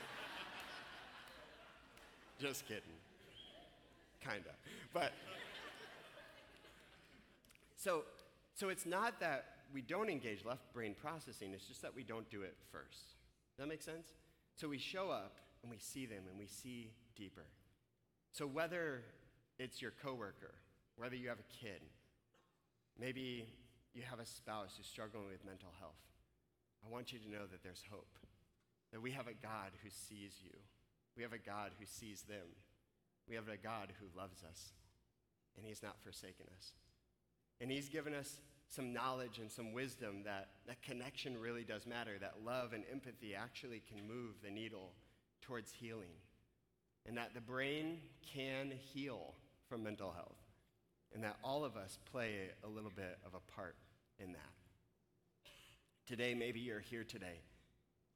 just 2.40 2.66
kidding. 2.66 2.82
Kinda. 4.20 4.50
But, 4.94 5.12
so, 7.76 8.02
so 8.54 8.70
it's 8.70 8.86
not 8.86 9.20
that 9.20 9.44
we 9.74 9.82
don't 9.82 10.08
engage 10.08 10.44
left 10.44 10.72
brain 10.72 10.94
processing, 10.98 11.52
it's 11.52 11.66
just 11.66 11.82
that 11.82 11.94
we 11.94 12.02
don't 12.02 12.28
do 12.30 12.42
it 12.42 12.56
first. 12.72 13.15
That 13.58 13.68
make 13.68 13.82
sense? 13.82 14.06
So 14.54 14.68
we 14.68 14.78
show 14.78 15.10
up 15.10 15.36
and 15.62 15.70
we 15.70 15.78
see 15.78 16.06
them 16.06 16.24
and 16.30 16.38
we 16.38 16.46
see 16.46 16.90
deeper. 17.16 17.46
So 18.32 18.46
whether 18.46 19.02
it's 19.58 19.80
your 19.80 19.92
coworker, 20.02 20.54
whether 20.96 21.16
you 21.16 21.28
have 21.28 21.38
a 21.38 21.64
kid, 21.64 21.80
maybe 22.98 23.46
you 23.94 24.02
have 24.08 24.20
a 24.20 24.26
spouse 24.26 24.74
who's 24.76 24.86
struggling 24.86 25.28
with 25.30 25.44
mental 25.44 25.70
health, 25.78 26.00
I 26.84 26.92
want 26.92 27.12
you 27.12 27.18
to 27.18 27.30
know 27.30 27.46
that 27.50 27.62
there's 27.62 27.82
hope. 27.90 28.18
That 28.92 29.02
we 29.02 29.10
have 29.12 29.26
a 29.26 29.34
God 29.34 29.72
who 29.82 29.90
sees 29.90 30.34
you. 30.44 30.56
We 31.16 31.22
have 31.22 31.32
a 31.32 31.38
God 31.38 31.72
who 31.78 31.86
sees 31.86 32.22
them. 32.22 32.46
We 33.28 33.34
have 33.34 33.48
a 33.48 33.56
God 33.56 33.92
who 33.98 34.06
loves 34.16 34.44
us, 34.44 34.72
and 35.56 35.66
He's 35.66 35.82
not 35.82 35.96
forsaken 36.04 36.46
us. 36.56 36.72
And 37.60 37.70
He's 37.70 37.88
given 37.88 38.14
us 38.14 38.38
some 38.68 38.92
knowledge 38.92 39.38
and 39.38 39.50
some 39.50 39.72
wisdom 39.72 40.22
that, 40.24 40.48
that 40.66 40.82
connection 40.82 41.38
really 41.38 41.64
does 41.64 41.86
matter, 41.86 42.18
that 42.20 42.34
love 42.44 42.72
and 42.72 42.84
empathy 42.90 43.34
actually 43.34 43.82
can 43.88 44.06
move 44.06 44.34
the 44.42 44.50
needle 44.50 44.92
towards 45.42 45.72
healing, 45.72 46.14
and 47.06 47.16
that 47.16 47.34
the 47.34 47.40
brain 47.40 47.98
can 48.34 48.72
heal 48.92 49.34
from 49.68 49.82
mental 49.82 50.10
health, 50.10 50.38
and 51.14 51.22
that 51.22 51.36
all 51.44 51.64
of 51.64 51.76
us 51.76 51.98
play 52.10 52.50
a 52.64 52.68
little 52.68 52.92
bit 52.94 53.18
of 53.24 53.34
a 53.34 53.52
part 53.52 53.76
in 54.18 54.32
that. 54.32 54.40
Today, 56.06 56.34
maybe 56.34 56.60
you're 56.60 56.80
here 56.80 57.04
today 57.04 57.40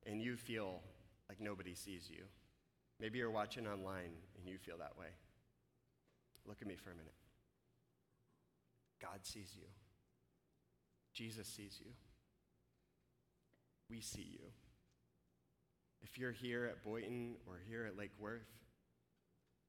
and 0.07 0.23
you 0.23 0.37
feel 0.37 0.81
like 1.29 1.41
nobody 1.41 1.75
sees 1.75 2.09
you. 2.09 2.23
Maybe 3.01 3.19
you're 3.19 3.31
watching 3.31 3.67
online 3.67 4.13
and 4.37 4.47
you 4.47 4.59
feel 4.59 4.79
that 4.79 4.97
way. 4.97 5.09
Look 6.47 6.59
at 6.63 6.69
me 6.69 6.77
for 6.77 6.91
a 6.91 6.95
minute. 6.95 7.15
God 9.01 9.21
sees 9.23 9.55
you. 9.57 9.67
Jesus 11.21 11.47
sees 11.47 11.79
you. 11.85 11.91
We 13.91 14.01
see 14.01 14.27
you. 14.33 14.47
If 16.01 16.17
you're 16.17 16.33
here 16.33 16.65
at 16.65 16.83
Boynton 16.83 17.35
or 17.47 17.61
here 17.69 17.85
at 17.85 17.95
Lake 17.95 18.13
Worth 18.19 18.49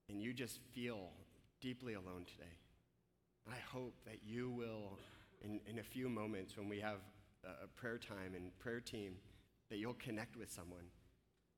and 0.08 0.22
you 0.22 0.32
just 0.32 0.62
feel 0.74 1.10
deeply 1.60 1.96
alone 1.96 2.24
today, 2.26 2.54
I 3.52 3.58
hope 3.70 3.96
that 4.06 4.20
you 4.26 4.50
will, 4.50 4.98
in, 5.42 5.60
in 5.68 5.80
a 5.80 5.84
few 5.84 6.08
moments 6.08 6.56
when 6.56 6.70
we 6.70 6.80
have 6.80 7.00
a 7.44 7.68
prayer 7.68 7.98
time 7.98 8.34
and 8.34 8.58
prayer 8.60 8.80
team, 8.80 9.16
that 9.70 9.78
you'll 9.78 9.96
connect 9.96 10.38
with 10.38 10.50
someone. 10.50 10.86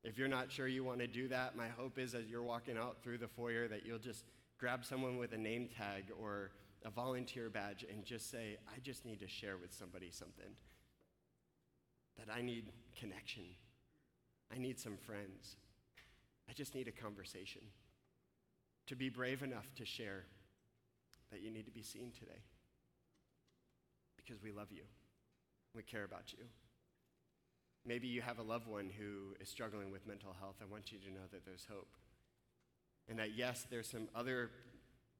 If 0.02 0.18
you're 0.18 0.26
not 0.26 0.50
sure 0.50 0.66
you 0.66 0.82
want 0.82 0.98
to 1.00 1.06
do 1.06 1.28
that, 1.28 1.56
my 1.56 1.68
hope 1.68 2.00
is 2.00 2.16
as 2.16 2.26
you're 2.26 2.42
walking 2.42 2.76
out 2.76 2.96
through 3.04 3.18
the 3.18 3.28
foyer 3.28 3.68
that 3.68 3.86
you'll 3.86 4.00
just 4.00 4.24
grab 4.58 4.84
someone 4.84 5.18
with 5.18 5.34
a 5.34 5.38
name 5.38 5.68
tag 5.68 6.06
or 6.20 6.50
a 6.84 6.90
volunteer 6.90 7.48
badge 7.48 7.84
and 7.90 8.04
just 8.04 8.30
say, 8.30 8.58
I 8.68 8.78
just 8.80 9.04
need 9.04 9.20
to 9.20 9.28
share 9.28 9.56
with 9.56 9.72
somebody 9.72 10.10
something. 10.10 10.52
That 12.18 12.28
I 12.32 12.42
need 12.42 12.72
connection. 12.98 13.44
I 14.54 14.58
need 14.58 14.78
some 14.78 14.96
friends. 14.96 15.56
I 16.48 16.52
just 16.52 16.74
need 16.74 16.86
a 16.86 16.92
conversation. 16.92 17.62
To 18.88 18.96
be 18.96 19.08
brave 19.08 19.42
enough 19.42 19.74
to 19.76 19.84
share 19.84 20.24
that 21.32 21.42
you 21.42 21.50
need 21.50 21.64
to 21.66 21.72
be 21.72 21.82
seen 21.82 22.12
today. 22.12 22.42
Because 24.16 24.42
we 24.42 24.52
love 24.52 24.68
you. 24.70 24.82
We 25.74 25.82
care 25.82 26.04
about 26.04 26.32
you. 26.32 26.44
Maybe 27.86 28.06
you 28.06 28.22
have 28.22 28.38
a 28.38 28.42
loved 28.42 28.66
one 28.66 28.90
who 28.96 29.34
is 29.40 29.48
struggling 29.48 29.90
with 29.90 30.06
mental 30.06 30.34
health. 30.38 30.56
I 30.62 30.70
want 30.70 30.92
you 30.92 30.98
to 30.98 31.10
know 31.10 31.26
that 31.32 31.44
there's 31.44 31.66
hope. 31.70 31.88
And 33.08 33.18
that, 33.18 33.36
yes, 33.36 33.66
there's 33.70 33.90
some 33.90 34.08
other 34.14 34.50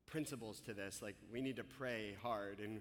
principles 0.07 0.61
to 0.61 0.75
this, 0.75 1.03
like 1.03 1.17
we 1.33 1.41
need 1.41 1.57
to 1.57 1.65
pray 1.65 2.17
hard 2.23 2.61
and, 2.61 2.81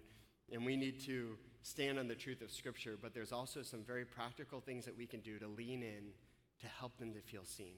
and 0.52 0.66
we 0.66 0.76
need 0.76 1.00
to 1.06 1.38
stand 1.62 1.98
on 1.98 2.08
the 2.08 2.16
truth 2.16 2.42
of 2.42 2.52
Scripture, 2.52 2.98
but 3.02 3.14
there's 3.14 3.32
also 3.32 3.62
some 3.62 3.84
very 3.84 4.06
practical 4.06 4.60
things 4.60 4.86
that 4.86 4.98
we 4.98 5.06
can 5.06 5.22
do 5.22 5.40
to 5.40 5.48
lean 5.48 5.82
in 5.82 6.12
to 6.60 6.68
help 6.68 6.98
them 6.98 7.14
to 7.14 7.22
feel 7.22 7.46
seen, 7.46 7.76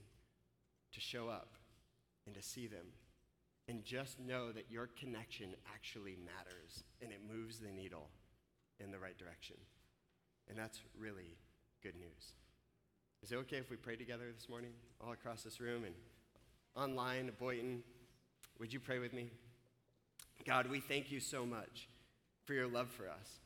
to 0.94 1.00
show 1.00 1.30
up, 1.30 1.56
and 2.26 2.36
to 2.36 2.42
see 2.42 2.68
them. 2.68 2.88
And 3.68 3.84
just 3.84 4.20
know 4.20 4.52
that 4.52 4.66
your 4.70 4.90
connection 5.00 5.56
actually 5.74 6.18
matters 6.24 6.84
and 7.02 7.12
it 7.12 7.20
moves 7.28 7.58
the 7.58 7.72
needle 7.72 8.10
in 8.80 8.92
the 8.92 9.00
right 9.00 9.18
direction. 9.18 9.56
And 10.48 10.58
that's 10.58 10.80
really 11.00 11.38
good 11.82 11.96
news. 11.96 12.34
Is 13.24 13.32
it 13.32 13.38
okay 13.38 13.58
if 13.58 13.72
we 13.72 13.76
pray 13.76 13.96
together 13.96 14.26
this 14.32 14.50
morning, 14.50 14.72
all 15.02 15.14
across 15.14 15.42
this 15.42 15.60
room 15.60 15.84
and 15.84 15.96
online 16.76 17.28
at 17.28 17.40
Boynton? 17.40 17.82
Would 18.60 18.74
you 18.74 18.80
pray 18.80 19.00
with 19.00 19.14
me? 19.14 19.30
God, 20.46 20.70
we 20.70 20.80
thank 20.80 21.12
you 21.12 21.20
so 21.20 21.46
much 21.46 21.88
for 22.46 22.54
your 22.54 22.68
love 22.68 22.90
for 22.90 23.10
us. 23.10 23.40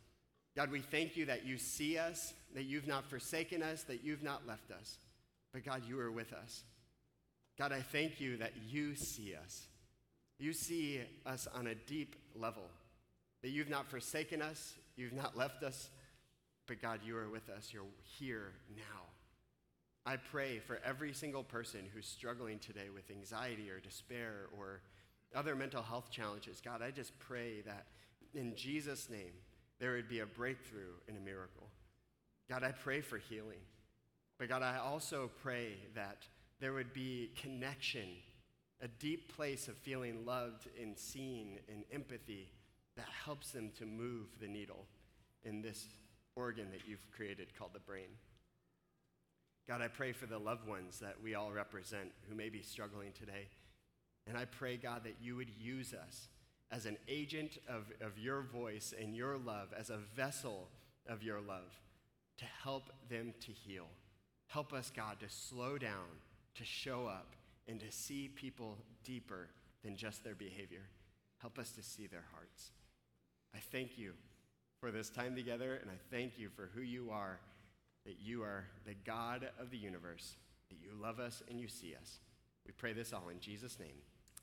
God, 0.56 0.72
we 0.72 0.82
thank 0.82 1.16
you 1.16 1.26
that 1.26 1.46
you 1.46 1.58
see 1.58 1.98
us, 1.98 2.34
that 2.54 2.64
you've 2.64 2.88
not 2.88 3.06
forsaken 3.10 3.64
us, 3.64 3.84
that 3.84 4.04
you've 4.04 4.24
not 4.24 4.48
left 4.48 4.72
us. 4.72 4.98
But 5.54 5.64
God, 5.64 5.84
you 5.88 6.00
are 6.00 6.12
with 6.12 6.34
us. 6.34 6.64
God, 7.58 7.72
I 7.72 7.82
thank 7.82 8.20
you 8.20 8.38
that 8.38 8.54
you 8.68 8.96
see 8.96 9.36
us. 9.36 9.68
You 10.38 10.54
see 10.54 11.02
us 11.26 11.48
on 11.54 11.68
a 11.68 11.76
deep 11.76 12.16
level, 12.36 12.64
that 13.42 13.50
you've 13.50 13.70
not 13.70 13.90
forsaken 13.90 14.42
us, 14.42 14.74
you've 14.96 15.14
not 15.14 15.38
left 15.38 15.64
us, 15.64 15.90
but 16.68 16.82
God, 16.82 17.02
you 17.04 17.18
are 17.18 17.30
with 17.30 17.50
us. 17.50 17.72
You're 17.74 17.84
here 18.20 18.54
now. 18.78 19.04
I 20.06 20.16
pray 20.16 20.60
for 20.60 20.80
every 20.86 21.14
single 21.14 21.44
person 21.44 21.82
who's 21.94 22.06
struggling 22.06 22.60
today 22.60 22.90
with 22.94 23.12
anxiety 23.12 23.70
or 23.70 23.80
despair 23.80 24.46
or 24.58 24.82
other 25.36 25.56
mental 25.56 25.84
health 25.84 26.10
challenges. 26.10 26.62
God, 26.64 26.82
I 26.82 26.92
just 26.92 27.18
pray 27.20 27.62
that 27.62 27.88
in 28.34 28.56
Jesus' 28.56 29.10
name, 29.10 29.34
there 29.80 29.94
would 29.94 30.10
be 30.10 30.20
a 30.20 30.26
breakthrough 30.26 30.94
and 31.08 31.18
a 31.18 31.22
miracle. 31.22 31.68
God, 32.50 32.64
I 32.64 32.72
pray 32.72 33.02
for 33.02 33.18
healing. 33.18 33.60
But 34.38 34.50
God, 34.50 34.62
I 34.62 34.78
also 34.78 35.30
pray 35.42 35.74
that 35.96 36.26
there 36.60 36.74
would 36.74 36.94
be 36.94 37.32
connection, 37.42 38.08
a 38.82 38.88
deep 38.88 39.36
place 39.36 39.68
of 39.68 39.78
feeling 39.78 40.26
loved 40.26 40.68
and 40.82 40.98
seen 40.98 41.60
and 41.70 41.84
empathy 41.92 42.50
that 42.96 43.08
helps 43.26 43.52
them 43.52 43.72
to 43.78 43.86
move 43.86 44.28
the 44.42 44.48
needle 44.48 44.86
in 45.44 45.62
this 45.62 45.86
organ 46.36 46.70
that 46.72 46.88
you've 46.88 47.06
created 47.16 47.58
called 47.58 47.74
the 47.74 47.80
brain. 47.80 48.08
God, 49.68 49.82
I 49.82 49.88
pray 49.88 50.14
for 50.14 50.26
the 50.26 50.40
loved 50.40 50.68
ones 50.68 51.00
that 51.00 51.16
we 51.22 51.36
all 51.36 51.52
represent 51.52 52.12
who 52.28 52.36
may 52.36 52.50
be 52.50 52.62
struggling 52.62 53.12
today. 53.12 53.48
And 54.30 54.38
I 54.38 54.46
pray, 54.46 54.78
God, 54.78 55.04
that 55.06 55.16
you 55.20 55.36
would 55.38 55.50
use 55.60 55.92
us 55.92 56.28
as 56.72 56.86
an 56.86 56.98
agent 57.08 57.58
of, 57.68 57.92
of 58.00 58.20
your 58.20 58.44
voice 58.44 58.94
and 58.98 59.16
your 59.16 59.40
love, 59.40 59.70
as 59.78 59.90
a 59.90 59.98
vessel 60.16 60.68
of 61.08 61.24
your 61.24 61.42
love, 61.42 61.74
to 62.38 62.46
help 62.64 62.92
them 63.10 63.34
to 63.42 63.52
heal. 63.52 63.88
Help 64.46 64.72
us, 64.72 64.92
God, 64.96 65.20
to 65.22 65.30
slow 65.30 65.80
down, 65.80 66.06
to 66.56 66.64
show 66.64 67.08
up, 67.08 67.36
and 67.68 67.80
to 67.80 67.92
see 67.92 68.28
people 68.28 68.78
deeper 69.04 69.48
than 69.84 69.96
just 69.96 70.24
their 70.24 70.36
behavior. 70.36 70.84
Help 71.40 71.58
us 71.58 71.72
to 71.72 71.82
see 71.82 72.06
their 72.06 72.26
hearts. 72.32 72.70
I 73.56 73.60
thank 73.72 73.98
you 73.98 74.14
for 74.80 74.92
this 74.92 75.10
time 75.10 75.36
together, 75.36 75.80
and 75.82 75.90
I 75.90 75.98
thank 76.12 76.38
you 76.38 76.50
for 76.50 76.70
who 76.76 76.82
you 76.82 77.10
are, 77.12 77.40
that 78.06 78.20
you 78.22 78.44
are 78.44 78.66
the 78.86 78.96
God 79.06 79.50
of 79.60 79.72
the 79.72 79.78
universe, 79.78 80.36
that 80.70 80.78
you 80.80 80.92
love 81.02 81.20
us 81.20 81.42
and 81.50 81.60
you 81.60 81.68
see 81.68 81.96
us. 82.00 82.20
We 82.66 82.74
pray 82.74 82.94
this 82.94 83.12
all 83.12 83.30
in 83.30 83.40
Jesus' 83.40 83.80
name. 83.80 83.98